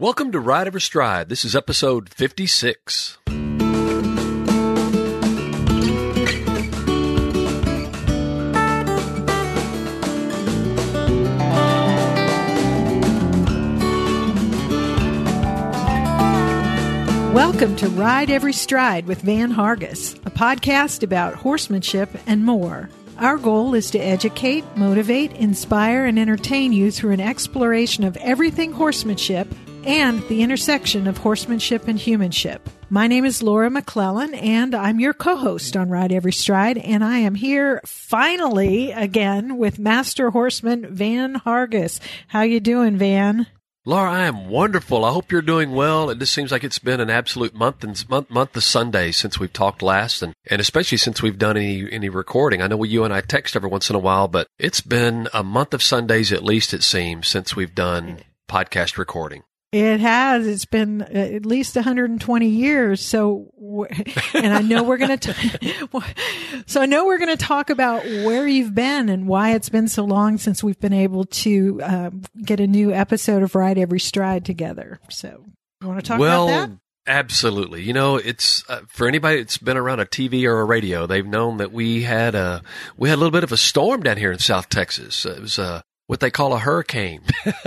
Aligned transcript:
Welcome 0.00 0.30
to 0.30 0.38
Ride 0.38 0.68
Every 0.68 0.80
Stride. 0.80 1.28
This 1.28 1.44
is 1.44 1.56
episode 1.56 2.08
56. 2.10 3.18
Welcome 17.34 17.74
to 17.74 17.88
Ride 17.88 18.30
Every 18.30 18.52
Stride 18.52 19.04
with 19.08 19.22
Van 19.22 19.52
Hargis, 19.52 20.14
a 20.24 20.30
podcast 20.30 21.02
about 21.02 21.34
horsemanship 21.34 22.08
and 22.28 22.44
more. 22.44 22.88
Our 23.18 23.36
goal 23.36 23.74
is 23.74 23.90
to 23.90 23.98
educate, 23.98 24.64
motivate, 24.76 25.32
inspire, 25.32 26.04
and 26.04 26.20
entertain 26.20 26.72
you 26.72 26.92
through 26.92 27.14
an 27.14 27.20
exploration 27.20 28.04
of 28.04 28.16
everything 28.18 28.70
horsemanship 28.70 29.52
and 29.84 30.22
the 30.28 30.42
intersection 30.42 31.06
of 31.06 31.18
horsemanship 31.18 31.88
and 31.88 31.98
humanship. 31.98 32.68
My 32.90 33.06
name 33.06 33.24
is 33.24 33.42
Laura 33.42 33.70
McClellan, 33.70 34.34
and 34.34 34.74
I'm 34.74 34.98
your 34.98 35.12
co-host 35.12 35.76
on 35.76 35.90
Ride 35.90 36.12
Every 36.12 36.32
Stride, 36.32 36.78
and 36.78 37.04
I 37.04 37.18
am 37.18 37.34
here 37.34 37.80
finally 37.84 38.92
again 38.92 39.58
with 39.58 39.78
Master 39.78 40.30
Horseman 40.30 40.94
Van 40.94 41.34
Hargis. 41.34 42.00
How 42.28 42.42
you 42.42 42.60
doing, 42.60 42.96
Van? 42.96 43.46
Laura, 43.84 44.10
I 44.10 44.24
am 44.24 44.48
wonderful. 44.50 45.04
I 45.04 45.12
hope 45.12 45.32
you're 45.32 45.40
doing 45.40 45.70
well. 45.70 46.10
It 46.10 46.18
just 46.18 46.34
seems 46.34 46.52
like 46.52 46.62
it's 46.62 46.78
been 46.78 47.00
an 47.00 47.08
absolute 47.08 47.54
month 47.54 47.82
and 47.84 48.08
month, 48.08 48.28
month 48.28 48.54
of 48.54 48.62
Sundays 48.62 49.16
since 49.16 49.38
we've 49.40 49.52
talked 49.52 49.80
last, 49.80 50.22
and, 50.22 50.34
and 50.46 50.60
especially 50.60 50.98
since 50.98 51.22
we've 51.22 51.38
done 51.38 51.56
any 51.56 51.90
any 51.90 52.10
recording. 52.10 52.60
I 52.60 52.66
know 52.66 52.84
you 52.84 53.04
and 53.04 53.14
I 53.14 53.22
text 53.22 53.56
every 53.56 53.70
once 53.70 53.88
in 53.88 53.96
a 53.96 54.00
while, 54.00 54.28
but 54.28 54.46
it's 54.58 54.82
been 54.82 55.28
a 55.32 55.42
month 55.42 55.72
of 55.72 55.82
Sundays 55.82 56.32
at 56.32 56.44
least. 56.44 56.74
It 56.74 56.82
seems 56.82 57.28
since 57.28 57.56
we've 57.56 57.74
done 57.74 58.18
podcast 58.46 58.98
recording. 58.98 59.42
It 59.70 60.00
has. 60.00 60.46
It's 60.46 60.64
been 60.64 61.02
uh, 61.02 61.06
at 61.06 61.44
least 61.44 61.76
120 61.76 62.48
years. 62.48 63.04
So, 63.04 63.52
and 64.32 64.54
I 64.54 64.62
know 64.62 64.82
we're 64.82 64.96
going 64.96 65.18
to, 65.18 65.74
so 66.66 66.80
I 66.80 66.86
know 66.86 67.04
we're 67.04 67.18
going 67.18 67.36
to 67.36 67.44
talk 67.44 67.68
about 67.68 68.02
where 68.04 68.48
you've 68.48 68.74
been 68.74 69.10
and 69.10 69.28
why 69.28 69.50
it's 69.54 69.68
been 69.68 69.88
so 69.88 70.04
long 70.04 70.38
since 70.38 70.64
we've 70.64 70.80
been 70.80 70.94
able 70.94 71.24
to 71.24 71.80
um, 71.82 72.22
get 72.42 72.60
a 72.60 72.66
new 72.66 72.92
episode 72.92 73.42
of 73.42 73.54
Ride 73.54 73.76
Every 73.76 74.00
Stride 74.00 74.46
together. 74.46 75.00
So, 75.10 75.44
you 75.82 75.88
want 75.88 76.00
to 76.00 76.06
talk 76.06 76.18
well, 76.18 76.48
about 76.48 76.60
that? 76.60 76.68
Well, 76.70 76.80
absolutely. 77.06 77.82
You 77.82 77.92
know, 77.92 78.16
it's 78.16 78.64
uh, 78.70 78.80
for 78.88 79.06
anybody 79.06 79.38
that's 79.38 79.58
been 79.58 79.76
around 79.76 80.00
a 80.00 80.06
TV 80.06 80.44
or 80.44 80.60
a 80.60 80.64
radio, 80.64 81.06
they've 81.06 81.26
known 81.26 81.58
that 81.58 81.72
we 81.72 82.02
had 82.04 82.34
a 82.34 82.62
we 82.96 83.10
had 83.10 83.16
a 83.16 83.20
little 83.20 83.32
bit 83.32 83.44
of 83.44 83.52
a 83.52 83.58
storm 83.58 84.02
down 84.02 84.16
here 84.16 84.32
in 84.32 84.38
South 84.38 84.70
Texas. 84.70 85.26
It 85.26 85.42
was 85.42 85.58
a 85.58 85.84
what 86.08 86.20
they 86.20 86.30
call 86.30 86.54
a 86.54 86.58
hurricane. 86.58 87.20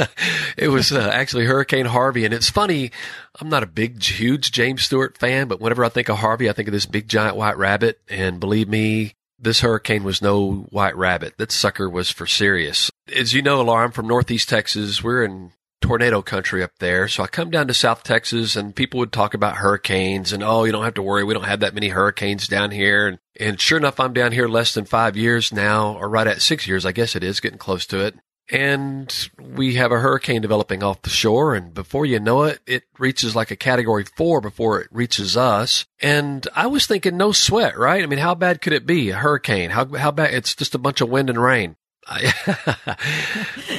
it 0.58 0.70
was 0.70 0.92
uh, 0.92 1.12
actually 1.14 1.46
Hurricane 1.46 1.86
Harvey. 1.86 2.26
And 2.26 2.34
it's 2.34 2.50
funny, 2.50 2.92
I'm 3.40 3.50
not 3.50 3.62
a 3.62 3.68
big, 3.68 4.02
huge 4.02 4.52
James 4.52 4.82
Stewart 4.82 5.16
fan, 5.16 5.48
but 5.48 5.62
whenever 5.62 5.86
I 5.86 5.90
think 5.90 6.10
of 6.10 6.18
Harvey, 6.18 6.50
I 6.50 6.54
think 6.54 6.68
of 6.68 6.72
this 6.72 6.88
big 6.88 7.08
giant 7.08 7.36
white 7.36 7.58
rabbit. 7.58 8.02
And 8.10 8.40
believe 8.40 8.68
me, 8.68 9.14
this 9.38 9.62
hurricane 9.62 10.04
was 10.04 10.24
no 10.24 10.66
white 10.72 10.98
rabbit. 10.98 11.38
That 11.38 11.52
sucker 11.52 11.88
was 11.88 12.10
for 12.10 12.26
serious. 12.26 12.90
As 13.16 13.32
you 13.32 13.44
know, 13.44 13.62
Laura, 13.62 13.86
I'm 13.86 13.92
from 13.92 14.08
Northeast 14.08 14.50
Texas. 14.50 15.04
We're 15.04 15.24
in 15.24 15.52
tornado 15.80 16.24
country 16.24 16.64
up 16.64 16.72
there. 16.80 17.08
So 17.08 17.22
I 17.22 17.28
come 17.28 17.52
down 17.52 17.68
to 17.68 17.76
South 17.76 18.02
Texas 18.02 18.56
and 18.56 18.76
people 18.76 18.98
would 19.00 19.12
talk 19.12 19.36
about 19.36 19.58
hurricanes 19.58 20.34
and, 20.34 20.42
oh, 20.42 20.64
you 20.64 20.72
don't 20.72 20.84
have 20.84 20.96
to 20.96 21.04
worry. 21.04 21.24
We 21.24 21.36
don't 21.36 21.44
have 21.44 21.60
that 21.60 21.76
many 21.76 21.90
hurricanes 21.90 22.48
down 22.48 22.72
here. 22.72 23.08
And, 23.08 23.20
and 23.40 23.62
sure 23.62 23.78
enough, 23.78 24.00
I'm 24.00 24.14
down 24.14 24.32
here 24.32 24.48
less 24.48 24.74
than 24.74 24.86
five 24.86 25.16
years 25.16 25.54
now, 25.54 25.94
or 25.94 26.10
right 26.10 26.26
at 26.26 26.42
six 26.42 26.66
years, 26.66 26.88
I 26.88 26.92
guess 26.92 27.16
it 27.16 27.24
is, 27.24 27.40
getting 27.40 27.60
close 27.60 27.86
to 27.88 28.00
it 28.00 28.16
and 28.50 29.30
we 29.40 29.76
have 29.76 29.92
a 29.92 30.00
hurricane 30.00 30.42
developing 30.42 30.84
off 30.84 31.02
the 31.02 31.10
shore 31.10 31.56
and 31.56 31.74
before 31.74 32.06
you 32.06 32.20
know 32.20 32.44
it 32.44 32.60
it 32.66 32.84
reaches 33.00 33.36
like 33.36 33.52
a 33.52 33.56
category 33.56 34.04
4 34.04 34.42
before 34.42 34.82
it 34.82 34.88
reaches 34.92 35.38
us 35.38 35.86
and 36.02 36.48
i 36.56 36.68
was 36.68 36.86
thinking 36.86 37.18
no 37.18 37.32
sweat 37.32 37.78
right 37.78 38.04
i 38.04 38.06
mean 38.06 38.20
how 38.20 38.36
bad 38.36 38.62
could 38.62 38.74
it 38.74 38.86
be 38.86 39.10
a 39.10 39.16
hurricane 39.16 39.70
how 39.70 39.86
how 39.96 40.12
bad 40.12 40.34
it's 40.34 40.56
just 40.56 40.76
a 40.76 40.80
bunch 40.80 41.02
of 41.02 41.10
wind 41.10 41.30
and 41.30 41.42
rain 41.42 41.76
I, 42.08 42.34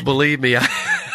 believe 0.05 0.41
me 0.41 0.57
I, 0.57 0.61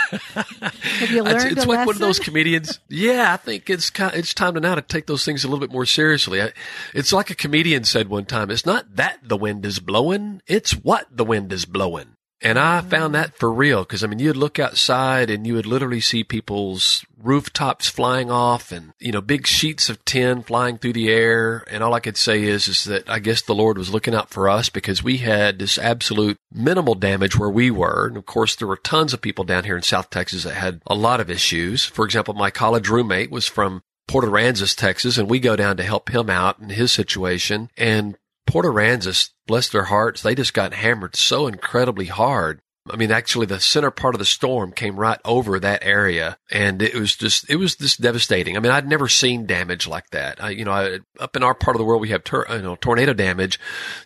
have 0.12 1.12
you 1.12 1.24
learned 1.24 1.38
it's, 1.38 1.46
it's 1.46 1.66
like 1.66 1.68
lesson? 1.68 1.86
one 1.86 1.96
of 1.96 2.00
those 2.00 2.20
comedians. 2.20 2.80
Yeah, 2.90 3.34
I 3.34 3.38
think 3.38 3.70
it's 3.70 3.90
kind 3.90 4.14
it's 4.16 4.34
time 4.34 4.54
to 4.54 4.60
now 4.60 4.76
to 4.76 4.82
take 4.82 5.08
those 5.08 5.26
things 5.26 5.44
a 5.44 5.48
little 5.48 5.60
bit 5.60 5.72
more 5.72 5.86
seriously. 5.86 6.42
I, 6.42 6.52
it's 6.94 7.14
like 7.14 7.30
a 7.30 7.36
comedian 7.36 7.84
said 7.84 8.10
one 8.10 8.26
time. 8.26 8.52
It's 8.52 8.66
not 8.66 8.96
that 8.96 9.20
the 9.24 9.38
wind 9.38 9.66
is 9.66 9.80
blowing; 9.80 10.42
it's 10.48 10.72
what 10.72 11.08
the 11.12 11.26
wind 11.26 11.52
is 11.52 11.66
blowing. 11.66 12.17
And 12.42 12.60
I 12.60 12.82
found 12.82 13.16
that 13.16 13.36
for 13.36 13.52
real 13.52 13.82
because 13.82 14.04
I 14.04 14.08
mean, 14.08 14.20
you'd 14.20 14.38
look 14.38 14.60
outside 14.60 15.30
and 15.30 15.48
you 15.48 15.56
would 15.56 15.66
literally 15.66 16.02
see 16.02 16.24
people's 16.24 17.04
rooftops 17.22 17.90
flying 17.90 18.30
off 18.30 18.72
and, 18.72 18.94
you 19.00 19.12
know, 19.12 19.22
big 19.22 19.48
sheets 19.48 19.90
of 19.90 20.04
tin 20.06 20.44
flying 20.44 20.78
through 20.78 20.94
the 20.94 21.10
air. 21.10 21.64
And 21.70 21.84
all 21.84 21.96
I 21.96 22.00
could 22.00 22.18
say 22.18 22.44
is, 22.44 22.68
is 22.68 22.84
that 22.84 23.10
I 23.10 23.20
guess 23.20 23.42
the 23.42 23.56
Lord 23.56 23.78
was 23.78 23.92
looking 23.92 24.14
out 24.14 24.30
for 24.30 24.48
us 24.48 24.70
because 24.70 25.04
we 25.04 25.18
had 25.18 25.58
this 25.58 25.80
absolute 25.80 26.38
minimal 26.52 26.94
damage 26.94 27.38
where 27.38 27.50
we 27.50 27.72
were. 27.72 28.08
And 28.08 28.18
of 28.18 28.26
course, 28.26 28.56
there 28.56 28.68
were 28.68 28.78
tons 28.78 29.14
of 29.14 29.22
people 29.22 29.44
down 29.44 29.64
here 29.64 29.76
in 29.76 29.84
South 29.84 30.10
Texas 30.12 30.44
that 30.44 30.54
had 30.54 30.82
a 30.86 30.96
lot 30.96 31.20
of 31.20 31.32
issues. 31.32 31.86
For 31.86 32.06
example, 32.06 32.36
my 32.36 32.52
college 32.52 32.88
roommate 32.88 33.32
was 33.32 33.48
from 33.48 33.82
Port 34.08 34.26
Aransas, 34.26 34.76
Texas, 34.76 35.18
and 35.18 35.30
we 35.30 35.40
go 35.40 35.56
down 35.56 35.76
to 35.78 35.84
help 35.84 36.10
him 36.10 36.30
out 36.30 36.60
in 36.60 36.70
his 36.70 36.92
situation. 36.92 37.70
And 37.78 38.18
Port 38.58 38.74
Aransas, 38.74 39.30
bless 39.46 39.70
their 39.70 39.84
hearts, 39.84 40.24
they 40.24 40.34
just 40.34 40.56
got 40.56 40.74
hammered 40.74 41.16
so 41.16 41.46
incredibly 41.46 42.06
hard. 42.06 42.60
I 42.90 42.96
mean, 42.96 43.12
actually, 43.12 43.46
the 43.46 43.60
center 43.60 43.92
part 43.92 44.16
of 44.16 44.20
the 44.20 44.26
storm 44.26 44.72
came 44.72 45.00
right 45.00 45.20
over 45.24 45.60
that 45.60 45.86
area, 45.86 46.40
and 46.50 46.82
it 46.82 46.96
was 46.96 47.16
just 47.16 47.48
it 47.52 47.58
was 47.58 47.76
just 47.76 48.02
devastating. 48.02 48.58
I 48.58 48.60
mean, 48.60 48.72
I'd 48.72 48.90
never 48.90 49.08
seen 49.08 49.46
damage 49.46 49.86
like 49.86 50.10
that. 50.10 50.44
I, 50.44 50.50
you 50.50 50.66
know, 50.66 50.72
I, 50.72 51.00
up 51.20 51.36
in 51.36 51.44
our 51.44 51.54
part 51.54 51.76
of 51.76 51.78
the 51.78 51.86
world, 51.86 52.02
we 52.02 52.10
have 52.10 52.24
you 52.50 52.62
know 52.64 52.76
tornado 52.78 53.14
damage. 53.14 53.60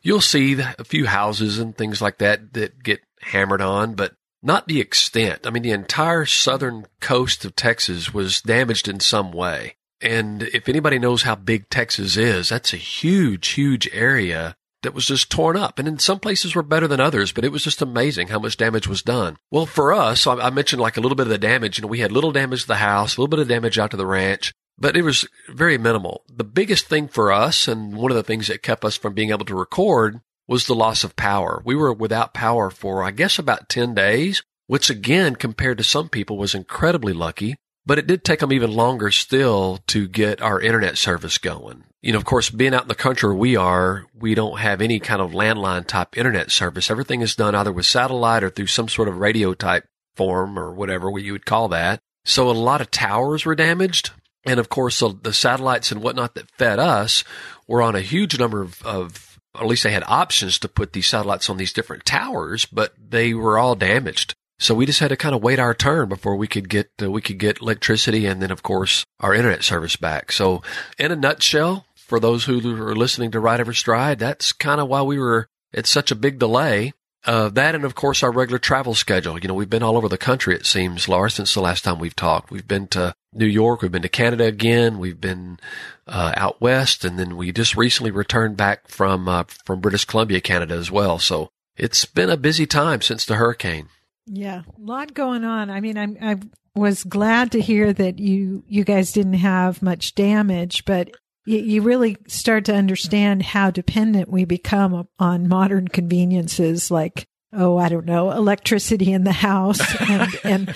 You'll 0.04 0.20
see 0.20 0.60
a 0.60 0.84
few 0.84 1.06
houses 1.06 1.58
and 1.58 1.74
things 1.74 2.02
like 2.02 2.18
that 2.18 2.52
that 2.52 2.84
get 2.84 3.00
hammered 3.22 3.62
on, 3.62 3.94
but 3.94 4.16
not 4.44 4.68
the 4.68 4.82
extent. 4.82 5.48
I 5.48 5.52
mean, 5.52 5.64
the 5.64 5.72
entire 5.72 6.26
southern 6.26 6.88
coast 7.00 7.46
of 7.46 7.56
Texas 7.56 8.14
was 8.14 8.42
damaged 8.42 8.90
in 8.90 9.00
some 9.00 9.32
way. 9.32 9.78
And 10.02 10.44
if 10.44 10.68
anybody 10.68 11.00
knows 11.00 11.24
how 11.24 11.36
big 11.36 11.70
Texas 11.70 12.18
is, 12.18 12.50
that's 12.50 12.74
a 12.74 12.78
huge, 12.78 13.50
huge 13.50 13.90
area 13.94 14.56
that 14.84 14.96
was 14.96 15.06
just 15.06 15.30
torn 15.30 15.56
up. 15.56 15.78
And 15.78 15.88
in 15.88 16.00
some 16.00 16.20
places 16.20 16.56
were 16.56 16.64
better 16.64 16.88
than 16.88 17.00
others, 17.00 17.32
but 17.32 17.46
it 17.46 17.52
was 17.52 17.64
just 17.64 17.82
amazing 17.82 18.30
how 18.30 18.40
much 18.40 18.58
damage 18.58 18.88
was 18.88 19.04
done. 19.04 19.38
Well, 19.52 19.68
for 19.68 19.94
us, 19.94 20.26
I 20.26 20.50
mentioned 20.50 20.82
like 20.82 20.98
a 20.98 21.02
little 21.02 21.16
bit 21.16 21.28
of 21.28 21.30
the 21.30 21.38
damage. 21.38 21.78
You 21.78 21.84
know, 21.84 21.88
we 21.88 22.00
had 22.00 22.12
little 22.12 22.32
damage 22.32 22.64
to 22.64 22.68
the 22.68 22.76
house, 22.78 23.16
a 23.16 23.22
little 23.22 23.30
bit 23.30 23.40
of 23.40 23.48
damage 23.48 23.78
out 23.78 23.92
to 23.92 23.98
the 23.98 24.08
ranch, 24.08 24.54
but 24.80 24.98
it 24.98 25.04
was 25.04 25.28
very 25.50 25.78
minimal. 25.78 26.24
The 26.34 26.44
biggest 26.44 26.88
thing 26.88 27.08
for 27.08 27.32
us, 27.32 27.68
and 27.68 27.96
one 27.96 28.10
of 28.10 28.18
the 28.18 28.24
things 28.24 28.48
that 28.48 28.64
kept 28.64 28.84
us 28.84 28.98
from 28.98 29.14
being 29.14 29.30
able 29.30 29.46
to 29.46 29.56
record, 29.56 30.20
was 30.48 30.66
the 30.66 30.76
loss 30.76 31.04
of 31.04 31.16
power. 31.16 31.62
We 31.64 31.76
were 31.76 31.94
without 31.94 32.34
power 32.34 32.72
for, 32.72 33.04
I 33.04 33.12
guess, 33.12 33.38
about 33.38 33.70
10 33.70 33.94
days, 33.94 34.42
which 34.66 34.90
again, 34.90 35.36
compared 35.36 35.78
to 35.78 35.84
some 35.84 36.10
people, 36.10 36.38
was 36.38 36.56
incredibly 36.56 37.14
lucky. 37.14 37.56
But 37.86 37.98
it 37.98 38.08
did 38.08 38.24
take 38.24 38.40
them 38.40 38.54
even 38.54 38.72
longer 38.72 39.10
still 39.12 39.80
to 39.88 40.08
get 40.08 40.42
our 40.42 40.62
internet 40.62 40.98
service 40.98 41.38
going. 41.38 41.84
You 42.02 42.14
know, 42.14 42.18
of 42.18 42.26
course, 42.26 42.50
being 42.50 42.74
out 42.74 42.84
in 42.84 42.88
the 42.88 42.96
country 42.96 43.30
where 43.30 43.38
we 43.38 43.56
are, 43.56 44.06
we 44.14 44.34
don't 44.36 44.60
have 44.60 44.82
any 44.82 45.00
kind 45.00 45.22
of 45.22 45.32
landline 45.32 45.86
type 45.86 46.18
internet 46.18 46.52
service. 46.52 46.90
Everything 46.90 47.22
is 47.22 47.36
done 47.36 47.56
either 47.56 47.72
with 47.72 47.86
satellite 47.86 48.44
or 48.44 48.50
through 48.50 48.68
some 48.68 48.90
sort 48.90 49.08
of 49.08 49.18
radio 49.18 49.54
type 49.54 49.86
form 50.16 50.58
or 50.58 50.74
whatever 50.74 51.10
you 51.18 51.32
would 51.32 51.46
call 51.46 51.70
that. 51.70 52.00
So 52.26 52.50
a 52.50 52.54
lot 52.54 52.82
of 52.82 52.92
towers 52.92 53.46
were 53.46 53.56
damaged. 53.56 54.12
And 54.46 54.60
of 54.60 54.70
course, 54.70 55.00
the, 55.00 55.34
satellites 55.34 55.92
and 55.92 56.02
whatnot 56.02 56.36
that 56.36 56.50
fed 56.58 56.80
us 56.80 57.24
were 57.68 57.82
on 57.82 57.96
a 57.96 58.02
huge 58.02 58.38
number 58.40 58.62
of, 58.62 58.82
of, 58.84 59.40
at 59.56 59.68
least 59.68 59.84
they 59.84 59.92
had 59.92 60.04
options 60.08 60.58
to 60.60 60.68
put 60.68 60.94
these 60.94 61.08
satellites 61.08 61.50
on 61.50 61.58
these 61.58 61.74
different 61.74 62.06
towers, 62.06 62.66
but 62.66 62.94
they 62.98 63.34
were 63.34 63.60
all 63.60 63.76
damaged. 63.76 64.36
So 64.62 64.76
we 64.76 64.86
just 64.86 65.00
had 65.00 65.10
to 65.10 65.18
kind 65.18 65.34
of 65.34 65.42
wait 65.42 65.58
our 65.58 65.74
turn 65.74 66.08
before 66.08 66.36
we 66.36 66.48
could 66.48 66.70
get 66.70 66.92
uh, 67.02 67.10
we 67.10 67.20
could 67.20 67.40
get 67.40 67.62
electricity 67.62 68.28
and 68.28 68.44
then 68.44 68.52
of 68.52 68.62
course 68.62 69.04
our 69.20 69.34
internet 69.34 69.64
service 69.64 69.96
back. 69.96 70.32
So 70.32 70.62
in 71.00 71.12
a 71.12 71.16
nutshell, 71.16 71.88
for 71.96 72.20
those 72.20 72.46
who 72.46 72.60
are 72.80 72.96
listening 72.96 73.32
to 73.32 73.40
Ride 73.40 73.60
Every 73.60 73.74
Stride, 73.74 74.20
that's 74.20 74.52
kind 74.52 74.80
of 74.80 74.88
why 74.88 75.02
we 75.02 75.18
were 75.18 75.48
at 75.74 75.88
such 75.88 76.12
a 76.12 76.16
big 76.16 76.38
delay. 76.38 76.94
Uh, 77.26 77.50
that 77.50 77.74
and 77.74 77.84
of 77.84 77.96
course 77.96 78.22
our 78.22 78.32
regular 78.32 78.60
travel 78.60 78.94
schedule. 78.94 79.40
You 79.40 79.48
know, 79.48 79.56
we've 79.56 79.70
been 79.70 79.82
all 79.82 79.98
over 79.98 80.08
the 80.08 80.18
country, 80.18 80.54
it 80.54 80.68
seems, 80.68 81.10
Laura, 81.10 81.32
since 81.32 81.56
the 81.56 81.62
last 81.62 81.84
time 81.84 81.98
we've 81.98 82.16
talked. 82.16 82.52
We've 82.52 82.68
been 82.68 82.88
to 82.90 83.16
New 83.34 83.48
York, 83.48 83.82
we've 83.82 83.92
been 83.92 84.04
to 84.04 84.10
Canada 84.10 84.44
again, 84.44 85.00
we've 85.00 85.22
been 85.22 85.60
uh, 86.06 86.34
out 86.38 86.62
west, 86.62 87.04
and 87.04 87.18
then 87.18 87.36
we 87.36 87.52
just 87.52 87.76
recently 87.76 88.12
returned 88.12 88.58
back 88.58 88.88
from 88.88 89.28
uh, 89.28 89.46
from 89.66 89.82
British 89.82 90.06
Columbia, 90.06 90.40
Canada 90.40 90.76
as 90.76 90.92
well. 90.92 91.18
So 91.18 91.50
it's 91.78 92.06
been 92.06 92.30
a 92.30 92.38
busy 92.38 92.68
time 92.68 93.02
since 93.02 93.26
the 93.26 93.38
hurricane. 93.38 93.90
Yeah, 94.28 94.62
a 94.62 94.82
lot 94.82 95.14
going 95.14 95.44
on. 95.44 95.70
I 95.70 95.82
mean, 95.82 95.98
I'm, 95.98 96.18
I 96.22 96.38
was 96.76 97.04
glad 97.04 97.52
to 97.52 97.62
hear 97.62 97.92
that 97.92 98.20
you 98.20 98.64
you 98.68 98.84
guys 98.84 99.12
didn't 99.12 99.34
have 99.34 99.82
much 99.82 100.16
damage, 100.16 100.86
but 100.86 101.12
you, 101.46 101.58
you 101.58 101.82
really 101.82 102.18
start 102.28 102.66
to 102.66 102.76
understand 102.76 103.44
how 103.44 103.72
dependent 103.72 104.30
we 104.30 104.46
become 104.46 105.08
on 105.20 105.48
modern 105.48 105.88
conveniences 105.88 106.92
like 106.92 107.28
oh, 107.54 107.78
I 107.78 107.90
don't 107.90 108.06
know, 108.06 108.32
electricity 108.32 109.12
in 109.12 109.24
the 109.24 109.32
house 109.32 109.82
and, 110.10 110.40
and 110.44 110.76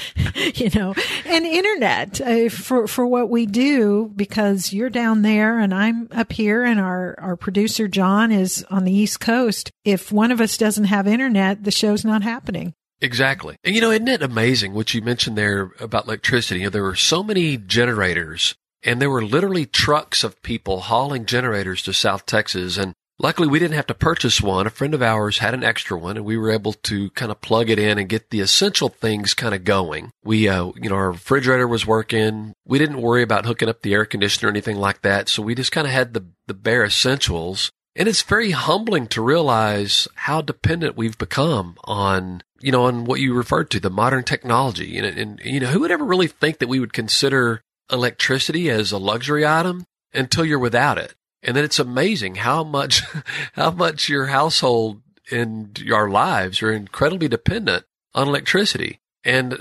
you 0.55 0.69
know, 0.75 0.93
and 1.25 1.45
internet 1.45 2.21
uh, 2.21 2.49
for, 2.49 2.87
for 2.87 3.07
what 3.07 3.29
we 3.29 3.45
do 3.45 4.11
because 4.15 4.73
you're 4.73 4.89
down 4.89 5.21
there 5.21 5.59
and 5.59 5.73
I'm 5.73 6.09
up 6.11 6.33
here 6.33 6.63
and 6.63 6.79
our, 6.79 7.15
our 7.19 7.35
producer 7.37 7.87
John 7.87 8.31
is 8.31 8.65
on 8.69 8.83
the 8.83 8.93
East 8.93 9.19
Coast. 9.19 9.71
If 9.83 10.11
one 10.11 10.31
of 10.31 10.41
us 10.41 10.57
doesn't 10.57 10.85
have 10.85 11.07
internet, 11.07 11.63
the 11.63 11.71
show's 11.71 12.03
not 12.03 12.23
happening. 12.23 12.73
Exactly. 13.01 13.57
And 13.63 13.75
you 13.75 13.81
know, 13.81 13.91
isn't 13.91 14.07
it 14.07 14.21
amazing 14.21 14.73
what 14.73 14.93
you 14.93 15.01
mentioned 15.01 15.37
there 15.37 15.71
about 15.79 16.05
electricity? 16.05 16.61
You 16.61 16.67
know, 16.67 16.69
there 16.71 16.83
were 16.83 16.95
so 16.95 17.23
many 17.23 17.57
generators 17.57 18.55
and 18.83 19.01
there 19.01 19.09
were 19.09 19.23
literally 19.23 19.65
trucks 19.65 20.23
of 20.23 20.41
people 20.41 20.81
hauling 20.81 21.25
generators 21.25 21.81
to 21.83 21.93
South 21.93 22.25
Texas. 22.25 22.77
And 22.77 22.93
luckily 23.19 23.47
we 23.47 23.59
didn't 23.59 23.75
have 23.75 23.87
to 23.87 23.93
purchase 23.93 24.41
one. 24.41 24.67
A 24.67 24.69
friend 24.69 24.93
of 24.93 25.01
ours 25.01 25.39
had 25.39 25.53
an 25.53 25.63
extra 25.63 25.97
one 25.97 26.17
and 26.17 26.25
we 26.25 26.37
were 26.37 26.51
able 26.51 26.73
to 26.73 27.09
kind 27.11 27.31
of 27.31 27.41
plug 27.41 27.69
it 27.69 27.79
in 27.79 27.97
and 27.97 28.07
get 28.07 28.29
the 28.29 28.41
essential 28.41 28.89
things 28.89 29.33
kind 29.33 29.55
of 29.55 29.63
going. 29.63 30.11
We, 30.23 30.47
uh, 30.47 30.71
you 30.75 30.89
know, 30.89 30.95
our 30.95 31.11
refrigerator 31.11 31.67
was 31.67 31.85
working. 31.85 32.53
We 32.65 32.79
didn't 32.79 33.01
worry 33.01 33.23
about 33.23 33.45
hooking 33.45 33.69
up 33.69 33.81
the 33.81 33.93
air 33.93 34.05
conditioner 34.05 34.47
or 34.47 34.51
anything 34.51 34.77
like 34.77 35.01
that. 35.01 35.27
So 35.27 35.43
we 35.43 35.55
just 35.55 35.71
kind 35.71 35.87
of 35.87 35.93
had 35.93 36.13
the, 36.13 36.25
the 36.47 36.53
bare 36.53 36.85
essentials. 36.85 37.71
And 37.95 38.07
it's 38.07 38.23
very 38.23 38.51
humbling 38.51 39.07
to 39.07 39.21
realize 39.21 40.07
how 40.15 40.41
dependent 40.41 40.97
we've 40.97 41.17
become 41.17 41.77
on 41.85 42.43
you 42.65 42.71
know, 42.71 42.85
on 42.85 43.05
what 43.05 43.19
you 43.19 43.35
referred 43.35 43.69
to, 43.69 43.79
the 43.79 43.91
modern 43.91 44.23
technology. 44.23 44.97
And, 44.97 45.05
and, 45.05 45.39
you 45.43 45.59
know, 45.59 45.67
who 45.67 45.81
would 45.81 45.91
ever 45.91 46.03
really 46.03 46.27
think 46.27 46.57
that 46.57 46.67
we 46.67 46.79
would 46.79 46.93
consider 46.93 47.61
electricity 47.91 48.71
as 48.71 48.91
a 48.91 48.97
luxury 48.97 49.45
item 49.45 49.85
until 50.15 50.43
you're 50.43 50.57
without 50.57 50.97
it? 50.97 51.13
And 51.43 51.55
then 51.55 51.63
it's 51.63 51.77
amazing 51.77 52.35
how 52.35 52.63
much, 52.63 53.01
how 53.53 53.69
much 53.69 54.09
your 54.09 54.25
household 54.25 55.03
and 55.29 55.77
your 55.77 56.09
lives 56.09 56.63
are 56.63 56.71
incredibly 56.71 57.27
dependent 57.27 57.85
on 58.15 58.27
electricity. 58.27 58.99
And 59.23 59.59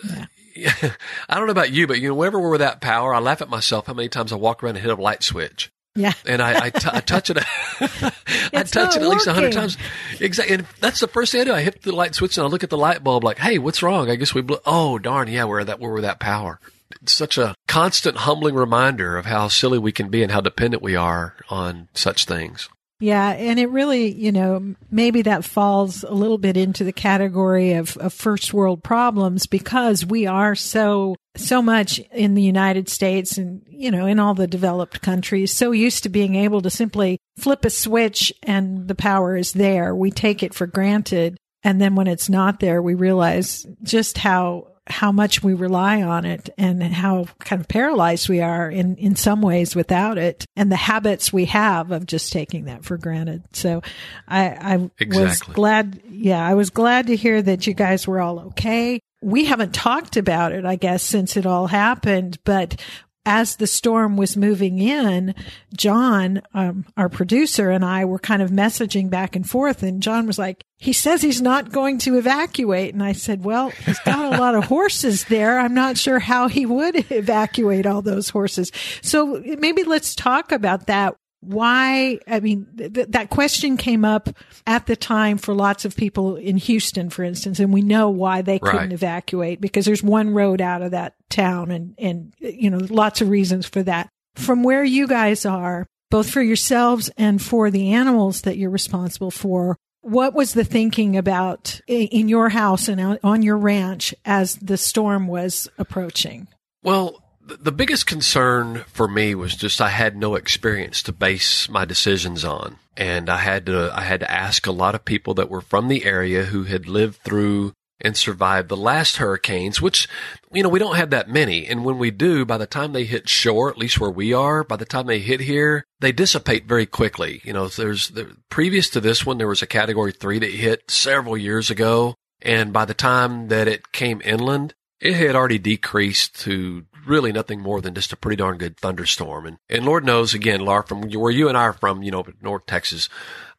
yeah. 0.57 0.73
I 1.29 1.37
don't 1.37 1.47
know 1.47 1.53
about 1.53 1.73
you, 1.73 1.87
but 1.87 2.01
you 2.01 2.09
know, 2.09 2.15
whenever 2.15 2.41
we're 2.41 2.49
without 2.49 2.81
power, 2.81 3.15
I 3.15 3.19
laugh 3.19 3.43
at 3.43 3.51
myself 3.51 3.87
how 3.87 3.93
many 3.93 4.09
times 4.09 4.33
I 4.33 4.37
walk 4.37 4.63
around 4.63 4.77
and 4.77 4.85
hit 4.87 4.99
a 4.99 5.03
light 5.03 5.23
switch. 5.23 5.71
Yeah. 5.97 6.13
And 6.27 6.43
I, 6.43 6.67
I, 6.67 6.71
t- 6.71 6.89
I 6.93 7.01
touch 7.01 7.31
it. 7.31 7.39
I 7.81 8.63
touch 8.65 8.97
it 8.97 9.03
at 9.03 9.09
least 9.09 9.27
a 9.27 9.33
hundred 9.33 9.53
times. 9.53 9.77
Exactly. 10.21 10.57
And 10.57 10.67
that's 10.81 11.01
the 11.01 11.07
first 11.07 11.33
thing 11.33 11.43
I 11.43 11.45
do. 11.45 11.53
I 11.53 11.63
hit 11.63 11.83
the 11.83 11.93
light 11.93 12.15
switch 12.15 12.37
and 12.37 12.45
I 12.45 12.49
look 12.49 12.65
at 12.65 12.71
the 12.71 12.77
light 12.77 13.05
bulb 13.05 13.23
like, 13.23 13.39
Hey, 13.39 13.59
what's 13.59 13.83
wrong? 13.83 14.11
I 14.11 14.17
guess 14.17 14.35
we 14.35 14.43
blew. 14.43 14.59
Oh, 14.67 14.99
darn. 14.99 15.29
Yeah. 15.29 15.45
We're 15.45 15.63
that, 15.65 15.79
we're 15.79 16.01
that 16.01 16.19
power. 16.19 16.59
It's 17.01 17.13
such 17.13 17.39
a 17.39 17.55
constant 17.69 18.19
humbling 18.19 18.55
reminder 18.55 19.17
of 19.17 19.27
how 19.27 19.49
silly 19.49 19.79
we 19.79 19.93
can 19.93 20.09
be 20.09 20.23
and 20.23 20.33
how 20.33 20.41
dependent 20.41 20.83
we 20.83 20.97
are 20.97 21.35
on 21.49 21.89
such 21.95 22.25
things. 22.25 22.69
Yeah, 23.01 23.31
and 23.31 23.59
it 23.59 23.71
really, 23.71 24.15
you 24.15 24.31
know, 24.31 24.75
maybe 24.91 25.23
that 25.23 25.45
falls 25.45 26.05
a 26.05 26.13
little 26.13 26.39
bit 26.39 26.57
into 26.57 26.85
the 26.85 26.93
category 26.93 27.73
of, 27.73 27.97
of 27.97 28.13
first 28.13 28.55
world 28.55 28.85
problems 28.85 29.47
because 29.47 30.07
we 30.07 30.27
are 30.27 30.55
so 30.55 31.17
so 31.37 31.61
much 31.61 31.99
in 32.13 32.35
the 32.35 32.43
United 32.43 32.89
States 32.89 33.37
and, 33.37 33.63
you 33.69 33.91
know, 33.91 34.07
in 34.07 34.21
all 34.21 34.35
the 34.35 34.47
developed 34.47 35.03
countries, 35.03 35.53
so 35.53 35.73
used 35.73 36.05
to 36.05 36.09
being 36.09 36.37
able 36.37 36.63
to 36.63 36.71
simply 36.71 37.19
flip 37.37 37.65
a 37.65 37.71
switch 37.71 38.33
and 38.45 38.87
the 38.87 38.95
power 38.95 39.37
is 39.37 39.53
there. 39.53 39.95
We 39.95 40.13
take 40.13 40.45
it 40.45 40.55
for 40.55 40.67
granted. 40.69 41.37
And 41.65 41.81
then 41.81 41.97
when 41.97 42.07
it's 42.07 42.29
not 42.29 42.61
there, 42.61 42.81
we 42.81 42.95
realize 42.95 43.67
just 43.83 44.19
how 44.19 44.69
how 44.87 45.11
much 45.11 45.43
we 45.43 45.55
rely 45.55 46.03
on 46.03 46.25
it 46.25 46.51
and 46.59 46.83
how 46.83 47.27
kind 47.39 47.61
of 47.61 47.69
paralyzed 47.69 48.29
we 48.29 48.43
are 48.43 48.71
in, 48.71 48.97
in 48.97 49.17
some 49.17 49.41
ways 49.41 49.75
without 49.75 50.19
it 50.19 50.45
and 50.57 50.71
the 50.71 50.77
habits 50.77 51.33
we 51.33 51.47
have 51.47 51.91
of 51.91 52.07
just 52.07 52.33
taking 52.33 52.67
that 52.67 52.85
for 52.85 52.99
granted. 52.99 53.43
So 53.53 53.83
I, 54.29 54.49
I 54.49 54.91
exactly. 54.99 55.25
was 55.25 55.41
glad. 55.41 56.03
Yeah. 56.09 56.47
I 56.47 56.55
was 56.55 56.71
glad 56.71 57.07
to 57.07 57.17
hear 57.17 57.41
that 57.41 57.67
you 57.67 57.73
guys 57.73 58.07
were 58.07 58.21
all 58.21 58.41
okay 58.41 59.01
we 59.25 59.47
haven't 59.47 59.73
talked 59.75 60.19
about 60.19 60.53
it, 60.53 60.67
I 60.67 60.77
guess, 60.77 61.03
since 61.03 61.39
it 61.39 61.47
all 61.47 61.67
happened, 61.67 62.39
but 62.45 62.79
as 63.27 63.57
the 63.57 63.67
storm 63.67 64.17
was 64.17 64.37
moving 64.37 64.79
in, 64.79 65.35
John, 65.77 66.43
um, 66.53 66.87
our 66.97 67.09
producer 67.09 67.71
and 67.71 67.85
I 67.85 68.05
were 68.05 68.19
kind 68.19 68.43
of 68.43 68.51
messaging 68.51 69.09
back 69.09 69.35
and 69.35 69.49
forth. 69.49 69.83
And 69.83 70.03
John 70.03 70.27
was 70.27 70.39
like, 70.39 70.65
he 70.77 70.93
says 70.93 71.23
he's 71.23 71.41
not 71.41 71.73
going 71.73 71.99
to 72.01 72.17
evacuate. 72.17 72.93
And 72.93 73.03
I 73.03 73.13
said, 73.13 73.45
well, 73.45 73.71
he's 73.71 73.99
got 74.01 74.35
a 74.35 74.39
lot 74.39 74.55
of 74.55 74.65
horses 74.69 75.25
there. 75.25 75.59
I'm 75.59 75.75
not 75.75 75.97
sure 75.97 76.19
how 76.19 76.49
he 76.49 76.67
would 76.67 76.95
evacuate 77.11 77.87
all 77.87 78.03
those 78.03 78.29
horses. 78.29 78.71
So 79.01 79.43
maybe 79.59 79.85
let's 79.85 80.15
talk 80.15 80.53
about 80.53 80.87
that 80.87 81.17
why 81.47 82.19
i 82.27 82.41
mean 82.41 82.67
th- 82.77 83.09
that 83.09 83.31
question 83.31 83.77
came 83.77 84.05
up 84.05 84.29
at 84.67 84.87
the 84.87 84.97
time 84.97 85.39
for 85.39 85.55
lots 85.55 85.85
of 85.85 85.97
people 85.97 86.37
in 86.37 86.57
houston 86.57 87.11
for 87.11 87.23
instance 87.23 87.61
and 87.61 87.73
we 87.73 87.83
know 87.83 88.09
why 88.09 88.43
they 88.43 88.59
couldn't 88.59 88.77
right. 88.77 88.93
evacuate 88.93 89.61
because 89.61 89.85
there's 89.85 90.03
one 90.03 90.31
road 90.31 90.61
out 90.61 90.83
of 90.83 90.91
that 90.91 91.15
town 91.31 91.71
and 91.71 91.95
and 91.99 92.35
you 92.39 92.71
know 92.71 92.79
lots 92.91 93.21
of 93.21 93.29
reasons 93.29 93.67
for 93.67 93.83
that 93.83 94.09
from 94.35 94.63
where 94.63 94.85
you 94.85 95.07
guys 95.07 95.47
are 95.47 95.87
both 96.11 96.31
for 96.31 96.43
yourselves 96.43 97.11
and 97.17 97.43
for 97.43 97.71
the 97.71 97.93
animals 97.93 98.43
that 98.43 98.57
you're 98.57 98.71
responsible 98.71 99.31
for 99.31 99.77
what 100.03 100.35
was 100.35 100.53
the 100.53 100.65
thinking 100.65 101.17
about 101.17 101.81
in 101.87 102.29
your 102.29 102.51
house 102.51 102.89
and 102.89 103.19
on 103.25 103.43
your 103.43 103.57
ranch 103.57 104.15
as 104.25 104.57
the 104.57 104.77
storm 104.77 105.27
was 105.27 105.69
approaching 105.79 106.47
well 106.83 107.24
the 107.47 107.73
biggest 107.73 108.07
concern 108.07 108.85
for 108.87 109.07
me 109.07 109.35
was 109.35 109.55
just 109.55 109.81
I 109.81 109.91
had 109.91 110.17
no 110.17 110.35
experience 110.35 111.03
to 111.03 111.13
base 111.13 111.69
my 111.69 111.85
decisions 111.85 112.45
on. 112.45 112.79
And 112.97 113.29
I 113.29 113.39
had 113.39 113.67
to, 113.67 113.91
I 113.95 114.03
had 114.03 114.21
to 114.21 114.31
ask 114.31 114.67
a 114.67 114.73
lot 114.73 114.95
of 114.95 115.05
people 115.05 115.35
that 115.35 115.51
were 115.51 115.61
from 115.61 115.89
the 115.89 116.05
area 116.05 116.45
who 116.45 116.65
had 116.65 116.89
lived 116.89 117.17
through 117.23 117.73
and 118.01 118.17
survived 118.17 118.69
the 118.69 118.77
last 118.77 119.17
hurricanes, 119.17 119.81
which, 119.81 120.09
you 120.53 120.63
know, 120.63 120.69
we 120.69 120.79
don't 120.79 120.97
have 120.97 121.11
that 121.11 121.29
many. 121.29 121.67
And 121.67 121.85
when 121.85 121.99
we 121.99 122.11
do, 122.11 122.45
by 122.45 122.59
the 122.59 122.67
time 122.67 122.93
they 122.93 123.05
hit 123.05 123.29
shore, 123.29 123.71
at 123.71 123.79
least 123.79 124.01
where 124.01 124.11
we 124.11 124.33
are, 124.33 124.65
by 124.65 124.77
the 124.77 124.85
time 124.85 125.07
they 125.07 125.21
hit 125.21 125.41
here, 125.41 125.85
they 126.01 126.13
dissipate 126.13 126.67
very 126.67 126.87
quickly. 126.87 127.41
You 127.45 127.53
know, 127.53 127.69
there's, 127.69 128.09
the, 128.09 128.37
previous 128.51 128.91
to 128.91 129.01
this 129.01 129.25
one, 129.25 129.39
there 129.39 129.49
was 129.49 129.63
a 129.63 129.67
category 129.67 130.13
three 130.13 130.39
that 130.39 130.51
hit 130.51 130.91
several 130.91 131.37
years 131.37 131.71
ago. 131.71 132.15
And 132.43 132.73
by 132.73 132.85
the 132.85 132.95
time 132.95 133.49
that 133.49 133.69
it 133.69 133.93
came 133.93 134.21
inland, 134.25 134.75
it 135.01 135.15
had 135.15 135.35
already 135.35 135.59
decreased 135.59 136.41
to 136.41 136.85
really 137.07 137.33
nothing 137.33 137.61
more 137.61 137.81
than 137.81 137.95
just 137.95 138.13
a 138.13 138.17
pretty 138.17 138.37
darn 138.37 138.59
good 138.59 138.77
thunderstorm. 138.77 139.47
And, 139.47 139.59
and 139.69 139.85
Lord 139.85 140.05
knows, 140.05 140.35
again, 140.35 140.61
Laura, 140.61 140.83
from 140.83 141.03
where 141.11 141.31
you 141.31 141.49
and 141.49 141.57
I 141.57 141.63
are 141.63 141.73
from, 141.73 142.03
you 142.03 142.11
know, 142.11 142.25
North 142.41 142.67
Texas, 142.67 143.09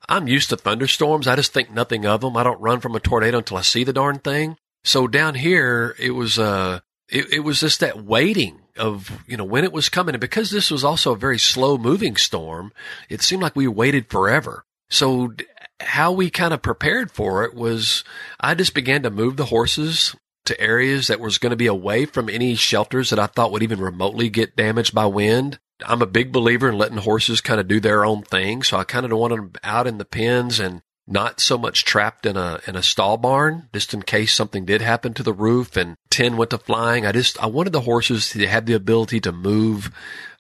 I'm 0.08 0.28
used 0.28 0.50
to 0.50 0.58
thunderstorms. 0.58 1.28
I 1.28 1.36
just 1.36 1.54
think 1.54 1.72
nothing 1.72 2.06
of 2.06 2.22
them. 2.22 2.38
I 2.38 2.44
don't 2.44 2.62
run 2.62 2.80
from 2.80 2.96
a 2.96 3.00
tornado 3.00 3.40
until 3.40 3.58
I 3.58 3.62
see 3.62 3.84
the 3.84 3.94
darn 3.94 4.20
thing. 4.20 4.58
So 4.84 5.08
down 5.08 5.36
here, 5.36 5.96
it 6.00 6.12
was, 6.12 6.38
uh, 6.38 6.82
it, 7.10 7.32
it 7.34 7.40
was 7.40 7.60
just 7.60 7.80
that 7.80 8.04
waiting 8.04 8.60
of, 8.78 9.24
you 9.28 9.38
know, 9.38 9.44
when 9.44 9.64
it 9.64 9.74
was 9.74 9.90
coming. 9.90 10.16
And 10.16 10.22
because 10.22 10.52
this 10.52 10.70
was 10.70 10.84
also 10.84 11.14
a 11.14 11.18
very 11.18 11.40
slow 11.40 11.78
moving 11.78 12.16
storm, 12.16 12.72
it 13.10 13.22
seemed 13.22 13.42
like 13.42 13.56
we 13.56 13.68
waited 13.68 14.10
forever. 14.10 14.66
So 14.90 15.34
how 15.80 16.12
we 16.12 16.30
kind 16.30 16.54
of 16.54 16.62
prepared 16.62 17.12
for 17.12 17.44
it 17.44 17.54
was 17.54 18.04
I 18.40 18.54
just 18.56 18.74
began 18.74 19.04
to 19.04 19.10
move 19.10 19.38
the 19.38 19.46
horses 19.46 20.16
to 20.46 20.60
areas 20.60 21.08
that 21.08 21.20
was 21.20 21.38
going 21.38 21.52
to 21.52 21.56
be 21.56 21.68
away 21.68 22.06
from 22.06 22.30
any 22.30 22.56
shelters 22.56 23.10
that 23.10 23.20
I 23.20 23.28
thought 23.28 23.52
would 23.52 23.64
even 23.64 23.80
remotely 23.80 24.30
get 24.30 24.56
damaged 24.56 24.94
by 24.94 25.06
wind. 25.06 25.60
I'm 25.86 26.02
a 26.02 26.08
big 26.08 26.32
believer 26.32 26.70
in 26.70 26.78
letting 26.78 26.98
horses 26.98 27.42
kind 27.42 27.60
of 27.60 27.68
do 27.68 27.80
their 27.80 28.06
own 28.06 28.24
thing. 28.24 28.64
So 28.64 28.78
I 28.78 28.84
kind 28.84 29.06
of 29.06 29.12
wanted 29.12 29.38
them 29.38 29.52
out 29.64 29.88
in 29.88 29.98
the 29.98 30.06
pens 30.06 30.60
and 30.60 30.82
not 31.08 31.40
so 31.40 31.58
much 31.58 31.86
trapped 31.86 32.26
in 32.26 32.38
a, 32.38 32.60
in 32.68 32.76
a 32.76 32.84
stall 32.84 33.18
barn, 33.18 33.70
just 33.74 33.94
in 33.94 34.02
case 34.02 34.34
something 34.34 34.66
did 34.66 34.82
happen 34.82 35.14
to 35.14 35.24
the 35.24 35.34
roof 35.34 35.78
and 35.78 35.96
tin 36.10 36.38
went 36.38 36.52
to 36.52 36.58
flying. 36.58 37.06
I 37.06 37.12
just, 37.12 37.42
I 37.42 37.48
wanted 37.48 37.74
the 37.74 37.82
horses 37.82 38.30
to 38.32 38.48
have 38.48 38.66
the 38.66 38.74
ability 38.74 39.20
to 39.22 39.32
move 39.32 39.92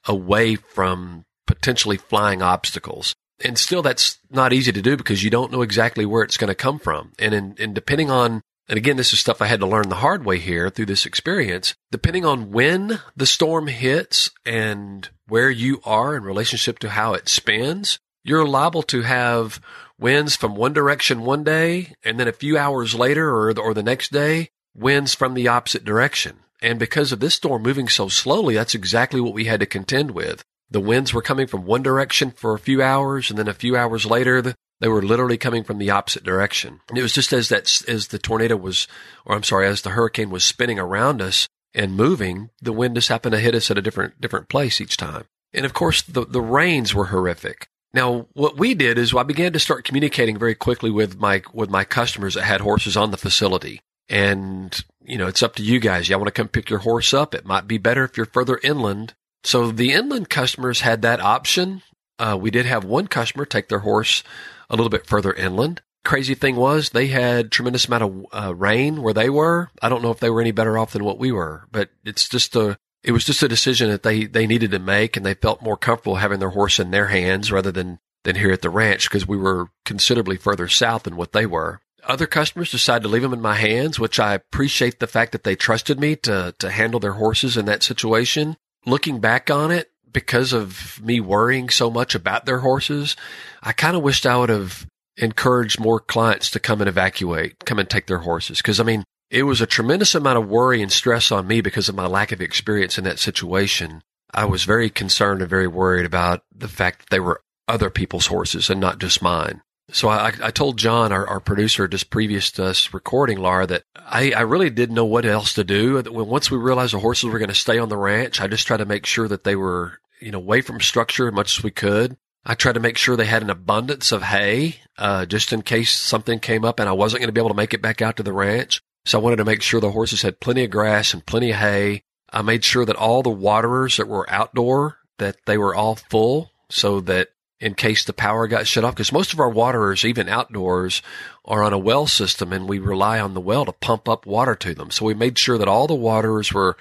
away 0.05 0.55
from 0.55 1.23
potentially 1.45 1.97
flying 1.97 2.41
obstacles. 2.41 3.13
And 3.43 3.57
still 3.57 3.81
that's 3.81 4.17
not 4.31 4.53
easy 4.53 4.71
to 4.71 4.81
do 4.81 4.95
because 4.95 5.23
you 5.23 5.29
don't 5.29 5.51
know 5.51 5.61
exactly 5.61 6.05
where 6.05 6.23
it's 6.23 6.37
going 6.37 6.47
to 6.47 6.55
come 6.55 6.79
from. 6.79 7.11
And 7.19 7.33
in, 7.33 7.55
and 7.59 7.75
depending 7.75 8.09
on 8.09 8.41
and 8.67 8.77
again, 8.77 8.97
this 8.97 9.13
is 9.13 9.19
stuff 9.19 9.41
I 9.41 9.47
had 9.47 9.59
to 9.59 9.67
learn 9.67 9.89
the 9.89 9.95
hard 9.95 10.25
way 10.25 10.39
here 10.39 10.69
through 10.69 10.87
this 10.87 11.05
experience. 11.05 11.75
Depending 11.91 12.25
on 12.25 12.51
when 12.51 12.99
the 13.15 13.25
storm 13.25 13.67
hits 13.67 14.31
and 14.45 15.07
where 15.27 15.49
you 15.49 15.81
are 15.85 16.15
in 16.15 16.23
relationship 16.23 16.79
to 16.79 16.89
how 16.89 17.13
it 17.13 17.29
spins, 17.29 17.99
you're 18.23 18.47
liable 18.47 18.81
to 18.83 19.03
have 19.03 19.61
winds 19.99 20.35
from 20.35 20.55
one 20.55 20.73
direction 20.73 21.21
one 21.21 21.43
day, 21.43 21.93
and 22.03 22.19
then 22.19 22.27
a 22.27 22.33
few 22.33 22.57
hours 22.57 22.95
later 22.95 23.35
or 23.35 23.53
the, 23.53 23.61
or 23.61 23.73
the 23.73 23.83
next 23.83 24.11
day, 24.11 24.49
winds 24.75 25.13
from 25.13 25.35
the 25.35 25.47
opposite 25.47 25.85
direction. 25.85 26.39
And 26.61 26.79
because 26.79 27.11
of 27.11 27.19
this 27.19 27.35
storm 27.35 27.61
moving 27.61 27.87
so 27.87 28.07
slowly, 28.07 28.55
that's 28.55 28.73
exactly 28.73 29.21
what 29.21 29.33
we 29.33 29.45
had 29.45 29.59
to 29.59 29.67
contend 29.67 30.11
with. 30.11 30.43
The 30.71 30.81
winds 30.81 31.13
were 31.13 31.21
coming 31.21 31.45
from 31.45 31.65
one 31.65 31.83
direction 31.83 32.31
for 32.31 32.55
a 32.55 32.59
few 32.59 32.81
hours, 32.81 33.29
and 33.29 33.37
then 33.37 33.47
a 33.47 33.53
few 33.53 33.77
hours 33.77 34.05
later, 34.07 34.41
the, 34.41 34.55
they 34.81 34.87
were 34.87 35.01
literally 35.01 35.37
coming 35.37 35.63
from 35.63 35.77
the 35.77 35.89
opposite 35.89 36.23
direction. 36.23 36.81
And 36.89 36.97
it 36.97 37.01
was 37.01 37.13
just 37.13 37.33
as 37.33 37.49
that, 37.49 37.81
as 37.87 38.07
the 38.07 38.19
tornado 38.19 38.55
was, 38.55 38.87
or 39.25 39.35
I'm 39.35 39.43
sorry, 39.43 39.67
as 39.67 39.81
the 39.81 39.91
hurricane 39.91 40.29
was 40.29 40.43
spinning 40.43 40.79
around 40.79 41.21
us 41.21 41.47
and 41.73 41.95
moving, 41.95 42.49
the 42.61 42.73
wind 42.73 42.95
just 42.95 43.09
happened 43.09 43.33
to 43.33 43.39
hit 43.39 43.55
us 43.55 43.71
at 43.71 43.77
a 43.77 43.81
different, 43.81 44.19
different 44.19 44.49
place 44.49 44.81
each 44.81 44.97
time. 44.97 45.25
And 45.53 45.65
of 45.65 45.73
course, 45.73 46.01
the, 46.01 46.25
the 46.25 46.41
rains 46.41 46.93
were 46.93 47.05
horrific. 47.05 47.69
Now, 47.93 48.27
what 48.33 48.57
we 48.57 48.73
did 48.73 48.97
is 48.97 49.15
I 49.15 49.23
began 49.23 49.53
to 49.53 49.59
start 49.59 49.85
communicating 49.85 50.37
very 50.37 50.53
quickly 50.53 50.91
with 50.91 51.17
my 51.17 51.43
with 51.53 51.69
my 51.69 51.85
customers 51.85 52.33
that 52.33 52.43
had 52.43 52.59
horses 52.59 52.97
on 52.97 53.11
the 53.11 53.17
facility. 53.17 53.79
And, 54.09 54.77
you 55.05 55.17
know, 55.17 55.27
it's 55.27 55.41
up 55.41 55.55
to 55.55 55.63
you 55.63 55.79
guys. 55.79 56.09
Y'all 56.09 56.19
want 56.19 56.27
to 56.27 56.33
come 56.33 56.49
pick 56.49 56.69
your 56.69 56.79
horse 56.79 57.13
up? 57.13 57.33
It 57.33 57.45
might 57.45 57.67
be 57.67 57.77
better 57.77 58.03
if 58.03 58.17
you're 58.17 58.25
further 58.25 58.59
inland. 58.61 59.13
So 59.45 59.71
the 59.71 59.93
inland 59.93 60.29
customers 60.29 60.81
had 60.81 61.01
that 61.03 61.21
option. 61.21 61.83
Uh, 62.19 62.37
we 62.39 62.51
did 62.51 62.65
have 62.65 62.83
one 62.83 63.07
customer 63.07 63.45
take 63.45 63.69
their 63.69 63.79
horse 63.79 64.23
a 64.69 64.75
little 64.75 64.89
bit 64.89 65.05
further 65.05 65.33
inland. 65.33 65.81
Crazy 66.03 66.35
thing 66.35 66.55
was 66.55 66.91
they 66.91 67.07
had 67.07 67.51
tremendous 67.51 67.87
amount 67.87 68.03
of 68.03 68.25
uh, 68.31 68.55
rain 68.55 69.01
where 69.01 69.13
they 69.13 69.29
were. 69.29 69.69
I 69.81 69.89
don't 69.89 70.03
know 70.03 70.11
if 70.11 70.19
they 70.19 70.29
were 70.29 70.41
any 70.41 70.51
better 70.51 70.77
off 70.77 70.93
than 70.93 71.03
what 71.03 71.17
we 71.17 71.31
were, 71.31 71.65
but 71.71 71.89
it's 72.03 72.29
just 72.29 72.55
a, 72.55 72.77
it 73.03 73.11
was 73.11 73.25
just 73.25 73.43
a 73.43 73.47
decision 73.47 73.89
that 73.89 74.03
they, 74.03 74.25
they 74.25 74.47
needed 74.47 74.71
to 74.71 74.79
make 74.79 75.17
and 75.17 75.25
they 75.25 75.33
felt 75.33 75.63
more 75.63 75.77
comfortable 75.77 76.17
having 76.17 76.39
their 76.39 76.49
horse 76.49 76.79
in 76.79 76.91
their 76.91 77.07
hands 77.07 77.51
rather 77.51 77.71
than, 77.71 77.99
than 78.23 78.35
here 78.35 78.51
at 78.51 78.61
the 78.61 78.69
ranch 78.69 79.09
because 79.09 79.27
we 79.27 79.37
were 79.37 79.69
considerably 79.83 80.37
further 80.37 80.67
south 80.67 81.03
than 81.03 81.15
what 81.15 81.33
they 81.33 81.45
were. 81.45 81.81
Other 82.07 82.27
customers 82.27 82.69
decided 82.69 83.01
to 83.03 83.09
leave 83.09 83.23
them 83.23 83.33
in 83.33 83.41
my 83.41 83.55
hands, 83.55 83.99
which 83.99 84.19
I 84.19 84.35
appreciate 84.35 84.99
the 84.99 85.07
fact 85.07 85.31
that 85.31 85.43
they 85.43 85.55
trusted 85.55 85.99
me 85.99 86.15
to, 86.17 86.53
to 86.59 86.69
handle 86.69 86.99
their 86.99 87.13
horses 87.13 87.57
in 87.57 87.65
that 87.65 87.81
situation. 87.81 88.57
Looking 88.85 89.19
back 89.19 89.49
on 89.49 89.71
it, 89.71 89.89
because 90.15 90.53
of 90.53 90.99
me 91.03 91.19
worrying 91.19 91.69
so 91.69 91.91
much 91.91 92.15
about 92.15 92.45
their 92.45 92.59
horses, 92.59 93.17
I 93.61 93.73
kind 93.73 93.97
of 93.97 94.01
wished 94.01 94.25
I 94.25 94.37
would 94.37 94.49
have 94.49 94.87
encouraged 95.17 95.77
more 95.77 95.99
clients 95.99 96.49
to 96.51 96.59
come 96.59 96.79
and 96.79 96.87
evacuate, 96.87 97.65
come 97.65 97.79
and 97.79 97.89
take 97.89 98.07
their 98.07 98.19
horses. 98.19 98.61
Cause 98.61 98.79
I 98.79 98.83
mean, 98.83 99.03
it 99.29 99.43
was 99.43 99.59
a 99.59 99.67
tremendous 99.67 100.15
amount 100.15 100.37
of 100.37 100.47
worry 100.47 100.81
and 100.81 100.91
stress 100.91 101.31
on 101.31 101.47
me 101.47 101.59
because 101.59 101.89
of 101.89 101.95
my 101.95 102.07
lack 102.07 102.31
of 102.31 102.41
experience 102.41 102.97
in 102.97 103.03
that 103.03 103.19
situation. 103.19 104.01
I 104.33 104.45
was 104.45 104.63
very 104.63 104.89
concerned 104.89 105.41
and 105.41 105.49
very 105.49 105.67
worried 105.67 106.05
about 106.05 106.43
the 106.55 106.69
fact 106.69 106.99
that 106.99 107.09
they 107.09 107.19
were 107.19 107.41
other 107.67 107.89
people's 107.89 108.27
horses 108.27 108.69
and 108.69 108.79
not 108.79 108.99
just 108.99 109.21
mine. 109.21 109.61
So 109.91 110.07
I, 110.09 110.33
I 110.41 110.51
told 110.51 110.77
John, 110.77 111.11
our, 111.11 111.27
our 111.27 111.39
producer, 111.39 111.87
just 111.87 112.09
previous 112.09 112.51
to 112.51 112.65
us 112.65 112.93
recording, 112.93 113.37
Laura, 113.37 113.67
that 113.67 113.83
I, 113.95 114.31
I 114.31 114.41
really 114.41 114.69
didn't 114.69 114.95
know 114.95 115.05
what 115.05 115.25
else 115.25 115.53
to 115.53 115.63
do. 115.63 116.01
Once 116.07 116.49
we 116.49 116.57
realized 116.57 116.93
the 116.93 116.99
horses 116.99 117.25
were 117.25 117.37
going 117.37 117.49
to 117.49 117.55
stay 117.55 117.77
on 117.77 117.89
the 117.89 117.97
ranch, 117.97 118.41
I 118.41 118.47
just 118.47 118.65
tried 118.65 118.77
to 118.77 118.85
make 118.85 119.05
sure 119.05 119.27
that 119.27 119.43
they 119.43 119.55
were, 119.55 119.99
you 120.19 120.31
know, 120.31 120.37
away 120.37 120.61
from 120.61 120.79
structure 120.81 121.27
as 121.27 121.33
much 121.33 121.57
as 121.57 121.63
we 121.63 121.71
could. 121.71 122.17
I 122.45 122.53
tried 122.53 122.73
to 122.73 122.79
make 122.79 122.97
sure 122.97 123.15
they 123.15 123.25
had 123.25 123.41
an 123.41 123.49
abundance 123.49 124.11
of 124.11 124.21
hay, 124.21 124.81
uh, 124.97 125.25
just 125.25 125.51
in 125.51 125.63
case 125.63 125.91
something 125.91 126.39
came 126.39 126.63
up 126.63 126.79
and 126.79 126.87
I 126.87 126.93
wasn't 126.93 127.21
going 127.21 127.27
to 127.27 127.33
be 127.33 127.41
able 127.41 127.49
to 127.49 127.55
make 127.55 127.73
it 127.73 127.81
back 127.81 128.01
out 128.01 128.17
to 128.17 128.23
the 128.23 128.33
ranch. 128.33 128.81
So 129.05 129.19
I 129.19 129.21
wanted 129.21 129.37
to 129.37 129.45
make 129.45 129.61
sure 129.61 129.81
the 129.81 129.91
horses 129.91 130.21
had 130.21 130.39
plenty 130.39 130.63
of 130.63 130.71
grass 130.71 131.13
and 131.13 131.25
plenty 131.25 131.51
of 131.51 131.57
hay. 131.57 132.03
I 132.31 132.41
made 132.41 132.63
sure 132.63 132.85
that 132.85 132.95
all 132.95 133.23
the 133.23 133.29
waterers 133.29 133.97
that 133.97 134.07
were 134.07 134.29
outdoor, 134.29 134.97
that 135.17 135.37
they 135.45 135.57
were 135.57 135.75
all 135.75 135.95
full 135.95 136.51
so 136.69 136.99
that 137.01 137.29
in 137.59 137.73
case 137.73 138.03
the 138.03 138.13
power 138.13 138.47
got 138.47 138.67
shut 138.67 138.83
off 138.83 138.95
because 138.95 139.11
most 139.11 139.31
of 139.31 139.39
our 139.39 139.49
waterers, 139.49 140.03
even 140.03 140.27
outdoors, 140.27 141.01
are 141.45 141.63
on 141.63 141.73
a 141.73 141.77
well 141.77 142.05
system 142.05 142.51
and 142.51 142.67
we 142.67 142.79
rely 142.79 143.19
on 143.19 143.33
the 143.33 143.41
well 143.41 143.65
to 143.65 143.71
pump 143.71 144.09
up 144.09 144.25
water 144.25 144.55
to 144.55 144.73
them. 144.73 144.91
So 144.91 145.05
we 145.05 145.13
made 145.13 145.37
sure 145.37 145.57
that 145.57 145.67
all 145.67 145.87
the 145.87 145.95
waterers 145.95 146.51
were 146.51 146.75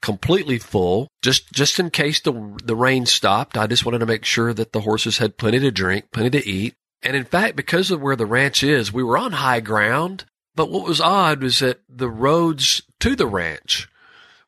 completely 0.00 0.58
full 0.58 1.08
just, 1.22 1.52
just 1.52 1.80
in 1.80 1.90
case 1.90 2.20
the, 2.20 2.56
the 2.62 2.76
rain 2.76 3.06
stopped. 3.06 3.56
I 3.58 3.66
just 3.66 3.84
wanted 3.84 3.98
to 3.98 4.06
make 4.06 4.24
sure 4.24 4.54
that 4.54 4.72
the 4.72 4.82
horses 4.82 5.18
had 5.18 5.36
plenty 5.36 5.58
to 5.60 5.70
drink, 5.70 6.06
plenty 6.12 6.30
to 6.30 6.48
eat. 6.48 6.74
And 7.02 7.16
in 7.16 7.24
fact, 7.24 7.56
because 7.56 7.90
of 7.90 8.00
where 8.00 8.16
the 8.16 8.26
ranch 8.26 8.62
is, 8.62 8.92
we 8.92 9.02
were 9.02 9.18
on 9.18 9.32
high 9.32 9.60
ground. 9.60 10.24
But 10.54 10.70
what 10.70 10.86
was 10.86 11.00
odd 11.00 11.42
was 11.42 11.60
that 11.60 11.80
the 11.88 12.10
roads 12.10 12.82
to 13.00 13.16
the 13.16 13.26
ranch 13.26 13.88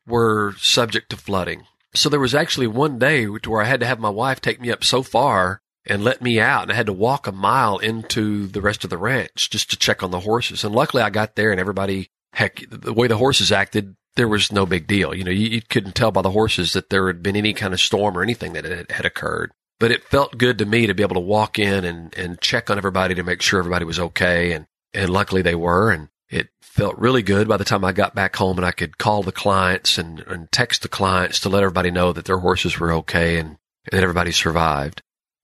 were 0.05 0.53
subject 0.59 1.09
to 1.09 1.17
flooding. 1.17 1.63
So 1.95 2.09
there 2.09 2.19
was 2.19 2.35
actually 2.35 2.67
one 2.67 2.99
day 2.99 3.25
where 3.25 3.61
I 3.61 3.65
had 3.65 3.79
to 3.79 3.85
have 3.85 3.99
my 3.99 4.09
wife 4.09 4.41
take 4.41 4.59
me 4.59 4.71
up 4.71 4.83
so 4.83 5.03
far 5.03 5.61
and 5.85 6.03
let 6.03 6.21
me 6.21 6.39
out 6.39 6.63
and 6.63 6.71
I 6.71 6.75
had 6.75 6.85
to 6.85 6.93
walk 6.93 7.27
a 7.27 7.31
mile 7.31 7.77
into 7.77 8.47
the 8.47 8.61
rest 8.61 8.83
of 8.83 8.89
the 8.89 8.97
ranch 8.97 9.49
just 9.49 9.69
to 9.71 9.77
check 9.77 10.03
on 10.03 10.11
the 10.11 10.21
horses. 10.21 10.63
And 10.63 10.73
luckily 10.73 11.03
I 11.03 11.09
got 11.09 11.35
there 11.35 11.51
and 11.51 11.59
everybody, 11.59 12.09
heck, 12.33 12.63
the 12.69 12.93
way 12.93 13.07
the 13.07 13.17
horses 13.17 13.51
acted, 13.51 13.95
there 14.15 14.27
was 14.27 14.51
no 14.51 14.65
big 14.65 14.87
deal. 14.87 15.13
You 15.13 15.23
know, 15.23 15.31
you, 15.31 15.49
you 15.49 15.61
couldn't 15.61 15.95
tell 15.95 16.11
by 16.11 16.21
the 16.21 16.31
horses 16.31 16.73
that 16.73 16.89
there 16.89 17.07
had 17.07 17.23
been 17.23 17.35
any 17.35 17.53
kind 17.53 17.73
of 17.73 17.81
storm 17.81 18.17
or 18.17 18.23
anything 18.23 18.53
that 18.53 18.65
had, 18.65 18.91
had 18.91 19.05
occurred. 19.05 19.51
But 19.79 19.91
it 19.91 20.03
felt 20.03 20.37
good 20.37 20.59
to 20.59 20.65
me 20.65 20.87
to 20.87 20.93
be 20.93 21.03
able 21.03 21.15
to 21.15 21.19
walk 21.19 21.59
in 21.59 21.83
and, 21.83 22.15
and 22.15 22.39
check 22.39 22.69
on 22.69 22.77
everybody 22.77 23.15
to 23.15 23.23
make 23.23 23.41
sure 23.41 23.59
everybody 23.59 23.85
was 23.85 23.99
okay. 23.99 24.53
And, 24.53 24.67
and 24.93 25.09
luckily 25.09 25.41
they 25.41 25.55
were. 25.55 25.91
And 25.91 26.09
it 26.29 26.49
felt 26.61 26.97
really 26.97 27.23
good 27.23 27.47
by 27.47 27.57
the 27.57 27.65
time 27.65 27.83
I 27.83 27.91
got 27.91 28.15
back 28.15 28.35
home 28.35 28.57
and 28.57 28.65
I 28.65 28.71
could 28.71 28.97
call 28.97 29.23
the 29.23 29.31
clients 29.31 29.97
and, 29.97 30.21
and 30.21 30.51
text 30.51 30.83
the 30.83 30.87
clients 30.87 31.39
to 31.41 31.49
let 31.49 31.63
everybody 31.63 31.91
know 31.91 32.13
that 32.13 32.25
their 32.25 32.37
horses 32.37 32.79
were 32.79 32.93
okay 32.93 33.39
and, 33.39 33.49
and 33.49 33.57
that 33.91 34.03
everybody 34.03 34.31
survived 34.31 35.01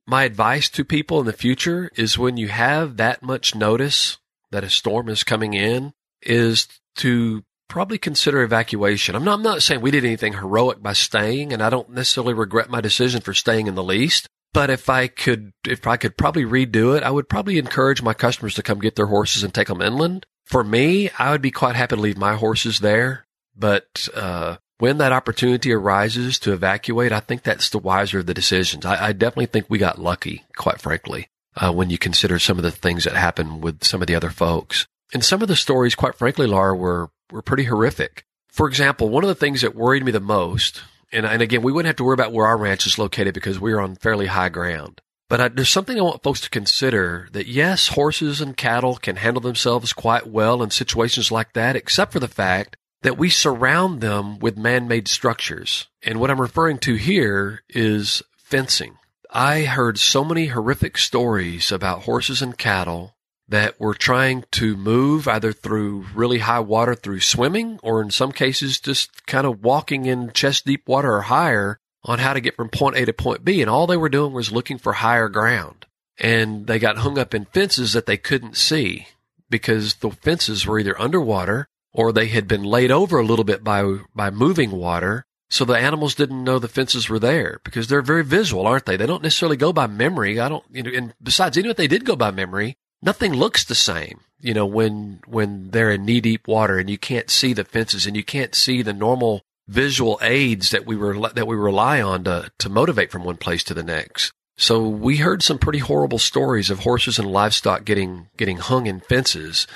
my 0.10 0.24
advice 0.24 0.70
to 0.70 0.84
people 0.84 1.20
in 1.20 1.26
the 1.28 1.34
future 1.34 1.92
is 1.96 2.18
when 2.18 2.36
you 2.36 2.48
have 2.48 2.98
that 2.98 3.22
much 3.22 3.54
notice 3.54 4.18
that 4.52 4.64
a 4.64 4.70
storm 4.70 5.08
is 5.08 5.24
coming 5.24 5.54
in 5.54 5.94
is 6.24 6.68
to 6.96 7.44
probably 7.68 8.00
consider 8.00 8.42
evacuation. 8.42 9.16
I'm 9.16 9.24
not, 9.24 9.36
I'm 9.36 9.44
not 9.44 9.62
saying 9.62 9.82
we 9.82 9.92
did 9.92 10.04
anything 10.04 10.34
heroic 10.34 10.82
by 10.82 10.94
staying 10.94 11.54
and 11.54 11.62
I 11.62 11.70
don't 11.70 11.92
necessarily 11.92 12.34
regret 12.34 12.70
my 12.70 12.82
decision 12.82 13.22
for 13.22 13.34
staying 13.36 13.68
in 13.68 13.76
the 13.76 13.84
least. 13.84 14.28
But 14.52 14.72
if 14.72 14.90
I 14.90 15.06
could, 15.08 15.52
if 15.68 15.86
I 15.86 15.96
could 15.98 16.18
probably 16.18 16.44
redo 16.44 16.98
it, 16.98 17.04
I 17.04 17.12
would 17.12 17.30
probably 17.30 17.60
encourage 17.60 18.02
my 18.02 18.16
customers 18.16 18.56
to 18.56 18.64
come 18.64 18.80
get 18.80 18.96
their 18.96 19.06
horses 19.06 19.44
and 19.44 19.54
take 19.54 19.68
them 19.68 19.82
inland. 19.82 20.26
For 20.46 20.64
me, 20.64 21.12
I 21.20 21.32
would 21.32 21.44
be 21.44 21.52
quite 21.52 21.76
happy 21.76 21.96
to 21.96 22.02
leave 22.02 22.18
my 22.18 22.36
horses 22.36 22.80
there. 22.80 23.28
But, 23.56 24.10
uh, 24.16 24.58
when 24.80 24.98
that 24.98 25.12
opportunity 25.12 25.72
arises 25.72 26.40
to 26.40 26.54
evacuate, 26.54 27.12
I 27.12 27.20
think 27.20 27.44
that's 27.44 27.70
the 27.70 27.80
wiser 27.80 28.20
of 28.20 28.26
the 28.26 28.34
decisions. 28.34 28.86
I, 28.86 29.08
I 29.08 29.12
definitely 29.14 29.48
think 29.48 29.66
we 29.70 29.78
got 29.78 30.00
lucky, 30.00 30.46
quite 30.56 30.82
frankly, 30.82 31.28
uh, 31.56 31.72
when 31.72 31.90
you 31.90 31.98
consider 31.98 32.40
some 32.40 32.58
of 32.58 32.64
the 32.64 32.72
things 32.72 33.04
that 33.04 33.16
happened 33.16 33.62
with 33.62 33.84
some 33.84 34.02
of 34.02 34.08
the 34.08 34.16
other 34.16 34.30
folks. 34.30 34.88
And 35.14 35.24
some 35.24 35.42
of 35.42 35.48
the 35.48 35.56
stories, 35.56 35.96
quite 35.96 36.16
frankly, 36.16 36.48
Laura, 36.48 36.76
were, 36.76 37.10
were 37.30 37.42
pretty 37.42 37.66
horrific. 37.66 38.24
For 38.48 38.68
example, 38.68 39.10
one 39.10 39.24
of 39.24 39.28
the 39.28 39.36
things 39.36 39.62
that 39.62 39.76
worried 39.76 40.04
me 40.04 40.12
the 40.12 40.20
most, 40.20 40.82
and, 41.12 41.26
and 41.26 41.42
again, 41.42 41.62
we 41.62 41.72
wouldn't 41.72 41.88
have 41.88 41.98
to 41.98 42.04
worry 42.04 42.14
about 42.14 42.32
where 42.32 42.48
our 42.48 42.58
ranch 42.58 42.88
is 42.88 42.98
located 42.98 43.34
because 43.34 43.60
we 43.60 43.74
are 43.74 43.82
on 43.82 43.96
fairly 43.96 44.28
high 44.28 44.50
ground. 44.50 45.02
But 45.28 45.42
I, 45.42 45.48
there's 45.50 45.70
something 45.70 45.98
I 45.98 46.04
want 46.04 46.24
folks 46.24 46.42
to 46.42 46.50
consider 46.50 47.28
that 47.34 47.48
yes, 47.48 47.90
horses 47.90 48.40
and 48.40 48.56
cattle 48.56 48.96
can 48.96 49.18
handle 49.18 49.42
themselves 49.42 49.94
quite 49.94 50.28
well 50.28 50.64
in 50.64 50.72
situations 50.72 51.32
like 51.32 51.54
that, 51.54 51.76
except 51.76 52.14
for 52.14 52.20
the 52.20 52.28
fact 52.28 52.78
that 53.02 53.18
we 53.18 53.30
surround 53.30 54.02
them 54.02 54.40
with 54.40 54.58
man-made 54.58 55.08
structures. 55.08 55.88
And 56.04 56.20
what 56.20 56.30
I'm 56.30 56.42
referring 56.42 56.80
to 56.80 56.96
here 56.96 57.64
is 57.70 58.22
fencing. 58.38 58.98
I 59.32 59.62
heard 59.62 60.00
so 60.00 60.24
many 60.24 60.48
horrific 60.48 60.98
stories 60.98 61.72
about 61.72 62.04
horses 62.04 62.42
and 62.42 62.58
cattle 62.58 63.16
that 63.48 63.80
were 63.80 63.94
trying 63.94 64.44
to 64.52 64.76
move 64.76 65.28
either 65.28 65.52
through 65.52 66.06
really 66.14 66.40
high 66.40 66.60
water 66.60 66.96
through 66.96 67.20
swimming 67.20 67.80
or 67.82 68.02
in 68.02 68.12
some 68.12 68.32
cases 68.32 68.80
just 68.80 69.26
kind 69.26 69.46
of 69.46 69.64
walking 69.64 70.06
in 70.06 70.32
chest 70.32 70.66
deep 70.66 70.88
water 70.88 71.16
or 71.16 71.22
higher 71.22 71.80
on 72.04 72.20
how 72.20 72.34
to 72.34 72.42
get 72.42 72.56
from 72.56 72.70
point 72.70 72.96
A 72.96 73.06
to 73.06 73.14
point 73.14 73.44
B. 73.44 73.62
And 73.62 73.70
all 73.70 73.88
they 73.88 73.98
were 73.98 74.10
doing 74.10 74.34
was 74.34 74.52
looking 74.52 74.78
for 74.78 74.94
higher 74.94 75.30
ground. 75.30 75.86
And 76.20 76.68
they 76.68 76.80
got 76.80 76.98
hung 76.98 77.18
up 77.18 77.34
in 77.34 77.46
fences 77.46 77.94
that 77.94 78.06
they 78.06 78.18
couldn't 78.18 78.58
see 78.58 79.08
because 79.50 79.96
the 79.96 80.12
fences 80.12 80.66
were 80.66 80.80
either 80.80 81.00
underwater 81.00 81.69
or 81.94 82.12
they 82.12 82.28
had 82.28 82.48
been 82.48 82.64
laid 82.64 82.92
over 82.92 83.20
a 83.20 83.26
little 83.26 83.46
bit 83.46 83.64
by 83.64 83.98
by 84.14 84.30
moving 84.30 84.72
water 84.72 85.26
so 85.50 85.66
the 85.66 85.74
animals 85.74 86.14
didn't 86.14 86.44
know 86.44 86.60
the 86.60 86.68
fences 86.68 87.10
were 87.10 87.20
there 87.20 87.60
because 87.64 87.88
they're 87.88 88.02
very 88.02 88.24
visual 88.24 88.68
aren't 88.68 88.86
they? 88.86 88.98
They 88.98 89.08
don't 89.08 89.24
necessarily 89.24 89.58
go 89.58 89.74
by 89.74 89.88
memory. 89.88 90.40
I 90.40 90.50
don't 90.50 90.66
you 90.72 90.84
know 90.84 90.92
and 90.94 91.14
besides 91.22 91.58
even 91.58 91.72
if 91.72 91.78
they 91.78 91.88
did 91.88 92.06
go 92.06 92.16
by 92.16 92.32
memory 92.32 92.78
nothing 93.02 93.34
looks 93.34 93.64
the 93.64 93.76
same 93.76 94.22
you 94.40 94.54
know 94.54 94.66
when 94.66 95.22
when 95.26 95.72
they're 95.72 95.92
in 95.92 96.06
knee 96.06 96.22
deep 96.22 96.48
water 96.48 96.78
and 96.78 96.90
you 96.90 96.98
can't 96.98 97.30
see 97.30 97.54
the 97.54 97.64
fences 97.64 98.06
and 98.06 98.16
you 98.16 98.24
can't 98.24 98.56
see 98.56 98.82
the 98.82 98.94
normal 98.94 99.42
visual 99.68 100.20
aids 100.22 100.72
that 100.72 100.86
we 100.86 100.96
were 100.96 101.30
that 101.30 101.48
we 101.48 101.56
rely 101.56 102.02
on 102.02 102.24
to 102.24 102.52
to 102.58 102.70
motivate 102.70 103.12
from 103.12 103.24
one 103.24 103.38
place 103.38 103.64
to 103.64 103.74
the 103.74 103.84
next 103.84 104.34
so 104.60 104.86
we 104.86 105.16
heard 105.16 105.42
some 105.42 105.58
pretty 105.58 105.80
horrible 105.80 106.20
stories 106.20 106.70
of 106.70 106.80
horses 106.80 107.18
and 107.18 107.32
livestock 107.32 107.86
getting 107.86 108.28
getting 108.36 108.58
hung 108.58 108.88
in 108.88 109.00
fences, 109.00 109.68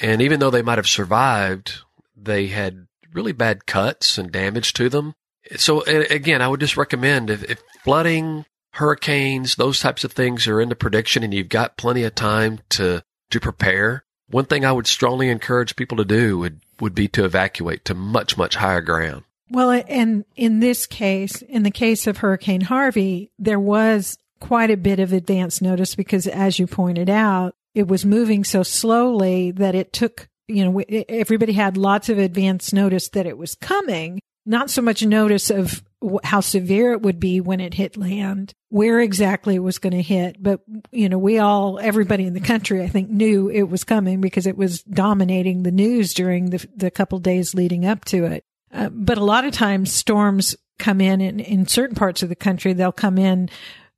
and 0.00 0.20
even 0.20 0.40
though 0.40 0.50
they 0.50 0.62
might 0.62 0.78
have 0.78 0.88
survived, 0.88 1.80
they 2.16 2.48
had 2.48 2.88
really 3.12 3.30
bad 3.30 3.66
cuts 3.66 4.18
and 4.18 4.32
damage 4.32 4.72
to 4.72 4.88
them. 4.88 5.14
So 5.56 5.82
again, 5.82 6.42
I 6.42 6.48
would 6.48 6.58
just 6.58 6.76
recommend 6.76 7.30
if, 7.30 7.44
if 7.44 7.62
flooding, 7.84 8.44
hurricanes, 8.72 9.54
those 9.54 9.78
types 9.78 10.02
of 10.02 10.12
things 10.12 10.48
are 10.48 10.60
in 10.60 10.68
the 10.68 10.74
prediction, 10.74 11.22
and 11.22 11.32
you've 11.32 11.48
got 11.48 11.76
plenty 11.76 12.02
of 12.02 12.16
time 12.16 12.58
to 12.70 13.04
to 13.30 13.40
prepare. 13.40 14.04
One 14.28 14.46
thing 14.46 14.64
I 14.64 14.72
would 14.72 14.88
strongly 14.88 15.28
encourage 15.28 15.76
people 15.76 15.98
to 15.98 16.04
do 16.04 16.38
would 16.38 16.60
would 16.80 16.96
be 16.96 17.06
to 17.08 17.24
evacuate 17.24 17.84
to 17.84 17.94
much 17.94 18.36
much 18.36 18.56
higher 18.56 18.80
ground. 18.80 19.22
Well, 19.52 19.84
and 19.86 20.24
in 20.34 20.60
this 20.60 20.86
case, 20.86 21.42
in 21.42 21.62
the 21.62 21.70
case 21.70 22.06
of 22.06 22.16
Hurricane 22.16 22.62
Harvey, 22.62 23.30
there 23.38 23.60
was 23.60 24.16
quite 24.42 24.72
a 24.72 24.76
bit 24.76 24.98
of 24.98 25.12
advance 25.12 25.62
notice 25.62 25.94
because 25.94 26.26
as 26.26 26.58
you 26.58 26.66
pointed 26.66 27.08
out, 27.08 27.54
it 27.76 27.86
was 27.86 28.04
moving 28.04 28.42
so 28.42 28.64
slowly 28.64 29.52
that 29.52 29.76
it 29.76 29.92
took, 29.92 30.28
you 30.48 30.64
know, 30.64 30.82
everybody 31.08 31.52
had 31.52 31.76
lots 31.76 32.08
of 32.08 32.18
advance 32.18 32.72
notice 32.72 33.08
that 33.10 33.24
it 33.24 33.38
was 33.38 33.54
coming, 33.54 34.20
not 34.44 34.68
so 34.68 34.82
much 34.82 35.06
notice 35.06 35.48
of 35.48 35.84
how 36.24 36.40
severe 36.40 36.92
it 36.92 37.02
would 37.02 37.20
be 37.20 37.40
when 37.40 37.60
it 37.60 37.74
hit 37.74 37.96
land, 37.96 38.52
where 38.68 38.98
exactly 38.98 39.54
it 39.54 39.60
was 39.60 39.78
going 39.78 39.92
to 39.92 40.02
hit. 40.02 40.42
But, 40.42 40.60
you 40.90 41.08
know, 41.08 41.18
we 41.18 41.38
all, 41.38 41.78
everybody 41.78 42.26
in 42.26 42.34
the 42.34 42.40
country, 42.40 42.82
I 42.82 42.88
think 42.88 43.10
knew 43.10 43.48
it 43.48 43.70
was 43.70 43.84
coming 43.84 44.20
because 44.20 44.48
it 44.48 44.56
was 44.56 44.82
dominating 44.82 45.62
the 45.62 45.70
news 45.70 46.14
during 46.14 46.50
the, 46.50 46.66
the 46.74 46.90
couple 46.90 47.20
days 47.20 47.54
leading 47.54 47.86
up 47.86 48.04
to 48.06 48.24
it. 48.24 48.42
Uh, 48.74 48.88
but 48.88 49.18
a 49.18 49.24
lot 49.24 49.44
of 49.44 49.52
times 49.52 49.92
storms 49.92 50.56
come 50.80 51.00
in, 51.00 51.20
in 51.20 51.38
in 51.38 51.66
certain 51.68 51.94
parts 51.94 52.24
of 52.24 52.28
the 52.28 52.34
country, 52.34 52.72
they'll 52.72 52.90
come 52.90 53.18
in 53.18 53.48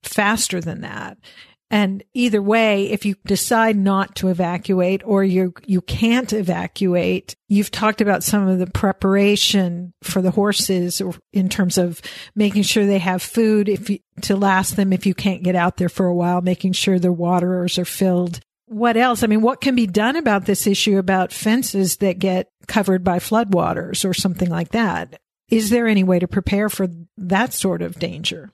faster 0.05 0.61
than 0.61 0.83
that. 0.83 1.19
And 1.71 2.05
either 2.13 2.41
way, 2.41 2.91
if 2.91 3.05
you 3.05 3.17
decide 3.27 3.77
not 3.77 4.15
to 4.17 4.29
evacuate 4.29 5.03
or 5.05 5.25
you, 5.25 5.55
you 5.67 5.81
can't 5.81 6.33
evacuate, 6.33 7.35
you've 7.49 7.71
talked 7.71 8.01
about 8.01 8.23
some 8.23 8.47
of 8.47 8.59
the 8.59 8.67
preparation 8.69 9.93
for 10.03 10.23
the 10.23 10.31
horses 10.31 11.03
in 11.33 11.49
terms 11.49 11.79
of 11.79 12.01
making 12.37 12.63
sure 12.63 12.87
they 12.87 12.99
have 12.99 13.23
food 13.23 13.69
if 13.69 13.91
you, 13.91 13.99
to 14.21 14.37
last 14.37 14.77
them 14.77 14.93
if 14.93 15.05
you 15.05 15.15
can't 15.15 15.43
get 15.43 15.57
out 15.57 15.79
there 15.79 15.89
for 15.89 16.07
a 16.07 16.15
while, 16.15 16.43
making 16.43 16.75
sure 16.75 16.99
their 16.99 17.11
waterers 17.11 17.79
are 17.79 17.85
filled. 17.85 18.41
What 18.67 18.97
else? 18.97 19.23
I 19.23 19.27
mean, 19.27 19.43
what 19.43 19.61
can 19.61 19.75
be 19.75 19.87
done 19.87 20.17
about 20.17 20.47
this 20.47 20.67
issue 20.67 20.99
about 20.99 21.33
fences 21.33 21.97
that 21.97 22.19
get 22.19 22.51
covered 22.69 23.03
by 23.03 23.19
floodwaters 23.19 24.09
or 24.09 24.15
something 24.15 24.49
like 24.49 24.69
that? 24.69 25.19
Is 25.49 25.71
there 25.71 25.89
any 25.89 26.05
way 26.05 26.19
to 26.19 26.29
prepare 26.29 26.69
for 26.69 26.89
that 27.17 27.53
sort 27.53 27.83
of 27.83 27.99
danger? 27.99 28.53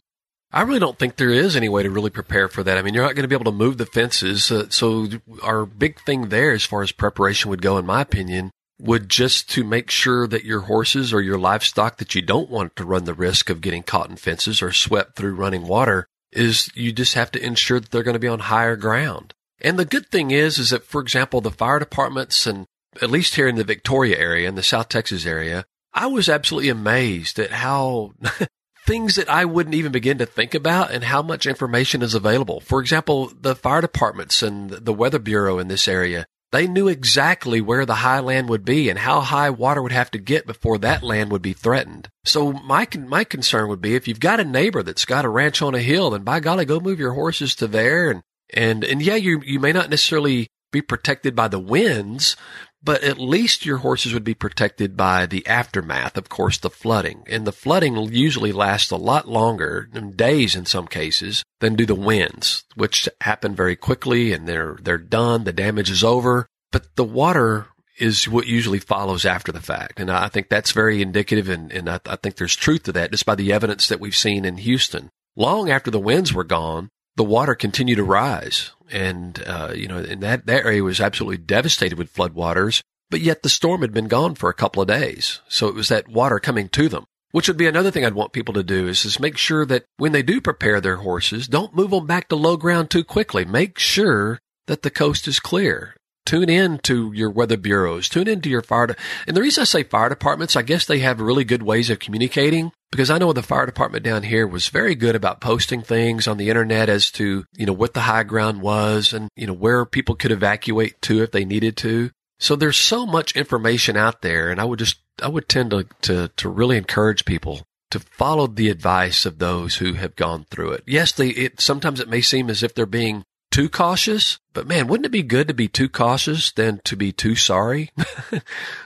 I 0.53 0.63
really 0.63 0.81
don't 0.81 0.99
think 0.99 1.17
there 1.17 1.31
is 1.31 1.55
any 1.55 1.69
way 1.69 1.83
to 1.83 1.91
really 1.91 2.11
prepare 2.11 2.49
for 2.49 2.63
that. 2.65 2.77
I 2.77 2.83
mean, 2.83 2.95
you're 2.95 3.05
not 3.05 3.15
going 3.15 3.23
to 3.23 3.29
be 3.29 3.35
able 3.35 3.51
to 3.51 3.57
move 3.57 3.79
the 3.79 3.87
fences. 3.87 4.51
Uh, 4.51 4.69
so 4.69 5.09
our 5.43 5.65
big 5.65 6.01
thing 6.01 6.29
there, 6.29 6.53
as 6.53 6.65
far 6.65 6.83
as 6.83 6.91
preparation 6.91 7.51
would 7.51 7.63
go, 7.63 7.79
in 7.79 7.87
my 7.87 8.01
opinion, 8.01 8.51
would 8.81 9.09
just 9.09 9.49
to 9.51 9.63
make 9.63 9.91
sure 9.91 10.27
that 10.27 10.45
your 10.45 10.61
horses 10.61 11.13
or 11.13 11.21
your 11.21 11.39
livestock 11.39 11.99
that 11.99 12.15
you 12.15 12.23
don't 12.23 12.51
want 12.51 12.75
to 12.77 12.85
run 12.85 13.05
the 13.05 13.15
risk 13.15 13.51
of 13.51 13.61
getting 13.61 13.83
caught 13.83 14.11
in 14.11 14.17
fences 14.17 14.61
or 14.63 14.73
swept 14.73 15.17
through 15.17 15.35
running 15.35 15.67
water 15.67 16.07
is 16.33 16.71
you 16.75 16.93
just 16.93 17.15
have 17.15 17.31
to 17.31 17.45
ensure 17.45 17.79
that 17.79 17.91
they're 17.91 18.03
going 18.03 18.15
to 18.15 18.19
be 18.19 18.29
on 18.29 18.41
higher 18.41 18.77
ground. 18.77 19.35
And 19.61 19.79
the 19.79 19.85
good 19.85 20.09
thing 20.09 20.31
is, 20.31 20.59
is 20.59 20.71
that, 20.71 20.85
for 20.85 21.01
example, 21.01 21.41
the 21.41 21.51
fire 21.51 21.79
departments 21.79 22.47
and 22.47 22.67
at 23.01 23.11
least 23.11 23.35
here 23.35 23.47
in 23.47 23.57
the 23.57 23.65
Victoria 23.65 24.19
area, 24.19 24.49
in 24.49 24.55
the 24.55 24.63
South 24.63 24.89
Texas 24.89 25.27
area, 25.27 25.65
I 25.93 26.07
was 26.07 26.29
absolutely 26.29 26.71
amazed 26.71 27.39
at 27.39 27.51
how 27.51 28.15
things 28.91 29.15
that 29.15 29.31
I 29.31 29.45
wouldn't 29.45 29.77
even 29.77 29.93
begin 29.93 30.19
to 30.19 30.27
think 30.27 30.53
about 30.53 30.91
and 30.91 31.05
how 31.05 31.23
much 31.23 31.47
information 31.47 32.03
is 32.03 32.15
available. 32.15 32.59
For 32.59 32.81
example, 32.81 33.31
the 33.41 33.55
fire 33.55 33.81
departments 33.81 34.43
and 34.43 34.71
the 34.71 34.93
weather 34.93 35.21
bureau 35.21 35.61
in 35.61 35.69
this 35.69 35.87
area, 35.87 36.27
they 36.51 36.67
knew 36.67 36.89
exactly 36.89 37.61
where 37.61 37.87
the 37.87 37.95
high 37.95 38.19
land 38.19 38.49
would 38.49 38.65
be 38.65 38.89
and 38.89 38.99
how 38.99 39.21
high 39.21 39.51
water 39.51 39.81
would 39.81 39.93
have 39.93 40.11
to 40.11 40.19
get 40.19 40.45
before 40.45 40.77
that 40.79 41.05
land 41.05 41.31
would 41.31 41.41
be 41.41 41.53
threatened. 41.53 42.09
So 42.25 42.53
my 42.53 42.89
my 42.99 43.23
concern 43.23 43.69
would 43.69 43.81
be 43.81 43.95
if 43.95 44.09
you've 44.09 44.19
got 44.19 44.41
a 44.41 44.45
neighbor 44.45 44.83
that's 44.83 45.05
got 45.05 45.25
a 45.25 45.29
ranch 45.29 45.63
on 45.63 45.77
a 45.77 45.81
hill, 45.81 46.11
then 46.11 46.25
by 46.25 46.41
golly, 46.41 46.65
go 46.65 46.81
move 46.81 46.99
your 46.99 47.13
horses 47.13 47.55
to 47.57 47.69
there 47.69 48.11
and 48.11 48.23
and 48.53 48.83
and 48.83 49.01
yeah, 49.01 49.15
you 49.15 49.41
you 49.45 49.61
may 49.61 49.71
not 49.71 49.89
necessarily 49.89 50.49
be 50.73 50.83
protected 50.83 51.37
by 51.37 51.47
the 51.47 51.61
winds, 51.61 52.37
but 52.83 53.03
at 53.03 53.19
least 53.19 53.67
your 53.67 53.79
horses 53.79 54.15
would 54.15 54.25
be 54.25 54.35
protected 54.35 54.97
by 54.97 55.27
the 55.27 55.47
aftermath, 55.47 56.17
of 56.17 56.29
course, 56.29 56.59
the 56.59 56.71
flooding. 56.71 57.25
And 57.27 57.47
the 57.47 57.53
flooding 57.53 57.97
usually 58.13 58.53
lasts 58.53 58.91
a 58.91 58.97
lot 58.97 59.29
longer, 59.29 59.89
days 60.17 60.57
in 60.57 60.67
some 60.67 60.87
cases, 60.87 61.45
than 61.61 61.77
do 61.77 61.85
the 61.85 61.95
winds, 61.95 62.65
which 62.75 63.09
happen 63.21 63.55
very 63.55 63.77
quickly 63.77 64.33
and 64.33 64.49
they're, 64.49 64.79
they're 64.81 64.99
done. 64.99 65.45
The 65.45 65.53
damage 65.53 65.91
is 65.91 66.03
over. 66.03 66.47
But 66.73 66.97
the 66.97 67.05
water 67.05 67.67
is 67.99 68.29
what 68.29 68.47
usually 68.47 68.79
follows 68.79 69.27
after 69.27 69.53
the 69.53 69.61
fact. 69.61 70.01
And 70.01 70.11
I 70.11 70.29
think 70.29 70.49
that's 70.49 70.73
very 70.73 71.03
indicative. 71.03 71.49
And, 71.49 71.71
and 71.71 71.89
I, 71.91 72.01
I 72.07 72.17
think 72.17 72.37
there's 72.37 72.57
truth 72.57 72.85
to 72.85 72.93
that 72.93 73.11
just 73.11 73.27
by 73.27 73.35
the 73.35 73.53
evidence 73.53 73.89
that 73.89 74.01
we've 74.01 74.17
seen 74.17 74.45
in 74.45 74.57
Houston. 74.57 75.11
Long 75.37 75.71
after 75.71 75.91
the 75.91 76.01
winds 76.01 76.33
were 76.33 76.45
gone, 76.45 76.89
the 77.17 77.25
water 77.25 77.55
continued 77.55 77.97
to 77.97 78.05
rise. 78.05 78.71
And, 78.91 79.43
uh, 79.47 79.73
you 79.75 79.87
know, 79.87 79.99
and 79.99 80.23
that, 80.23 80.47
that 80.47 80.65
area 80.65 80.83
was 80.83 81.01
absolutely 81.01 81.39
devastated 81.39 81.99
with 81.99 82.13
floodwaters, 82.13 82.83
but 83.09 83.21
yet 83.21 83.43
the 83.43 83.49
storm 83.49 83.83
had 83.83 83.93
been 83.93 84.09
gone 84.09 84.35
for 84.35 84.51
a 84.51 84.55
couple 84.55 84.83
of 84.83 84.89
days. 84.89 85.41
So 85.49 85.69
it 85.69 85.75
was 85.75 85.89
that 85.89 86.09
water 86.09 86.41
coming 86.41 86.69
to 86.71 86.89
them, 86.89 87.05
which 87.31 87.47
would 87.47 87.57
be 87.57 87.67
another 87.67 87.91
thing 87.91 88.05
I'd 88.05 88.15
want 88.15 88.33
people 88.33 88.55
to 88.55 88.63
do 88.63 88.89
is, 88.89 89.03
just 89.03 89.21
make 89.21 89.37
sure 89.37 89.65
that 89.67 89.85
when 89.97 90.13
they 90.13 90.23
do 90.23 90.41
prepare 90.41 90.81
their 90.81 90.97
horses, 90.97 91.47
don't 91.47 91.75
move 91.75 91.91
them 91.91 92.07
back 92.07 92.29
to 92.29 92.37
low 92.37 92.57
ground 92.57 92.91
too 92.91 93.05
quickly. 93.05 93.45
Make 93.45 93.79
sure 93.79 94.41
that 94.67 94.83
the 94.83 94.91
coast 94.91 95.29
is 95.29 95.41
clear. 95.41 95.95
Tune 96.27 96.49
in 96.49 96.79
to 96.81 97.13
your 97.13 97.31
weather 97.31 97.57
bureaus. 97.57 98.09
Tune 98.09 98.29
in 98.29 98.41
to 98.43 98.51
your 98.51 98.63
fire. 98.63 98.89
De- 98.89 98.97
and 99.27 99.37
the 99.37 99.41
reason 99.41 99.63
I 99.63 99.65
say 99.65 99.83
fire 99.83 100.09
departments, 100.09 100.55
I 100.55 100.63
guess 100.63 100.85
they 100.85 100.99
have 100.99 101.21
really 101.21 101.45
good 101.45 101.63
ways 101.63 101.91
of 101.91 101.99
communicating 101.99 102.73
because 102.91 103.11
I 103.11 103.19
know 103.19 103.33
the 103.33 103.43
fire 103.43 103.67
department 103.67 104.05
down 104.05 104.23
here 104.23 104.47
was 104.47 104.69
very 104.69 104.95
good 104.95 105.15
about 105.15 105.41
posting 105.41 105.83
things 105.83 106.27
on 106.27 106.37
the 106.37 106.49
internet 106.49 106.89
as 106.89 107.11
to, 107.13 107.45
you 107.57 107.67
know, 107.67 107.73
what 107.73 107.95
the 107.95 108.01
high 108.01 108.25
ground 108.25 108.61
was 108.63 109.13
and, 109.13 109.29
you 109.37 109.47
know, 109.47 109.53
where 109.53 109.85
people 109.85 110.17
could 110.17 110.33
evacuate 110.33 111.01
to 111.03 111.23
if 111.23 111.31
they 111.31 111.45
needed 111.45 111.77
to. 111.79 112.11
So 112.39 112.57
there's 112.57 112.77
so 112.77 113.07
much 113.07 113.37
information 113.37 113.97
out 113.97 114.23
there 114.23 114.51
and 114.51 114.61
I 114.61 114.65
would 114.65 114.79
just, 114.79 114.99
I 115.23 115.29
would 115.29 115.49
tend 115.49 115.71
to, 115.71 115.87
to, 116.03 116.29
to 116.37 116.49
really 116.49 116.77
encourage 116.77 117.25
people 117.25 117.63
to 117.91 118.01
follow 118.01 118.47
the 118.47 118.71
advice 118.71 119.27
of 119.27 119.39
those 119.39 119.77
who 119.77 119.95
have 119.95 120.17
gone 120.17 120.47
through 120.51 120.71
it. 120.73 120.85
Yes, 120.87 121.13
they, 121.13 121.29
it, 121.29 121.61
sometimes 121.61 122.01
it 122.01 122.09
may 122.09 122.21
seem 122.21 122.49
as 122.49 122.63
if 122.63 122.75
they're 122.75 122.87
being 122.87 123.25
too 123.51 123.69
cautious, 123.69 124.39
but 124.53 124.67
man, 124.67 124.87
wouldn't 124.87 125.07
it 125.07 125.11
be 125.11 125.23
good 125.23 125.49
to 125.49 125.55
be 125.55 125.69
too 125.69 125.89
cautious 125.89 126.53
than 126.53 126.81
to 126.85 126.97
be 126.97 127.13
too 127.13 127.35
sorry? 127.35 127.91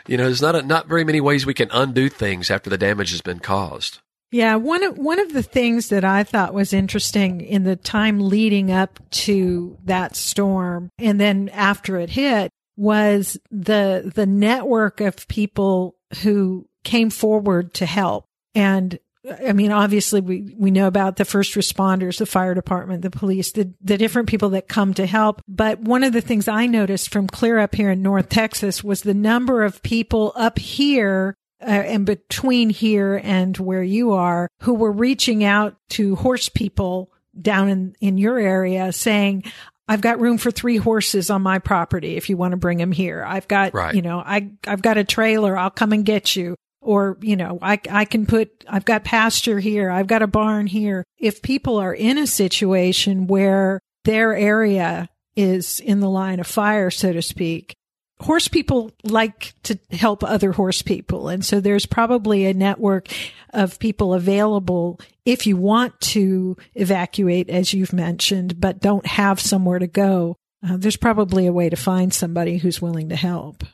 you 0.06 0.16
know, 0.16 0.24
there's 0.24 0.42
not 0.42 0.56
a, 0.56 0.62
not 0.62 0.88
very 0.88 1.04
many 1.04 1.20
ways 1.20 1.44
we 1.44 1.54
can 1.54 1.70
undo 1.72 2.08
things 2.08 2.50
after 2.50 2.70
the 2.70 2.78
damage 2.78 3.10
has 3.10 3.20
been 3.20 3.40
caused. 3.40 4.00
Yeah, 4.30 4.56
one 4.56 4.82
of 4.82 4.98
one 4.98 5.20
of 5.20 5.32
the 5.32 5.44
things 5.44 5.90
that 5.90 6.04
I 6.04 6.24
thought 6.24 6.54
was 6.54 6.72
interesting 6.72 7.40
in 7.40 7.62
the 7.62 7.76
time 7.76 8.18
leading 8.18 8.72
up 8.72 8.98
to 9.10 9.78
that 9.84 10.16
storm 10.16 10.90
and 10.98 11.20
then 11.20 11.50
after 11.50 11.98
it 11.98 12.10
hit 12.10 12.50
was 12.76 13.38
the 13.52 14.10
the 14.12 14.26
network 14.26 15.00
of 15.00 15.28
people 15.28 15.94
who 16.22 16.66
came 16.82 17.10
forward 17.10 17.74
to 17.74 17.86
help. 17.86 18.26
And 18.56 18.98
I 19.46 19.52
mean, 19.52 19.72
obviously 19.72 20.20
we, 20.20 20.54
we 20.56 20.70
know 20.70 20.86
about 20.86 21.16
the 21.16 21.24
first 21.24 21.54
responders, 21.54 22.18
the 22.18 22.26
fire 22.26 22.54
department, 22.54 23.02
the 23.02 23.10
police, 23.10 23.52
the, 23.52 23.72
the 23.80 23.96
different 23.96 24.28
people 24.28 24.50
that 24.50 24.68
come 24.68 24.92
to 24.94 25.06
help. 25.06 25.40
But 25.48 25.80
one 25.80 26.04
of 26.04 26.12
the 26.12 26.20
things 26.20 26.46
I 26.46 26.66
noticed 26.66 27.10
from 27.10 27.26
clear 27.26 27.58
up 27.58 27.74
here 27.74 27.90
in 27.90 28.02
North 28.02 28.28
Texas 28.28 28.84
was 28.84 29.02
the 29.02 29.14
number 29.14 29.62
of 29.62 29.82
people 29.82 30.32
up 30.36 30.58
here 30.58 31.36
uh, 31.62 31.66
and 31.66 32.04
between 32.04 32.68
here 32.68 33.20
and 33.22 33.56
where 33.56 33.82
you 33.82 34.12
are 34.12 34.50
who 34.60 34.74
were 34.74 34.92
reaching 34.92 35.42
out 35.42 35.76
to 35.90 36.16
horse 36.16 36.50
people 36.50 37.10
down 37.40 37.68
in, 37.68 37.96
in 38.00 38.18
your 38.18 38.38
area 38.38 38.92
saying, 38.92 39.44
I've 39.88 40.00
got 40.00 40.20
room 40.20 40.38
for 40.38 40.50
three 40.50 40.76
horses 40.76 41.30
on 41.30 41.42
my 41.42 41.58
property 41.58 42.16
if 42.16 42.28
you 42.28 42.36
want 42.36 42.52
to 42.52 42.56
bring 42.56 42.78
them 42.78 42.92
here. 42.92 43.24
I've 43.26 43.48
got, 43.48 43.74
right. 43.74 43.94
you 43.94 44.02
know, 44.02 44.18
I, 44.18 44.50
I've 44.66 44.82
got 44.82 44.98
a 44.98 45.04
trailer. 45.04 45.56
I'll 45.56 45.70
come 45.70 45.92
and 45.92 46.04
get 46.04 46.36
you 46.36 46.56
or, 46.84 47.16
you 47.20 47.36
know, 47.36 47.58
I, 47.60 47.80
I 47.90 48.04
can 48.04 48.26
put, 48.26 48.64
I've 48.68 48.84
got 48.84 49.04
pasture 49.04 49.58
here. 49.58 49.90
I've 49.90 50.06
got 50.06 50.22
a 50.22 50.26
barn 50.26 50.66
here. 50.66 51.04
If 51.18 51.42
people 51.42 51.78
are 51.78 51.94
in 51.94 52.18
a 52.18 52.26
situation 52.26 53.26
where 53.26 53.80
their 54.04 54.36
area 54.36 55.08
is 55.34 55.80
in 55.80 56.00
the 56.00 56.10
line 56.10 56.40
of 56.40 56.46
fire, 56.46 56.90
so 56.90 57.12
to 57.12 57.22
speak, 57.22 57.74
horse 58.20 58.48
people 58.48 58.92
like 59.02 59.54
to 59.64 59.78
help 59.90 60.22
other 60.22 60.52
horse 60.52 60.82
people. 60.82 61.28
And 61.28 61.44
so 61.44 61.60
there's 61.60 61.86
probably 61.86 62.46
a 62.46 62.54
network 62.54 63.08
of 63.52 63.78
people 63.78 64.14
available 64.14 65.00
if 65.24 65.46
you 65.46 65.56
want 65.56 65.98
to 66.00 66.56
evacuate, 66.74 67.48
as 67.48 67.72
you've 67.72 67.92
mentioned, 67.92 68.60
but 68.60 68.80
don't 68.80 69.06
have 69.06 69.40
somewhere 69.40 69.78
to 69.78 69.86
go. 69.86 70.36
Uh, 70.66 70.76
there's 70.76 70.96
probably 70.96 71.46
a 71.46 71.52
way 71.52 71.68
to 71.68 71.76
find 71.76 72.12
somebody 72.12 72.58
who's 72.58 72.80
willing 72.80 73.08
to 73.08 73.16
help. 73.16 73.64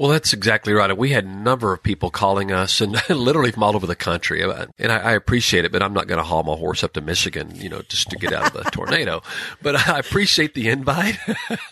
Well, 0.00 0.08
that's 0.08 0.32
exactly 0.32 0.72
right. 0.72 0.96
We 0.96 1.10
had 1.10 1.26
a 1.26 1.28
number 1.28 1.74
of 1.74 1.82
people 1.82 2.08
calling 2.08 2.50
us 2.50 2.80
and 2.80 2.92
literally 3.10 3.52
from 3.52 3.62
all 3.62 3.76
over 3.76 3.86
the 3.86 3.94
country. 3.94 4.40
And 4.40 4.90
I, 4.90 4.96
I 4.96 5.12
appreciate 5.12 5.66
it, 5.66 5.72
but 5.72 5.82
I'm 5.82 5.92
not 5.92 6.06
going 6.06 6.16
to 6.16 6.24
haul 6.24 6.42
my 6.42 6.54
horse 6.54 6.82
up 6.82 6.94
to 6.94 7.02
Michigan, 7.02 7.54
you 7.54 7.68
know, 7.68 7.82
just 7.82 8.08
to 8.08 8.16
get 8.16 8.32
out 8.32 8.46
of 8.46 8.52
the 8.54 8.70
tornado. 8.72 9.20
But 9.60 9.76
I 9.76 9.98
appreciate 9.98 10.54
the 10.54 10.70
invite. 10.70 11.18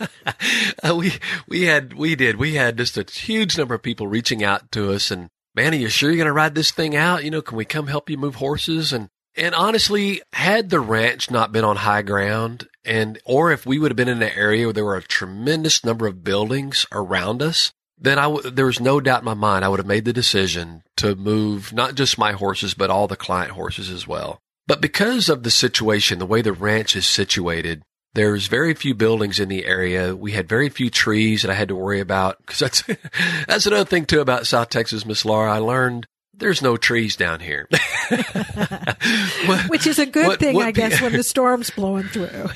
we, 0.94 1.14
we 1.48 1.62
had, 1.62 1.94
we 1.94 2.16
did, 2.16 2.36
we 2.36 2.52
had 2.52 2.76
just 2.76 2.98
a 2.98 3.10
huge 3.10 3.56
number 3.56 3.74
of 3.74 3.82
people 3.82 4.08
reaching 4.08 4.44
out 4.44 4.70
to 4.72 4.92
us 4.92 5.10
and 5.10 5.30
man, 5.54 5.72
are 5.72 5.78
you 5.78 5.88
sure 5.88 6.10
you're 6.10 6.18
going 6.18 6.26
to 6.26 6.32
ride 6.34 6.54
this 6.54 6.70
thing 6.70 6.94
out? 6.94 7.24
You 7.24 7.30
know, 7.30 7.40
can 7.40 7.56
we 7.56 7.64
come 7.64 7.86
help 7.86 8.10
you 8.10 8.18
move 8.18 8.34
horses? 8.34 8.92
And, 8.92 9.08
and 9.38 9.54
honestly, 9.54 10.20
had 10.34 10.68
the 10.68 10.80
ranch 10.80 11.30
not 11.30 11.50
been 11.50 11.64
on 11.64 11.76
high 11.76 12.02
ground 12.02 12.68
and, 12.84 13.18
or 13.24 13.52
if 13.52 13.64
we 13.64 13.78
would 13.78 13.90
have 13.90 13.96
been 13.96 14.06
in 14.06 14.22
an 14.22 14.32
area 14.36 14.66
where 14.66 14.74
there 14.74 14.84
were 14.84 14.96
a 14.96 15.02
tremendous 15.02 15.82
number 15.82 16.06
of 16.06 16.22
buildings 16.22 16.84
around 16.92 17.40
us, 17.40 17.72
then 18.00 18.18
I 18.18 18.24
w- 18.24 18.50
there 18.50 18.66
was 18.66 18.80
no 18.80 19.00
doubt 19.00 19.20
in 19.20 19.24
my 19.26 19.34
mind 19.34 19.64
I 19.64 19.68
would 19.68 19.80
have 19.80 19.86
made 19.86 20.04
the 20.04 20.12
decision 20.12 20.82
to 20.98 21.14
move 21.16 21.72
not 21.72 21.94
just 21.94 22.18
my 22.18 22.32
horses, 22.32 22.74
but 22.74 22.90
all 22.90 23.08
the 23.08 23.16
client 23.16 23.52
horses 23.52 23.90
as 23.90 24.06
well. 24.06 24.38
But 24.66 24.80
because 24.80 25.28
of 25.28 25.42
the 25.42 25.50
situation, 25.50 26.18
the 26.18 26.26
way 26.26 26.42
the 26.42 26.52
ranch 26.52 26.94
is 26.94 27.06
situated, 27.06 27.82
there's 28.14 28.46
very 28.46 28.74
few 28.74 28.94
buildings 28.94 29.40
in 29.40 29.48
the 29.48 29.64
area. 29.64 30.14
We 30.14 30.32
had 30.32 30.48
very 30.48 30.68
few 30.68 30.90
trees 30.90 31.42
that 31.42 31.50
I 31.50 31.54
had 31.54 31.68
to 31.68 31.74
worry 31.76 32.00
about 32.00 32.38
because 32.38 32.58
that's, 32.58 32.82
that's 33.48 33.66
another 33.66 33.84
thing 33.84 34.04
too 34.06 34.20
about 34.20 34.46
South 34.46 34.68
Texas, 34.70 35.04
Miss 35.06 35.24
Laura. 35.24 35.52
I 35.52 35.58
learned 35.58 36.06
there's 36.34 36.62
no 36.62 36.76
trees 36.76 37.16
down 37.16 37.40
here. 37.40 37.68
Which 39.68 39.86
is 39.86 39.98
a 39.98 40.06
good 40.06 40.26
what- 40.26 40.40
thing, 40.40 40.54
what 40.54 40.66
I 40.66 40.72
guess, 40.72 41.00
when 41.00 41.12
the 41.12 41.22
storm's 41.22 41.70
blowing 41.70 42.04
through. 42.04 42.48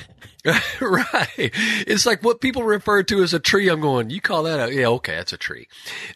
right. 0.81 1.51
It's 1.87 2.05
like 2.05 2.21
what 2.21 2.41
people 2.41 2.63
refer 2.63 3.01
to 3.03 3.23
as 3.23 3.33
a 3.33 3.39
tree. 3.39 3.69
I'm 3.69 3.79
going, 3.79 4.09
you 4.09 4.19
call 4.19 4.43
that 4.43 4.69
a, 4.69 4.73
yeah, 4.73 4.87
okay, 4.87 5.15
that's 5.15 5.31
a 5.31 5.37
tree. 5.37 5.67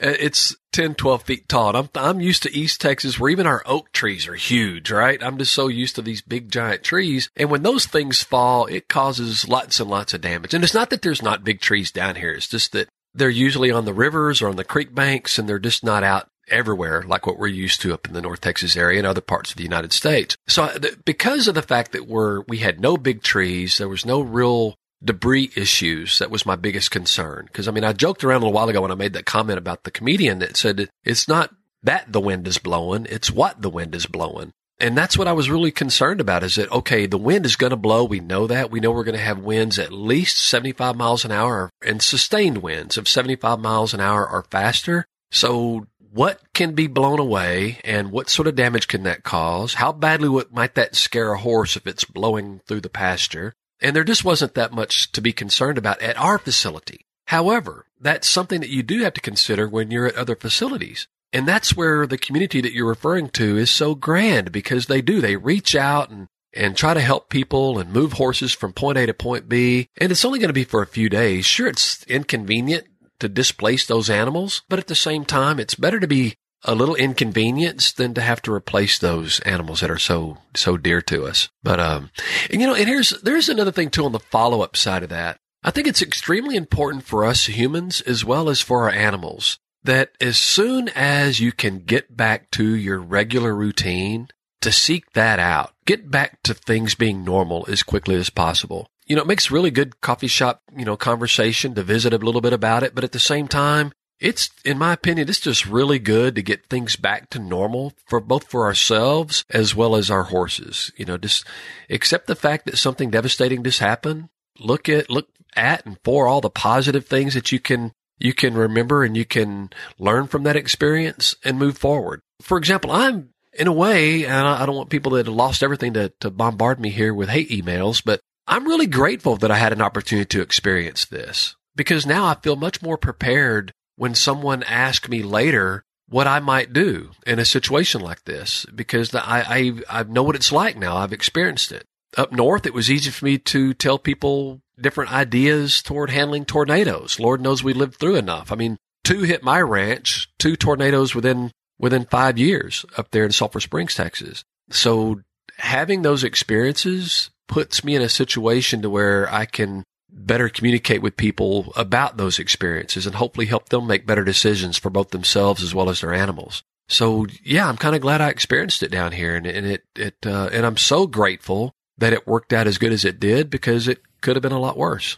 Uh, 0.04 0.16
It's 0.20 0.56
10, 0.74 0.96
12 0.96 1.24
feet 1.24 1.48
tall. 1.48 1.70
And 1.70 1.78
I'm, 1.78 1.90
I'm 1.96 2.20
used 2.20 2.44
to 2.44 2.54
East 2.54 2.82
Texas 2.82 3.18
where 3.18 3.32
even 3.32 3.48
our 3.48 3.64
oak 3.66 3.92
trees 3.94 4.28
are 4.28 4.36
huge, 4.36 4.92
right? 4.92 5.24
I'm 5.24 5.38
just 5.38 5.54
so 5.54 5.70
used 5.70 5.96
to 5.96 6.02
these 6.02 6.22
big 6.22 6.52
giant 6.52 6.84
trees. 6.84 7.30
And 7.38 7.50
when 7.50 7.64
those 7.64 7.86
things 7.86 8.22
fall, 8.22 8.66
it 8.66 8.90
causes 8.90 9.48
lots 9.48 9.80
and 9.80 9.90
lots 9.90 10.14
of 10.14 10.22
damage. 10.22 10.54
And 10.54 10.64
it's 10.64 10.74
not 10.74 10.90
that 10.90 11.02
there's 11.02 11.22
not 11.22 11.46
big 11.46 11.62
trees 11.62 11.92
down 11.92 12.16
here. 12.16 12.34
It's 12.34 12.48
just 12.48 12.74
that 12.74 12.90
they're 13.14 13.30
usually 13.30 13.72
on 13.72 13.86
the 13.86 13.94
rivers 13.94 14.42
or 14.42 14.50
on 14.50 14.58
the 14.58 14.64
creek 14.64 14.94
banks 14.94 15.40
and 15.40 15.48
they're 15.48 15.58
just 15.58 15.84
not 15.84 16.04
out 16.04 16.30
everywhere 16.50 17.04
like 17.04 17.26
what 17.26 17.38
we're 17.38 17.48
used 17.48 17.82
to 17.82 17.94
up 17.94 18.08
in 18.08 18.14
the 18.14 18.22
North 18.22 18.42
Texas 18.42 18.76
area 18.76 19.00
and 19.00 19.08
other 19.08 19.22
parts 19.22 19.52
of 19.52 19.58
the 19.58 19.64
United 19.64 19.94
States. 19.94 20.38
So 20.48 20.64
uh, 20.64 20.80
because 21.06 21.48
of 21.48 21.56
the 21.56 21.62
fact 21.62 21.92
that 21.92 22.08
we're, 22.08 22.42
we 22.42 22.58
had 22.58 22.80
no 22.80 22.98
big 22.98 23.24
trees, 23.24 23.78
there 23.78 23.90
was 23.90 24.06
no 24.06 24.22
real 24.22 24.76
debris 25.04 25.52
issues. 25.56 26.20
That 26.20 26.32
was 26.32 26.46
my 26.46 26.56
biggest 26.56 26.92
concern. 26.92 27.50
Cause 27.54 27.68
I 27.68 27.72
mean, 27.72 27.84
I 27.84 27.94
joked 27.94 28.24
around 28.24 28.38
a 28.38 28.46
little 28.46 28.54
while 28.54 28.70
ago 28.70 28.82
when 28.82 28.92
I 28.92 28.96
made 28.96 29.14
that 29.14 29.26
comment 29.26 29.58
about 29.58 29.84
the 29.84 29.92
comedian 29.92 30.40
that 30.40 30.58
said 30.58 30.90
it's 31.04 31.28
not 31.28 31.54
that 31.84 32.12
the 32.12 32.22
wind 32.22 32.48
is 32.48 32.58
blowing. 32.58 33.08
It's 33.10 33.32
what 33.32 33.62
the 33.62 33.70
wind 33.70 33.94
is 33.96 34.06
blowing. 34.06 34.52
And 34.80 34.96
that's 34.96 35.18
what 35.18 35.28
I 35.28 35.34
was 35.34 35.50
really 35.50 35.72
concerned 35.72 36.22
about 36.22 36.44
is 36.44 36.56
that, 36.56 36.72
okay, 36.72 37.08
the 37.08 37.18
wind 37.18 37.46
is 37.46 37.56
going 37.56 37.72
to 37.72 37.78
blow. 37.78 38.04
We 38.04 38.20
know 38.20 38.46
that. 38.46 38.70
We 38.70 38.80
know 38.80 38.92
we're 38.92 39.04
going 39.04 39.18
to 39.18 39.24
have 39.24 39.40
winds 39.40 39.80
at 39.80 39.92
least 39.92 40.38
75 40.38 40.96
miles 40.96 41.26
an 41.26 41.32
hour 41.32 41.72
and 41.84 42.02
sustained 42.02 42.60
winds 42.60 42.98
of 42.98 43.08
75 43.08 43.60
miles 43.60 43.94
an 43.96 44.02
hour 44.02 44.30
or 44.30 44.44
faster. 44.44 45.06
So 45.32 45.88
what 46.18 46.42
can 46.52 46.74
be 46.74 46.88
blown 46.88 47.20
away 47.20 47.78
and 47.84 48.12
what 48.12 48.28
sort 48.28 48.48
of 48.48 48.56
damage 48.56 48.88
can 48.88 49.04
that 49.04 49.22
cause? 49.22 49.76
How 49.76 49.92
badly 49.92 50.28
what 50.28 50.52
might 50.52 50.74
that 50.74 50.96
scare 50.96 51.32
a 51.32 51.38
horse 51.38 51.76
if 51.76 51.86
it's 51.86 52.06
blowing 52.06 52.60
through 52.66 52.82
the 52.82 52.90
pasture? 52.90 53.54
And 53.80 53.96
there 53.96 54.04
just 54.04 54.26
wasn't 54.26 54.56
that 54.56 54.74
much 54.74 55.12
to 55.12 55.22
be 55.22 55.32
concerned 55.32 55.78
about 55.78 56.02
at 56.02 56.18
our 56.18 56.40
facility. 56.40 57.06
However, 57.28 57.86
that's 58.02 58.28
something 58.28 58.62
that 58.62 58.72
you 58.72 58.82
do 58.82 59.04
have 59.04 59.14
to 59.14 59.22
consider 59.22 59.70
when 59.70 59.92
you're 59.92 60.08
at 60.08 60.16
other 60.16 60.36
facilities. 60.36 61.08
And 61.32 61.48
that's 61.48 61.78
where 61.78 62.08
the 62.08 62.18
community 62.18 62.62
that 62.62 62.74
you're 62.74 62.88
referring 62.88 63.30
to 63.32 63.56
is 63.56 63.70
so 63.70 63.94
grand 63.94 64.52
because 64.52 64.88
they 64.88 65.04
do. 65.04 65.22
They 65.22 65.36
reach 65.36 65.76
out 65.76 66.10
and, 66.10 66.30
and 66.52 66.76
try 66.76 66.96
to 66.96 67.02
help 67.02 67.30
people 67.30 67.78
and 67.78 67.94
move 67.94 68.14
horses 68.14 68.54
from 68.54 68.74
point 68.74 68.98
A 68.98 69.06
to 69.06 69.14
point 69.14 69.48
B. 69.48 69.90
And 69.98 70.12
it's 70.12 70.26
only 70.26 70.40
going 70.40 70.50
to 70.50 70.54
be 70.54 70.64
for 70.64 70.82
a 70.82 70.88
few 70.88 71.10
days. 71.10 71.46
Sure, 71.46 71.68
it's 71.68 72.04
inconvenient 72.06 72.88
to 73.20 73.30
displace 73.30 73.86
those 73.86 74.10
animals, 74.10 74.64
but 74.70 74.80
at 74.80 74.88
the 74.88 74.96
same 74.96 75.26
time, 75.26 75.60
it's 75.60 75.76
better 75.76 76.00
to 76.00 76.08
be 76.08 76.36
a 76.64 76.76
little 76.76 76.96
inconvenienced 76.96 77.98
than 77.98 78.14
to 78.14 78.22
have 78.22 78.42
to 78.42 78.54
replace 78.54 78.98
those 78.98 79.40
animals 79.42 79.82
that 79.82 79.92
are 79.92 80.00
so, 80.00 80.38
so 80.56 80.76
dear 80.76 81.02
to 81.04 81.26
us. 81.26 81.50
But, 81.64 81.80
um, 81.80 82.10
and 82.50 82.60
you 82.60 82.68
know, 82.68 82.76
and 82.76 82.88
here's, 82.88 83.12
there's 83.22 83.50
another 83.50 83.72
thing 83.72 83.90
too 83.90 84.06
on 84.06 84.12
the 84.12 84.20
follow 84.20 84.62
up 84.62 84.76
side 84.76 85.04
of 85.04 85.10
that. 85.10 85.38
I 85.64 85.72
think 85.72 85.88
it's 85.88 86.02
extremely 86.02 86.56
important 86.56 87.04
for 87.04 87.26
us 87.26 87.46
humans 87.46 88.02
as 88.02 88.26
well 88.26 88.50
as 88.50 88.62
for 88.62 88.84
our 88.84 88.90
animals 88.90 89.60
that 89.84 90.12
as 90.20 90.38
soon 90.38 90.90
as 90.90 91.40
you 91.40 91.52
can 91.52 91.80
get 91.80 92.16
back 92.16 92.52
to 92.52 92.76
your 92.76 93.00
regular 93.00 93.56
routine, 93.56 94.28
to 94.62 94.72
seek 94.72 95.12
that 95.14 95.40
out, 95.40 95.74
get 95.86 96.10
back 96.10 96.42
to 96.44 96.54
things 96.54 96.96
being 96.96 97.24
normal 97.24 97.66
as 97.70 97.84
quickly 97.84 98.16
as 98.16 98.30
possible. 98.30 98.90
You 99.08 99.16
know, 99.16 99.22
it 99.22 99.28
makes 99.28 99.52
really 99.52 99.72
good 99.72 100.00
coffee 100.02 100.28
shop, 100.28 100.62
you 100.76 100.86
know, 100.86 100.98
conversation 100.98 101.74
to 101.76 101.84
visit 101.84 102.14
a 102.14 102.18
little 102.18 102.42
bit 102.42 102.54
about 102.54 102.84
it, 102.84 102.94
but 102.94 103.04
at 103.04 103.14
the 103.14 103.20
same 103.20 103.48
time, 103.48 103.92
it's, 104.20 104.50
in 104.66 104.78
my 104.78 104.94
opinion, 104.94 105.30
it's 105.30 105.40
just 105.40 105.66
really 105.66 106.00
good 106.00 106.36
to 106.36 106.42
get 106.42 106.66
things 106.66 106.96
back 106.96 107.30
to 107.30 107.40
normal 107.40 107.94
for 108.08 108.20
both 108.20 108.50
for 108.50 108.66
ourselves 108.66 109.46
as 109.50 109.76
well 109.76 109.96
as 109.96 110.10
our 110.10 110.24
horses. 110.24 110.92
You 110.98 111.06
know, 111.06 111.18
just 111.18 111.46
accept 111.90 112.28
the 112.28 112.36
fact 112.36 112.66
that 112.66 112.78
something 112.78 113.12
devastating 113.12 113.64
just 113.64 113.80
happened. 113.80 114.30
Look 114.60 114.90
at, 114.90 115.10
look 115.10 115.28
at 115.56 115.86
and 115.86 115.98
for 116.04 116.28
all 116.28 116.42
the 116.42 116.50
positive 116.50 117.06
things 117.06 117.34
that 117.34 117.52
you 117.52 117.60
can 117.60 117.92
you 118.20 118.34
can 118.34 118.56
remember 118.56 119.04
and 119.04 119.16
you 119.16 119.26
can 119.26 119.70
learn 120.00 120.28
from 120.28 120.44
that 120.44 120.56
experience 120.56 121.36
and 121.44 121.60
move 121.60 121.78
forward. 121.78 122.22
For 122.42 122.58
example, 122.58 122.92
I'm 122.92 123.30
in 123.54 123.68
a 123.68 123.74
way, 123.74 124.26
and 124.26 124.48
I 124.48 124.66
don't 124.66 124.76
want 124.76 124.90
people 124.90 125.14
that 125.14 125.26
have 125.26 125.36
lost 125.36 125.64
everything 125.64 125.94
to, 125.94 126.10
to 126.20 126.30
bombard 126.30 126.80
me 126.80 126.90
here 126.90 127.14
with 127.14 127.30
hate 127.30 127.50
emails, 127.50 128.02
but 128.04 128.22
I'm 128.48 128.66
really 128.66 128.88
grateful 128.88 129.36
that 129.38 129.52
I 129.52 129.58
had 129.58 129.74
an 129.74 129.82
opportunity 129.82 130.26
to 130.26 130.42
experience 130.42 131.06
this 131.06 131.56
because 131.76 132.06
now 132.06 132.26
I 132.26 132.36
feel 132.36 132.56
much 132.56 132.82
more 132.82 132.98
prepared 132.98 133.72
when 133.98 134.16
someone 134.16 134.64
asks 134.64 135.10
me 135.10 135.22
later 135.22 135.84
what 136.08 136.28
I 136.28 136.40
might 136.40 136.72
do 136.72 137.12
in 137.26 137.40
a 137.40 137.46
situation 137.46 138.00
like 138.00 138.24
this 138.24 138.66
because 138.74 139.14
I, 139.14 139.74
I, 139.90 140.00
I 140.00 140.04
know 140.04 140.24
what 140.24 140.36
it's 140.36 140.52
like 140.52 140.78
now. 140.78 140.96
I've 140.96 141.12
experienced 141.12 141.72
it. 141.72 141.84
Up 142.16 142.32
north, 142.32 142.66
it 142.66 142.74
was 142.74 142.90
easy 142.90 143.12
for 143.12 143.26
me 143.26 143.38
to 143.38 143.74
tell 143.74 144.00
people 144.00 144.62
different 144.80 145.12
ideas 145.12 145.82
toward 145.82 146.10
handling 146.10 146.46
tornadoes. 146.46 147.20
Lord 147.20 147.42
knows 147.42 147.64
we 147.64 147.74
lived 147.74 147.96
through 147.96 148.16
enough. 148.16 148.52
I 148.52 148.56
mean, 148.56 148.78
two 149.04 149.24
hit 149.24 149.44
my 149.44 149.62
ranch, 149.62 150.30
two 150.40 150.56
tornadoes 150.56 151.14
within 151.14 151.52
within 151.78 152.06
five 152.06 152.38
years 152.38 152.86
up 152.96 153.12
there 153.12 153.26
in 153.26 153.32
Sulphur 153.32 153.60
Springs, 153.60 153.94
Texas. 153.94 154.44
So 154.72 155.22
having 155.58 156.02
those 156.02 156.24
experiences 156.24 157.30
puts 157.48 157.84
me 157.84 157.96
in 157.96 158.02
a 158.02 158.10
situation 158.10 158.82
to 158.82 158.90
where 158.90 159.32
I 159.34 159.46
can 159.46 159.84
better 160.10 160.50
communicate 160.50 161.02
with 161.02 161.18
people 161.18 161.72
about 161.76 162.18
those 162.18 162.40
experiences 162.40 163.06
and 163.06 163.16
hopefully 163.16 163.46
help 163.46 163.70
them 163.70 163.88
make 163.88 164.08
better 164.08 164.24
decisions 164.24 164.78
for 164.78 164.90
both 164.90 165.10
themselves 165.12 165.64
as 165.64 165.76
well 165.76 165.90
as 165.90 166.02
their 166.02 166.14
animals. 166.14 166.64
So 166.88 167.28
yeah, 167.44 167.68
I'm 167.68 167.78
kind 167.78 167.96
of 167.96 168.02
glad 168.02 168.22
I 168.22 168.30
experienced 168.30 168.82
it 168.84 168.92
down 168.92 169.12
here 169.12 169.36
and, 169.36 169.46
and 169.46 169.66
it, 169.66 169.84
it, 169.96 170.16
uh, 170.26 170.50
and 170.52 170.66
I'm 170.66 170.78
so 170.78 171.06
grateful 171.08 171.74
that 171.98 172.14
it 172.14 172.28
worked 172.28 172.54
out 172.54 172.68
as 172.68 172.78
good 172.78 172.94
as 172.94 173.04
it 173.04 173.20
did 173.20 173.50
because 173.50 173.88
it 173.88 174.02
could 174.22 174.36
have 174.36 174.44
been 174.44 174.52
a 174.52 174.60
lot 174.60 174.78
worse. 174.78 175.18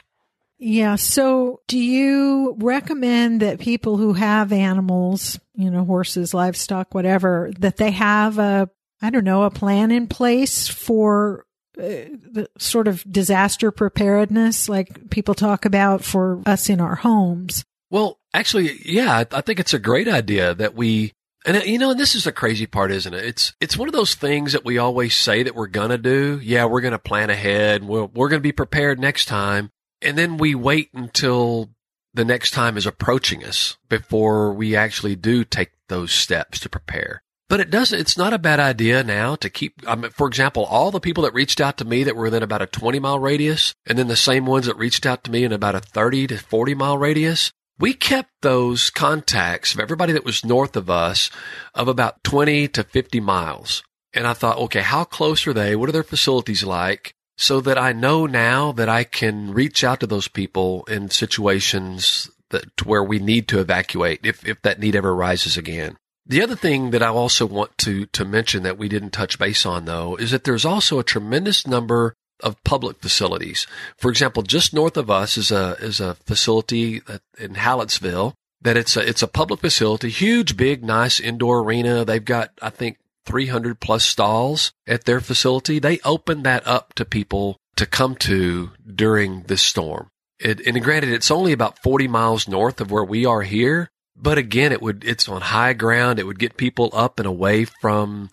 Yeah. 0.57 0.95
So 0.95 1.61
do 1.67 1.77
you 1.77 2.55
recommend 2.59 3.41
that 3.41 3.59
people 3.59 3.97
who 3.97 4.13
have 4.13 4.51
animals, 4.51 5.39
you 5.53 5.71
know, 5.71 5.85
horses, 5.85 6.33
livestock, 6.33 6.93
whatever, 6.93 7.51
that 7.59 7.77
they 7.77 7.91
have 7.91 8.37
a, 8.39 8.69
I 9.01 9.09
don't 9.09 9.23
know, 9.23 9.43
a 9.43 9.51
plan 9.51 9.91
in 9.91 10.07
place 10.07 10.67
for 10.67 11.45
the 11.79 12.49
sort 12.57 12.87
of 12.87 13.03
disaster 13.11 13.71
preparedness 13.71 14.69
like 14.69 15.09
people 15.09 15.33
talk 15.33 15.65
about 15.65 16.03
for 16.03 16.41
us 16.45 16.69
in 16.69 16.81
our 16.81 16.95
homes? 16.95 17.63
Well, 17.89 18.19
actually, 18.33 18.79
yeah, 18.85 19.23
I, 19.31 19.41
think 19.41 19.59
it's 19.59 19.73
a 19.73 19.79
great 19.79 20.07
idea 20.07 20.53
that 20.53 20.75
we, 20.75 21.13
and 21.45 21.57
uh, 21.57 21.61
you 21.61 21.79
know, 21.79 21.91
and 21.91 21.99
this 21.99 22.13
is 22.13 22.25
the 22.25 22.31
crazy 22.31 22.67
part, 22.67 22.91
isn't 22.91 23.13
it? 23.13 23.25
It's, 23.25 23.53
it's 23.59 23.77
one 23.77 23.87
of 23.87 23.95
those 23.95 24.13
things 24.13 24.53
that 24.53 24.65
we 24.65 24.77
always 24.77 25.15
say 25.15 25.43
that 25.43 25.55
we're 25.55 25.67
to 25.89 25.97
do. 25.97 26.39
Yeah, 26.43 26.65
we're 26.65 26.81
to 26.91 26.99
plan 26.99 27.29
ahead. 27.29 27.83
We're, 27.83 28.05
we're 28.05 28.29
to 28.39 28.43
be 28.43 28.51
prepared 28.51 28.99
next 28.99 29.25
time. 29.25 29.71
And 30.01 30.17
then 30.17 30.37
we 30.37 30.53
wait 30.55 30.89
until 30.93 31.69
the 32.13 32.25
next 32.25 32.51
time 32.51 32.77
is 32.77 32.85
approaching 32.85 33.43
us 33.43 33.77
before 33.87 34.53
we 34.53 34.75
actually 34.75 35.15
do 35.15 35.43
take 35.43 35.71
those 35.87 36.11
steps 36.11 36.59
to 36.59 36.69
prepare. 36.69 37.23
But 37.49 37.59
it 37.59 37.71
doesn't, 37.71 37.99
it's 37.99 38.17
not 38.17 38.31
a 38.31 38.37
bad 38.37 38.59
idea 38.59 39.03
now 39.03 39.35
to 39.37 39.49
keep, 39.49 39.73
I 39.87 39.95
mean, 39.95 40.11
for 40.11 40.27
example, 40.27 40.65
all 40.65 40.91
the 40.91 40.99
people 40.99 41.23
that 41.23 41.33
reached 41.33 41.59
out 41.59 41.77
to 41.79 41.85
me 41.85 42.03
that 42.03 42.15
were 42.15 42.25
within 42.25 42.43
about 42.43 42.61
a 42.61 42.67
20 42.67 42.99
mile 42.99 43.19
radius 43.19 43.73
and 43.87 43.97
then 43.97 44.07
the 44.07 44.15
same 44.15 44.45
ones 44.45 44.67
that 44.67 44.77
reached 44.77 45.05
out 45.05 45.23
to 45.23 45.31
me 45.31 45.43
in 45.43 45.51
about 45.51 45.73
a 45.73 45.79
30 45.79 46.27
to 46.27 46.37
40 46.37 46.75
mile 46.75 46.97
radius, 46.99 47.51
we 47.79 47.93
kept 47.93 48.29
those 48.41 48.91
contacts 48.91 49.73
of 49.73 49.79
everybody 49.79 50.13
that 50.13 50.25
was 50.25 50.45
north 50.45 50.75
of 50.75 50.91
us 50.91 51.31
of 51.73 51.87
about 51.87 52.23
20 52.23 52.67
to 52.67 52.83
50 52.83 53.19
miles. 53.19 53.83
And 54.13 54.27
I 54.27 54.33
thought, 54.33 54.57
okay, 54.57 54.81
how 54.81 55.03
close 55.03 55.47
are 55.47 55.53
they? 55.53 55.75
What 55.75 55.89
are 55.89 55.93
their 55.93 56.03
facilities 56.03 56.63
like? 56.63 57.15
So 57.35 57.61
that 57.61 57.79
I 57.79 57.93
know 57.93 58.27
now 58.27 58.73
that 58.73 58.89
I 58.89 59.05
can 59.05 59.53
reach 59.53 59.83
out 59.83 60.01
to 60.01 60.07
those 60.07 60.27
people 60.27 60.83
in 60.85 61.09
situations 61.09 62.29
that 62.49 62.85
where 62.85 63.03
we 63.03 63.17
need 63.17 63.47
to 63.47 63.59
evacuate 63.59 64.19
if, 64.23 64.45
if 64.45 64.61
that 64.61 64.79
need 64.79 64.95
ever 64.95 65.11
arises 65.11 65.57
again. 65.57 65.97
The 66.29 66.43
other 66.43 66.55
thing 66.55 66.91
that 66.91 67.01
I 67.01 67.07
also 67.07 67.47
want 67.47 67.75
to, 67.79 68.05
to 68.05 68.23
mention 68.23 68.61
that 68.61 68.77
we 68.77 68.87
didn't 68.87 69.09
touch 69.09 69.39
base 69.39 69.65
on 69.65 69.85
though 69.85 70.15
is 70.15 70.29
that 70.29 70.43
there's 70.43 70.63
also 70.63 70.99
a 70.99 71.03
tremendous 71.03 71.65
number 71.65 72.13
of 72.41 72.63
public 72.63 73.01
facilities. 73.01 73.65
For 73.97 74.09
example, 74.11 74.43
just 74.43 74.73
north 74.73 74.95
of 74.95 75.09
us 75.09 75.37
is 75.37 75.51
a, 75.51 75.75
is 75.79 75.99
a 75.99 76.13
facility 76.13 77.01
in 77.37 77.55
Hallettsville 77.55 78.33
that 78.61 78.77
it's 78.77 78.95
a, 78.95 79.07
it's 79.07 79.23
a 79.23 79.27
public 79.27 79.61
facility, 79.61 80.09
huge, 80.09 80.55
big, 80.55 80.83
nice 80.83 81.19
indoor 81.19 81.59
arena. 81.59 82.05
They've 82.05 82.23
got, 82.23 82.51
I 82.61 82.69
think, 82.69 82.99
300 83.25 83.79
plus 83.79 84.05
stalls 84.05 84.71
at 84.87 85.05
their 85.05 85.19
facility. 85.19 85.79
They 85.79 85.99
opened 86.05 86.43
that 86.45 86.65
up 86.67 86.93
to 86.93 87.05
people 87.05 87.57
to 87.75 87.85
come 87.85 88.15
to 88.17 88.71
during 88.85 89.43
this 89.43 89.61
storm. 89.61 90.09
It, 90.39 90.65
and 90.65 90.81
granted, 90.83 91.09
it's 91.09 91.31
only 91.31 91.53
about 91.53 91.81
40 91.81 92.07
miles 92.07 92.47
north 92.47 92.79
of 92.81 92.91
where 92.91 93.03
we 93.03 93.25
are 93.25 93.41
here. 93.41 93.89
But 94.21 94.37
again, 94.37 94.71
it 94.71 94.81
would, 94.81 95.03
it's 95.03 95.29
on 95.29 95.41
high 95.41 95.73
ground. 95.73 96.19
It 96.19 96.25
would 96.25 96.39
get 96.39 96.57
people 96.57 96.89
up 96.93 97.19
and 97.19 97.27
away 97.27 97.65
from, 97.65 98.29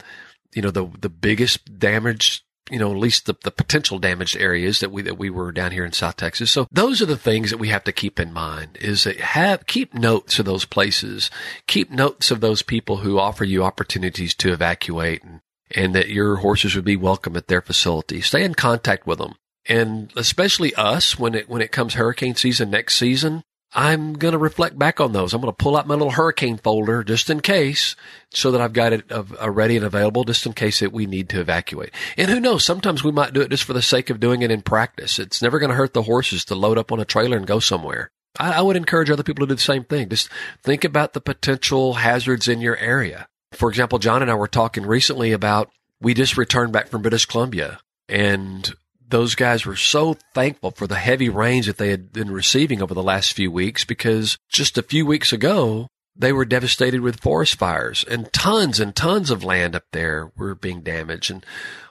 you 0.55 0.63
know, 0.63 0.71
the, 0.71 0.91
the 1.01 1.09
biggest 1.09 1.79
damage 1.79 2.47
you 2.71 2.79
know, 2.79 2.91
at 2.91 2.99
least 2.99 3.27
the, 3.27 3.37
the 3.45 3.51
potential 3.51 3.99
damaged 3.99 4.37
areas 4.37 4.81
that 4.81 4.91
we, 4.91 5.03
that 5.03 5.19
we 5.19 5.31
were 5.31 5.53
down 5.53 5.71
here 5.71 5.85
in 5.85 5.93
South 5.93 6.17
Texas. 6.17 6.51
So 6.51 6.67
those 6.73 7.01
are 7.01 7.07
the 7.07 7.17
things 7.17 7.51
that 7.51 7.59
we 7.59 7.69
have 7.69 7.85
to 7.85 7.93
keep 7.93 8.19
in 8.19 8.33
mind 8.33 8.77
is 8.81 9.05
that 9.05 9.21
have, 9.21 9.67
keep 9.67 9.95
notes 9.95 10.39
of 10.39 10.47
those 10.47 10.65
places, 10.65 11.31
keep 11.67 11.91
notes 11.91 12.31
of 12.31 12.41
those 12.41 12.63
people 12.63 12.99
who 12.99 13.19
offer 13.19 13.45
you 13.45 13.63
opportunities 13.63 14.35
to 14.37 14.53
evacuate 14.53 15.23
and, 15.23 15.41
and 15.75 15.95
that 15.95 16.09
your 16.09 16.37
horses 16.37 16.75
would 16.75 16.85
be 16.85 16.97
welcome 16.97 17.37
at 17.37 17.47
their 17.47 17.63
facility. 17.63 18.21
Stay 18.21 18.43
in 18.43 18.55
contact 18.55 19.07
with 19.07 19.19
them. 19.19 19.35
And 19.69 20.13
especially 20.17 20.75
us 20.75 21.19
when 21.19 21.35
it, 21.35 21.49
when 21.49 21.63
it 21.63 21.73
comes 21.73 21.95
hurricane 21.95 22.35
season 22.35 22.71
next 22.71 22.97
season, 22.97 23.43
I'm 23.77 24.15
going 24.15 24.33
to 24.33 24.39
reflect 24.39 24.79
back 24.79 25.03
on 25.03 25.13
those. 25.13 25.35
I'm 25.35 25.43
going 25.43 25.53
to 25.53 25.57
pull 25.57 25.77
out 25.77 25.87
my 25.87 25.95
little 25.95 26.11
hurricane 26.11 26.57
folder 26.57 27.05
just 27.05 27.29
in 27.29 27.41
case 27.41 27.95
so 28.33 28.51
that 28.53 28.63
I've 28.63 28.73
got 28.73 28.95
it 28.95 29.13
uh, 29.13 29.51
ready 29.51 29.77
and 29.77 29.85
available 29.85 30.25
just 30.25 30.47
in 30.47 30.55
case 30.55 30.81
that 30.81 30.95
we 30.95 31.05
need 31.05 31.29
to 31.29 31.41
evacuate. 31.41 31.91
And 32.17 32.31
who 32.31 32.41
knows? 32.41 32.65
Sometimes 32.65 33.05
we 33.05 33.13
might 33.13 33.35
do 33.35 33.43
it 33.43 33.51
just 33.51 33.65
for 33.65 33.75
the 33.75 33.83
sake 33.83 34.09
of 34.09 34.19
doing 34.19 34.41
it 34.41 34.51
in 34.51 34.63
practice. 34.63 35.19
It's 35.19 35.43
never 35.43 35.59
going 35.59 35.69
to 35.69 35.77
hurt 35.77 35.93
the 35.93 36.03
horses 36.03 36.43
to 36.47 36.55
load 36.55 36.79
up 36.79 36.91
on 36.91 37.01
a 37.01 37.05
trailer 37.05 37.37
and 37.37 37.47
go 37.47 37.61
somewhere. 37.61 38.11
I, 38.41 38.55
I 38.55 38.61
would 38.63 38.77
encourage 38.77 39.11
other 39.11 39.23
people 39.23 39.45
to 39.45 39.51
do 39.51 39.57
the 39.57 39.61
same 39.61 39.85
thing. 39.85 40.09
Just 40.09 40.31
think 40.63 40.83
about 40.83 41.13
the 41.13 41.21
potential 41.21 41.95
hazards 41.95 42.49
in 42.49 42.63
your 42.63 42.79
area. 42.79 43.29
For 43.53 43.69
example, 43.69 43.99
John 43.99 44.23
and 44.23 44.31
I 44.31 44.37
were 44.37 44.49
talking 44.49 44.87
recently 44.87 45.33
about 45.33 45.71
we 46.01 46.15
just 46.15 46.39
returned 46.39 46.73
back 46.73 46.89
from 46.89 47.03
British 47.03 47.27
Columbia 47.27 47.79
and 48.09 48.75
those 49.09 49.35
guys 49.35 49.65
were 49.65 49.77
so 49.77 50.17
thankful 50.35 50.71
for 50.71 50.87
the 50.87 50.97
heavy 50.97 51.29
rains 51.29 51.67
that 51.67 51.79
they 51.79 51.91
had 51.91 52.13
been 52.13 52.31
receiving 52.31 52.83
over 52.83 52.95
the 52.95 53.03
last 53.03 53.33
few 53.33 53.51
weeks 53.51 53.85
because 53.85 54.39
just 54.49 54.77
a 54.77 54.83
few 54.83 55.07
weeks 55.07 55.33
ago, 55.33 55.89
they 56.17 56.33
were 56.33 56.45
devastated 56.45 57.01
with 57.01 57.21
forest 57.21 57.57
fires 57.57 58.05
and 58.09 58.33
tons 58.33 58.81
and 58.81 58.97
tons 58.97 59.31
of 59.31 59.45
land 59.45 59.77
up 59.77 59.85
there 59.93 60.33
were 60.37 60.55
being 60.55 60.81
damaged 60.81 61.31
and 61.31 61.45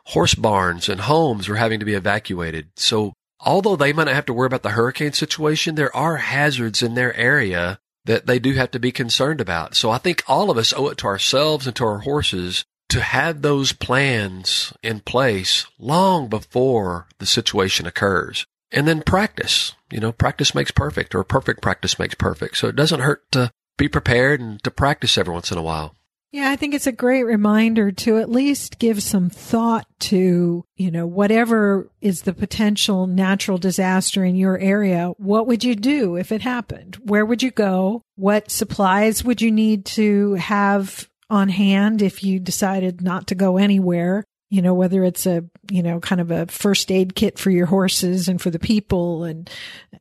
horse 0.07 0.35
barns 0.35 0.89
and 0.89 1.01
homes 1.01 1.47
were 1.47 1.55
having 1.55 1.79
to 1.79 1.85
be 1.85 1.93
evacuated. 1.93 2.69
So 2.75 3.13
although 3.39 3.75
they 3.75 3.93
might 3.93 4.05
not 4.05 4.15
have 4.15 4.25
to 4.25 4.33
worry 4.33 4.47
about 4.47 4.63
the 4.63 4.71
hurricane 4.71 5.13
situation, 5.13 5.75
there 5.75 5.95
are 5.95 6.17
hazards 6.17 6.81
in 6.81 6.95
their 6.95 7.15
area 7.15 7.79
that 8.05 8.25
they 8.25 8.39
do 8.39 8.53
have 8.53 8.71
to 8.71 8.79
be 8.79 8.91
concerned 8.91 9.41
about. 9.41 9.75
So 9.75 9.89
I 9.89 9.97
think 9.97 10.23
all 10.27 10.49
of 10.49 10.57
us 10.57 10.73
owe 10.73 10.87
it 10.89 10.97
to 10.99 11.07
ourselves 11.07 11.65
and 11.67 11.75
to 11.77 11.85
our 11.85 11.99
horses 11.99 12.65
to 12.89 13.01
have 13.01 13.41
those 13.41 13.71
plans 13.71 14.73
in 14.83 14.99
place 14.99 15.65
long 15.79 16.27
before 16.27 17.07
the 17.19 17.25
situation 17.25 17.85
occurs. 17.85 18.45
And 18.71 18.87
then 18.87 19.01
practice. 19.01 19.73
You 19.91 19.99
know, 19.99 20.11
practice 20.11 20.53
makes 20.53 20.71
perfect 20.71 21.15
or 21.15 21.23
perfect 21.23 21.61
practice 21.61 21.97
makes 21.97 22.15
perfect. 22.15 22.57
So 22.57 22.67
it 22.67 22.75
doesn't 22.75 23.01
hurt 23.01 23.31
to 23.31 23.51
be 23.77 23.87
prepared 23.87 24.39
and 24.39 24.61
to 24.63 24.71
practice 24.71 25.17
every 25.17 25.33
once 25.33 25.51
in 25.51 25.57
a 25.57 25.63
while. 25.63 25.95
Yeah, 26.31 26.49
I 26.49 26.57
think 26.57 26.73
it's 26.73 26.87
a 26.87 26.91
great 26.91 27.23
reminder 27.23 27.93
to 27.93 28.17
at 28.17 28.29
least 28.29 28.77
give 28.77 29.01
some 29.01 29.29
thought 29.29 29.87
to, 30.01 30.65
you 30.75 30.91
know, 30.91 31.07
whatever 31.07 31.89
is 32.01 32.23
the 32.23 32.33
potential 32.33 33.07
natural 33.07 33.57
disaster 33.57 34.25
in 34.25 34.35
your 34.35 34.57
area. 34.57 35.13
What 35.15 35.47
would 35.47 35.63
you 35.63 35.75
do 35.75 36.17
if 36.17 36.33
it 36.33 36.41
happened? 36.41 36.97
Where 37.05 37.25
would 37.25 37.41
you 37.41 37.51
go? 37.51 38.01
What 38.15 38.51
supplies 38.51 39.23
would 39.23 39.41
you 39.41 39.49
need 39.49 39.85
to 39.85 40.33
have 40.33 41.07
on 41.29 41.49
hand 41.49 42.01
if 42.01 42.23
you 42.23 42.39
decided 42.39 43.01
not 43.01 43.27
to 43.27 43.35
go 43.35 43.57
anywhere. 43.57 44.23
You 44.51 44.61
know, 44.61 44.75
whether 44.75 45.03
it's 45.03 45.25
a, 45.25 45.43
you 45.71 45.81
know, 45.81 45.99
kind 45.99 46.21
of 46.21 46.29
a 46.29 46.45
first 46.45 46.91
aid 46.91 47.15
kit 47.15 47.39
for 47.39 47.49
your 47.49 47.65
horses 47.65 48.29
and 48.29 48.39
for 48.39 48.51
the 48.51 48.59
people 48.59 49.23
and 49.23 49.49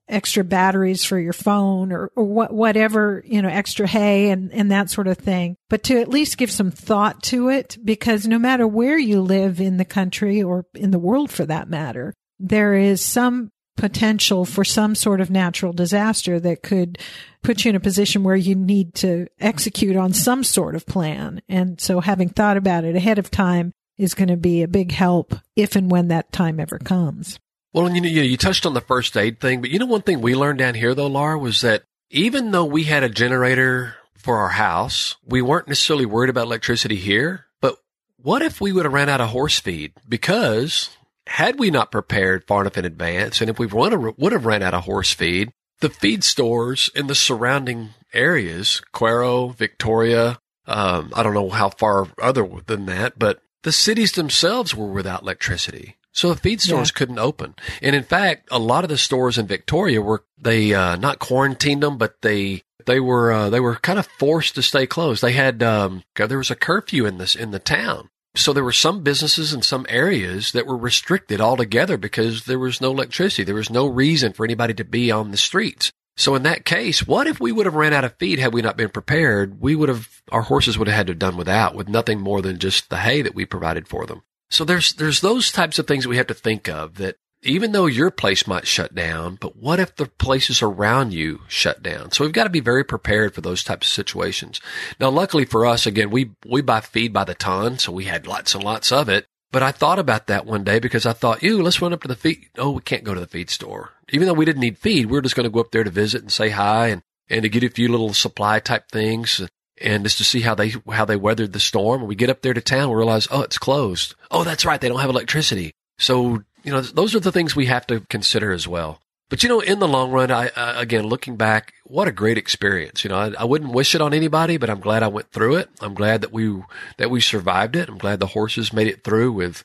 extra 0.06 0.44
batteries 0.44 1.02
for 1.02 1.18
your 1.18 1.32
phone 1.32 1.90
or, 1.92 2.12
or 2.14 2.24
what, 2.24 2.52
whatever, 2.52 3.24
you 3.26 3.40
know, 3.40 3.48
extra 3.48 3.86
hay 3.86 4.28
and, 4.30 4.52
and 4.52 4.70
that 4.70 4.90
sort 4.90 5.08
of 5.08 5.16
thing. 5.16 5.56
But 5.70 5.84
to 5.84 5.98
at 5.98 6.10
least 6.10 6.36
give 6.36 6.50
some 6.50 6.70
thought 6.70 7.22
to 7.24 7.48
it 7.48 7.78
because 7.82 8.26
no 8.26 8.38
matter 8.38 8.66
where 8.66 8.98
you 8.98 9.22
live 9.22 9.60
in 9.60 9.78
the 9.78 9.84
country 9.84 10.42
or 10.42 10.66
in 10.74 10.90
the 10.90 10.98
world 10.98 11.30
for 11.30 11.46
that 11.46 11.70
matter, 11.70 12.12
there 12.38 12.74
is 12.74 13.00
some 13.00 13.50
potential 13.76 14.44
for 14.44 14.64
some 14.64 14.94
sort 14.94 15.20
of 15.20 15.30
natural 15.30 15.72
disaster 15.72 16.38
that 16.40 16.62
could 16.62 16.98
put 17.42 17.64
you 17.64 17.70
in 17.70 17.76
a 17.76 17.80
position 17.80 18.22
where 18.22 18.36
you 18.36 18.54
need 18.54 18.94
to 18.94 19.26
execute 19.40 19.96
on 19.96 20.12
some 20.12 20.44
sort 20.44 20.74
of 20.74 20.86
plan. 20.86 21.42
And 21.48 21.80
so 21.80 22.00
having 22.00 22.28
thought 22.28 22.56
about 22.56 22.84
it 22.84 22.96
ahead 22.96 23.18
of 23.18 23.30
time 23.30 23.72
is 23.96 24.14
going 24.14 24.28
to 24.28 24.36
be 24.36 24.62
a 24.62 24.68
big 24.68 24.92
help 24.92 25.34
if 25.56 25.76
and 25.76 25.90
when 25.90 26.08
that 26.08 26.32
time 26.32 26.58
ever 26.58 26.78
comes. 26.78 27.38
Well, 27.72 27.90
you 27.90 28.00
know, 28.00 28.08
you 28.08 28.36
touched 28.36 28.66
on 28.66 28.74
the 28.74 28.80
first 28.80 29.16
aid 29.16 29.40
thing, 29.40 29.60
but 29.60 29.70
you 29.70 29.78
know, 29.78 29.86
one 29.86 30.02
thing 30.02 30.20
we 30.20 30.34
learned 30.36 30.60
down 30.60 30.74
here 30.74 30.94
though, 30.94 31.08
Laura, 31.08 31.38
was 31.38 31.60
that 31.62 31.82
even 32.10 32.52
though 32.52 32.64
we 32.64 32.84
had 32.84 33.02
a 33.02 33.08
generator 33.08 33.96
for 34.16 34.38
our 34.38 34.50
house, 34.50 35.16
we 35.26 35.42
weren't 35.42 35.68
necessarily 35.68 36.06
worried 36.06 36.30
about 36.30 36.46
electricity 36.46 36.96
here. 36.96 37.46
But 37.60 37.76
what 38.16 38.42
if 38.42 38.60
we 38.60 38.72
would 38.72 38.84
have 38.84 38.94
ran 38.94 39.08
out 39.08 39.20
of 39.20 39.30
horse 39.30 39.58
feed? 39.58 39.92
Because 40.08 40.96
had 41.26 41.58
we 41.58 41.70
not 41.70 41.90
prepared 41.90 42.46
far 42.46 42.60
enough 42.62 42.78
in 42.78 42.84
advance, 42.84 43.40
and 43.40 43.50
if 43.50 43.58
we 43.58 43.66
would 43.66 44.32
have 44.32 44.46
ran 44.46 44.62
out 44.62 44.74
of 44.74 44.84
horse 44.84 45.12
feed, 45.12 45.50
the 45.80 45.88
feed 45.88 46.22
stores 46.24 46.90
in 46.94 47.06
the 47.06 47.14
surrounding 47.14 47.90
areas, 48.12 48.82
Cuero, 48.94 49.54
Victoria, 49.54 50.38
um, 50.66 51.12
I 51.14 51.22
don't 51.22 51.34
know 51.34 51.50
how 51.50 51.70
far 51.70 52.08
other 52.22 52.48
than 52.66 52.86
that, 52.86 53.18
but 53.18 53.40
the 53.62 53.72
cities 53.72 54.12
themselves 54.12 54.74
were 54.74 54.86
without 54.86 55.22
electricity. 55.22 55.96
So 56.12 56.32
the 56.32 56.40
feed 56.40 56.60
stores 56.60 56.90
yeah. 56.90 56.98
couldn't 56.98 57.18
open. 57.18 57.54
And 57.82 57.96
in 57.96 58.04
fact, 58.04 58.48
a 58.50 58.58
lot 58.58 58.84
of 58.84 58.90
the 58.90 58.96
stores 58.96 59.36
in 59.36 59.46
Victoria 59.46 60.00
were, 60.00 60.24
they, 60.38 60.72
uh, 60.72 60.96
not 60.96 61.18
quarantined 61.18 61.82
them, 61.82 61.98
but 61.98 62.22
they, 62.22 62.62
they 62.86 63.00
were, 63.00 63.32
uh, 63.32 63.50
they 63.50 63.58
were 63.58 63.76
kind 63.76 63.98
of 63.98 64.06
forced 64.18 64.54
to 64.54 64.62
stay 64.62 64.86
closed. 64.86 65.22
They 65.22 65.32
had, 65.32 65.62
um, 65.62 66.04
there 66.14 66.38
was 66.38 66.52
a 66.52 66.56
curfew 66.56 67.04
in 67.04 67.18
this, 67.18 67.34
in 67.34 67.50
the 67.50 67.58
town. 67.58 68.10
So 68.36 68.52
there 68.52 68.64
were 68.64 68.72
some 68.72 69.02
businesses 69.02 69.52
in 69.52 69.62
some 69.62 69.86
areas 69.88 70.52
that 70.52 70.66
were 70.66 70.76
restricted 70.76 71.40
altogether 71.40 71.96
because 71.96 72.44
there 72.44 72.58
was 72.58 72.80
no 72.80 72.90
electricity. 72.90 73.44
There 73.44 73.54
was 73.54 73.70
no 73.70 73.86
reason 73.86 74.32
for 74.32 74.44
anybody 74.44 74.74
to 74.74 74.84
be 74.84 75.10
on 75.10 75.30
the 75.30 75.36
streets. 75.36 75.92
So 76.16 76.34
in 76.34 76.42
that 76.44 76.64
case, 76.64 77.06
what 77.06 77.26
if 77.26 77.40
we 77.40 77.52
would 77.52 77.66
have 77.66 77.74
ran 77.74 77.92
out 77.92 78.04
of 78.04 78.16
feed 78.18 78.38
had 78.38 78.52
we 78.52 78.62
not 78.62 78.76
been 78.76 78.88
prepared? 78.88 79.60
We 79.60 79.74
would 79.74 79.88
have, 79.88 80.08
our 80.30 80.42
horses 80.42 80.78
would 80.78 80.88
have 80.88 80.96
had 80.96 81.06
to 81.08 81.12
have 81.12 81.18
done 81.18 81.36
without 81.36 81.74
with 81.74 81.88
nothing 81.88 82.20
more 82.20 82.40
than 82.42 82.58
just 82.58 82.90
the 82.90 82.98
hay 82.98 83.22
that 83.22 83.34
we 83.34 83.44
provided 83.44 83.88
for 83.88 84.06
them. 84.06 84.22
So 84.50 84.64
there's, 84.64 84.92
there's 84.94 85.20
those 85.20 85.50
types 85.50 85.78
of 85.78 85.86
things 85.86 86.04
that 86.04 86.10
we 86.10 86.16
have 86.16 86.28
to 86.28 86.34
think 86.34 86.68
of 86.68 86.96
that 86.96 87.16
even 87.44 87.72
though 87.72 87.86
your 87.86 88.10
place 88.10 88.46
might 88.46 88.66
shut 88.66 88.94
down, 88.94 89.36
but 89.40 89.56
what 89.56 89.78
if 89.78 89.94
the 89.94 90.06
places 90.06 90.62
around 90.62 91.12
you 91.12 91.40
shut 91.46 91.82
down? 91.82 92.10
So 92.10 92.24
we've 92.24 92.32
got 92.32 92.44
to 92.44 92.50
be 92.50 92.60
very 92.60 92.84
prepared 92.84 93.34
for 93.34 93.42
those 93.42 93.62
types 93.62 93.86
of 93.86 93.92
situations. 93.92 94.60
Now, 94.98 95.10
luckily 95.10 95.44
for 95.44 95.66
us, 95.66 95.86
again, 95.86 96.10
we, 96.10 96.30
we 96.46 96.62
buy 96.62 96.80
feed 96.80 97.12
by 97.12 97.24
the 97.24 97.34
ton, 97.34 97.78
so 97.78 97.92
we 97.92 98.04
had 98.04 98.26
lots 98.26 98.54
and 98.54 98.64
lots 98.64 98.90
of 98.90 99.08
it. 99.08 99.26
But 99.52 99.62
I 99.62 99.70
thought 99.70 100.00
about 100.00 100.26
that 100.26 100.46
one 100.46 100.64
day 100.64 100.80
because 100.80 101.06
I 101.06 101.12
thought, 101.12 101.42
ew, 101.42 101.62
let's 101.62 101.80
run 101.80 101.92
up 101.92 102.02
to 102.02 102.08
the 102.08 102.16
feed. 102.16 102.48
Oh, 102.58 102.72
we 102.72 102.82
can't 102.82 103.04
go 103.04 103.14
to 103.14 103.20
the 103.20 103.26
feed 103.26 103.50
store. 103.50 103.92
Even 104.08 104.26
though 104.26 104.34
we 104.34 104.44
didn't 104.44 104.62
need 104.62 104.78
feed, 104.78 105.06
we 105.06 105.16
are 105.16 105.22
just 105.22 105.36
going 105.36 105.44
to 105.44 105.50
go 105.50 105.60
up 105.60 105.70
there 105.70 105.84
to 105.84 105.90
visit 105.90 106.22
and 106.22 106.32
say 106.32 106.48
hi 106.48 106.88
and, 106.88 107.02
and 107.30 107.42
to 107.42 107.48
get 107.48 107.62
a 107.62 107.68
few 107.68 107.88
little 107.88 108.12
supply 108.14 108.58
type 108.58 108.88
things 108.90 109.40
and 109.80 110.02
just 110.02 110.18
to 110.18 110.24
see 110.24 110.40
how 110.40 110.54
they, 110.56 110.72
how 110.90 111.04
they 111.04 111.16
weathered 111.16 111.52
the 111.52 111.60
storm. 111.60 112.06
we 112.06 112.16
get 112.16 112.30
up 112.30 112.42
there 112.42 112.54
to 112.54 112.60
town, 112.60 112.88
we 112.88 112.96
realize, 112.96 113.28
oh, 113.30 113.42
it's 113.42 113.58
closed. 113.58 114.16
Oh, 114.30 114.42
that's 114.42 114.64
right. 114.64 114.80
They 114.80 114.88
don't 114.88 115.00
have 115.00 115.10
electricity. 115.10 115.72
So 115.98 116.42
you 116.64 116.72
know, 116.72 116.80
those 116.80 117.14
are 117.14 117.20
the 117.20 117.32
things 117.32 117.54
we 117.54 117.66
have 117.66 117.86
to 117.88 118.00
consider 118.00 118.52
as 118.52 118.66
well. 118.66 119.00
But 119.30 119.42
you 119.42 119.48
know, 119.48 119.60
in 119.60 119.78
the 119.78 119.88
long 119.88 120.10
run, 120.10 120.30
I 120.30 120.48
uh, 120.48 120.74
again 120.76 121.06
looking 121.06 121.36
back, 121.36 121.72
what 121.84 122.08
a 122.08 122.12
great 122.12 122.38
experience. 122.38 123.04
You 123.04 123.10
know, 123.10 123.16
I, 123.16 123.32
I, 123.38 123.44
wouldn't 123.44 123.72
wish 123.72 123.94
it 123.94 124.00
on 124.00 124.12
anybody, 124.12 124.58
but 124.58 124.70
I'm 124.70 124.80
glad 124.80 125.02
I 125.02 125.08
went 125.08 125.30
through 125.32 125.56
it. 125.56 125.70
I'm 125.80 125.94
glad 125.94 126.20
that 126.20 126.32
we 126.32 126.62
that 126.98 127.10
we 127.10 127.20
survived 127.20 127.74
it. 127.74 127.88
I'm 127.88 127.98
glad 127.98 128.20
the 128.20 128.28
horses 128.28 128.72
made 128.72 128.86
it 128.86 129.02
through 129.02 129.32
with 129.32 129.64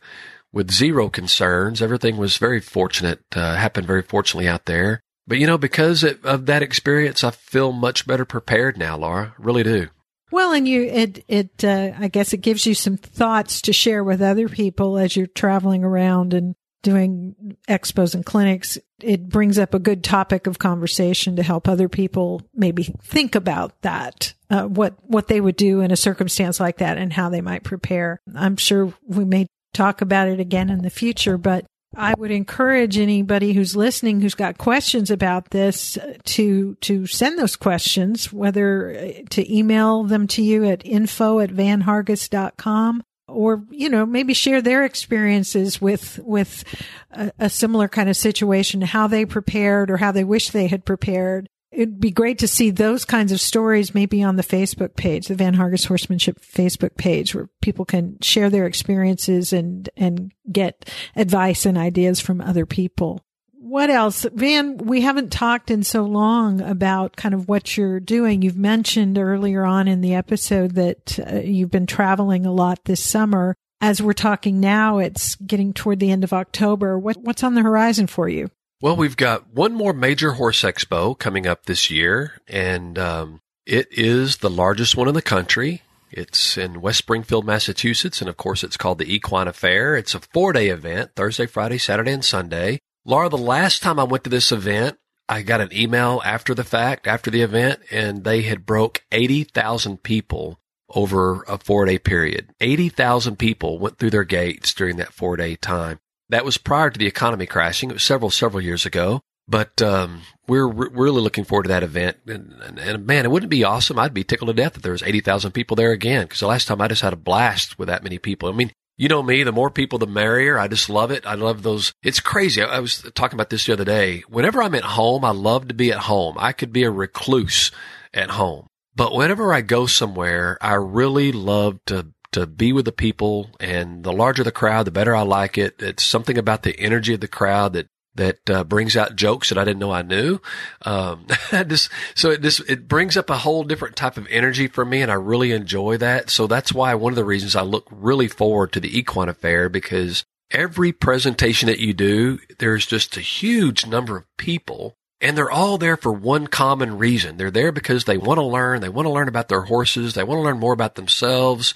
with 0.54 0.72
zero 0.72 1.10
concerns. 1.10 1.82
Everything 1.82 2.18
was 2.18 2.38
very 2.38 2.62
fortunate. 2.62 3.20
Uh, 3.36 3.56
happened 3.56 3.86
very 3.86 4.02
fortunately 4.02 4.48
out 4.48 4.66
there. 4.66 5.02
But 5.28 5.38
you 5.38 5.46
know, 5.46 5.58
because 5.58 6.04
of 6.04 6.48
that 6.48 6.64
experience, 6.64 7.24
I 7.24 7.32
feel 7.32 7.72
much 7.72 8.08
better 8.08 8.26
prepared 8.26 8.78
now, 8.78 8.98
Laura. 8.98 9.36
really 9.38 9.64
do. 9.64 9.90
Well, 10.32 10.54
and 10.54 10.68
you, 10.68 10.84
it, 10.84 11.24
it, 11.28 11.64
uh, 11.64 11.92
I 11.98 12.08
guess 12.08 12.34
it 12.34 12.38
gives 12.38 12.66
you 12.66 12.76
some 12.76 12.98
thoughts 12.98 13.62
to 13.64 13.74
share 13.74 14.04
with 14.04 14.22
other 14.22 14.48
people 14.48 14.98
as 14.98 15.16
you're 15.16 15.28
traveling 15.28 15.84
around 15.84 16.34
and 16.34 16.56
doing 16.82 17.58
expos 17.68 18.16
and 18.16 18.26
clinics, 18.26 18.78
it 19.02 19.30
brings 19.30 19.58
up 19.58 19.74
a 19.74 19.80
good 19.80 20.04
topic 20.04 20.48
of 20.48 20.60
conversation 20.60 21.36
to 21.36 21.44
help 21.44 21.68
other 21.68 21.90
people 21.90 22.42
maybe 22.54 22.84
think 23.02 23.36
about 23.36 23.82
that, 23.82 24.34
uh, 24.50 24.64
what, 24.64 24.96
what 25.04 25.28
they 25.28 25.42
would 25.42 25.56
do 25.56 25.82
in 25.82 25.92
a 25.92 25.98
circumstance 25.98 26.60
like 26.60 26.78
that 26.78 26.98
and 26.98 27.14
how 27.14 27.30
they 27.30 27.42
might 27.42 27.64
prepare. 27.64 28.22
I'm 28.36 28.58
sure 28.58 28.94
we 29.06 29.26
may 29.26 29.48
talk 29.74 30.02
about 30.02 30.28
it 30.28 30.40
again 30.40 30.70
in 30.70 30.82
the 30.82 30.90
future, 30.90 31.38
but 31.38 31.66
I 31.96 32.14
would 32.18 32.32
encourage 32.32 32.98
anybody 32.98 33.54
who's 33.54 33.76
listening 33.76 34.22
who's 34.22 34.36
got 34.36 34.60
questions 34.60 35.10
about 35.10 35.50
this 35.50 35.98
to 36.26 36.76
to 36.82 37.08
send 37.08 37.40
those 37.40 37.56
questions, 37.56 38.32
whether 38.32 38.96
uh, 38.96 39.24
to 39.32 39.54
email 39.56 40.04
them 40.04 40.28
to 40.28 40.44
you 40.44 40.66
at 40.66 40.86
info 40.86 41.40
at 41.40 41.50
vanhargis.com 41.50 43.04
or 43.30 43.64
you 43.70 43.90
know 43.90 44.06
maybe 44.06 44.34
share 44.34 44.62
their 44.62 44.84
experiences 44.84 45.82
with 45.82 46.20
with 46.24 46.64
a, 47.12 47.32
a, 47.40 47.50
similar 47.50 47.88
kind 47.88 48.10
of 48.10 48.18
situation 48.18 48.82
how 48.82 49.08
they 49.08 49.26
prepared 49.26 49.90
or 49.90 49.98
how 49.98 50.12
they 50.12 50.24
wish 50.24 50.50
they 50.50 50.68
had 50.68 50.86
prepared 50.86 51.48
it'd 51.72 52.00
be 52.00 52.12
great 52.12 52.40
to 52.40 52.48
see 52.48 52.72
those 52.72 53.06
kinds 53.06 53.32
of 53.32 53.40
stories 53.40 53.94
maybe 53.94 54.24
on 54.24 54.36
the 54.36 54.44
Facebook 54.44 54.96
page, 54.96 55.28
the 55.28 55.36
Van 55.36 55.56
Hargis 55.56 55.86
Horsemanship 55.86 56.40
Facebook 56.42 56.98
page, 56.98 57.36
where 57.36 57.50
people 57.62 57.86
can 57.86 58.18
share 58.22 58.50
their 58.50 58.66
experiences 58.66 59.54
and, 59.54 59.90
and 59.96 60.32
get 60.52 60.90
advice 61.16 61.66
and 61.66 61.78
ideas 61.78 62.20
from 62.20 62.42
other 62.42 62.66
people. 62.66 63.22
What 63.70 63.92
else? 63.92 64.26
Van, 64.34 64.78
we 64.78 65.02
haven't 65.02 65.32
talked 65.32 65.70
in 65.70 65.84
so 65.84 66.02
long 66.02 66.60
about 66.60 67.16
kind 67.16 67.36
of 67.36 67.48
what 67.48 67.78
you're 67.78 68.00
doing. 68.00 68.42
You've 68.42 68.58
mentioned 68.58 69.20
earlier 69.20 69.64
on 69.64 69.88
in 69.88 70.02
the 70.02 70.16
episode 70.16 70.74
that 70.74 71.20
uh, 71.20 71.36
you've 71.42 71.70
been 71.70 71.86
traveling 71.86 72.48
a 72.48 72.52
lot 72.52 72.86
this 72.86 73.00
summer. 73.00 73.54
As 73.80 74.02
we're 74.02 74.14
talking 74.14 74.60
now, 74.60 74.98
it's 74.98 75.36
getting 75.36 75.74
toward 75.74 76.00
the 76.00 76.10
end 76.10 76.24
of 76.24 76.34
October. 76.34 76.98
What, 76.98 77.18
what's 77.18 77.44
on 77.44 77.54
the 77.54 77.62
horizon 77.62 78.08
for 78.08 78.28
you? 78.28 78.50
Well, 78.82 78.96
we've 78.96 79.16
got 79.16 79.54
one 79.54 79.76
more 79.76 79.94
major 79.94 80.32
horse 80.32 80.64
expo 80.64 81.18
coming 81.18 81.46
up 81.46 81.68
this 81.68 81.92
year, 81.92 82.42
and 82.48 82.98
um, 82.98 83.40
it 83.68 83.88
is 83.92 84.38
the 84.38 84.50
largest 84.50 84.98
one 84.98 85.08
in 85.08 85.14
the 85.14 85.22
country. 85.22 85.84
It's 86.10 86.58
in 86.58 86.82
West 86.82 86.98
Springfield, 86.98 87.46
Massachusetts, 87.46 88.20
and 88.20 88.32
of 88.32 88.36
course, 88.36 88.64
it's 88.64 88.78
called 88.78 88.98
the 88.98 89.14
Equine 89.14 89.48
Affaire. 89.48 89.96
It's 89.96 90.16
a 90.16 90.22
four 90.22 90.54
day 90.54 90.70
event 90.70 91.12
Thursday, 91.16 91.46
Friday, 91.46 91.78
Saturday, 91.78 92.14
and 92.14 92.26
Sunday. 92.26 92.80
Laura, 93.06 93.30
the 93.30 93.38
last 93.38 93.82
time 93.82 94.00
I 94.00 94.04
went 94.04 94.24
to 94.26 94.30
this 94.30 94.52
event, 94.52 94.98
I 95.28 95.42
got 95.42 95.62
an 95.62 95.70
email 95.72 96.22
after 96.26 96.54
the 96.54 96.64
fact, 96.64 97.08
after 97.08 97.30
the 97.30 97.42
event, 97.42 97.82
and 97.92 98.24
they 98.24 98.42
had 98.42 98.66
broke 98.66 99.04
80,000 99.12 100.04
people 100.04 100.60
over 100.90 101.44
a 101.44 101.58
four 101.58 101.86
day 101.86 102.00
period. 102.00 102.50
80,000 102.60 103.38
people 103.38 103.80
went 103.80 103.98
through 103.98 104.10
their 104.10 104.24
gates 104.24 104.74
during 104.74 104.98
that 104.98 105.14
four 105.14 105.38
day 105.38 105.56
time. 105.56 106.00
That 106.30 106.46
was 106.46 106.58
prior 106.58 106.90
to 106.90 107.00
the 107.00 107.08
economy 107.08 107.46
crashing. 107.46 107.90
It 107.90 107.94
was 107.94 108.04
several, 108.04 108.32
several 108.32 108.62
years 108.62 108.86
ago. 108.86 109.22
But 109.48 109.82
um, 109.82 110.22
we're 110.48 110.68
re- 110.68 110.90
really 110.92 111.22
looking 111.22 111.44
forward 111.44 111.64
to 111.64 111.70
that 111.70 111.82
event. 111.82 112.18
And, 112.28 112.54
and, 112.64 112.78
and, 112.78 113.08
man, 113.08 113.26
it 113.26 113.32
wouldn't 113.32 113.50
be 113.50 113.64
awesome. 113.64 113.98
I'd 113.98 114.14
be 114.14 114.24
tickled 114.24 114.50
to 114.50 114.54
death 114.54 114.76
if 114.76 114.84
there 114.84 114.92
was 114.92 115.02
80,000 115.02 115.54
people 115.54 115.76
there 115.76 115.92
again. 115.92 116.26
Because 116.26 116.40
the 116.40 116.48
last 116.48 116.68
time 116.68 116.80
I 116.80 116.88
just 116.88 117.02
had 117.02 117.14
a 117.14 117.18
blast 117.18 117.80
with 117.80 117.88
that 117.88 118.04
many 118.04 118.20
people. 118.20 118.48
I 118.48 118.52
mean, 118.52 118.72
you 119.00 119.08
know 119.08 119.24
me, 119.24 119.44
the 119.44 119.54
more 119.54 119.72
people, 119.72 119.98
the 119.98 120.06
merrier. 120.06 120.60
I 120.60 120.68
just 120.68 120.90
love 120.90 121.10
it. 121.10 121.26
I 121.26 121.36
love 121.36 121.64
those. 121.64 121.94
It's 122.04 122.20
crazy. 122.20 122.62
I, 122.62 122.80
was 122.80 123.02
talking 123.16 123.38
about 123.38 123.50
this 123.50 123.66
the 123.66 123.72
other 123.72 123.86
day. 123.86 124.26
Whenever 124.28 124.62
I'm 124.62 124.76
at 124.76 124.84
home, 124.84 125.24
I 125.24 125.32
love 125.32 125.70
to 125.70 125.74
be 125.74 125.90
at 125.94 126.00
home. 126.00 126.36
I 126.38 126.52
could 126.52 126.74
be 126.74 126.84
a 126.84 126.92
recluse 126.92 127.72
at 128.14 128.32
home. 128.32 128.68
But 128.98 129.16
whenever 129.16 129.54
I 129.54 129.62
go 129.62 129.86
somewhere, 129.86 130.58
I 130.62 130.74
really 130.74 131.32
love 131.32 131.80
to 131.86 132.08
to 132.34 132.46
be 132.46 132.74
with 132.74 132.86
the 132.86 132.92
people 132.92 133.50
and 133.60 134.04
the 134.04 134.12
larger 134.12 134.44
the 134.44 134.52
crowd, 134.52 134.86
the 134.86 134.92
better 134.92 135.16
I 135.16 135.22
like 135.22 135.58
it. 135.58 135.82
It's 135.82 136.04
something 136.04 136.38
about 136.38 136.62
the 136.62 136.78
energy 136.80 137.14
of 137.14 137.22
the 137.22 137.28
crowd 137.28 137.74
that 137.74 137.88
that 138.16 138.50
uh, 138.50 138.64
brings 138.64 138.98
out 138.98 139.16
jokes 139.16 139.50
that 139.50 139.58
I 139.58 139.64
didn't 139.64 139.80
know 139.80 139.92
I 139.92 140.02
knew. 140.02 140.40
Um, 140.84 141.28
just, 141.52 141.90
so 142.16 142.32
it 142.32 142.42
just 142.42 142.62
it 142.70 142.88
brings 142.88 143.16
up 143.16 143.30
a 143.30 143.38
whole 143.38 143.64
different 143.64 143.96
type 143.96 144.18
of 144.18 144.28
energy 144.30 144.68
for 144.68 144.84
me, 144.84 145.02
and 145.02 145.12
I 145.12 145.16
really 145.16 145.52
enjoy 145.52 145.98
that. 145.98 146.30
So 146.30 146.48
that's 146.48 146.74
why 146.74 146.94
one 146.96 147.14
of 147.14 147.18
the 147.18 147.26
reasons 147.26 147.56
I 147.56 147.62
look 147.62 147.88
really 147.92 148.28
forward 148.28 148.74
to 148.74 148.80
the 148.80 148.98
Equine 148.98 149.30
Affaire 149.30 149.70
because 149.70 150.26
every 150.52 150.92
presentation 150.92 151.68
that 151.68 151.80
you 151.80 151.94
do, 151.94 152.40
there's 152.58 152.86
just 152.86 153.18
a 153.18 153.22
huge 153.22 153.86
number 153.86 154.18
of 154.18 154.38
people. 154.38 154.96
And 155.22 155.38
they're 155.38 155.52
all 155.52 155.78
there 155.78 155.98
for 155.98 156.14
one 156.14 156.48
common 156.48 156.98
reason. 156.98 157.36
They're 157.36 157.52
there 157.52 157.74
because 157.74 158.06
they 158.06 158.18
want 158.18 158.38
to 158.38 158.46
learn. 158.46 158.80
They 158.80 158.88
want 158.88 159.06
to 159.06 159.12
learn 159.12 159.28
about 159.28 159.50
their 159.50 159.64
horses. 159.64 160.14
They 160.14 160.24
want 160.24 160.40
to 160.40 160.44
learn 160.44 160.60
more 160.60 160.72
about 160.72 160.96
themselves. 160.96 161.74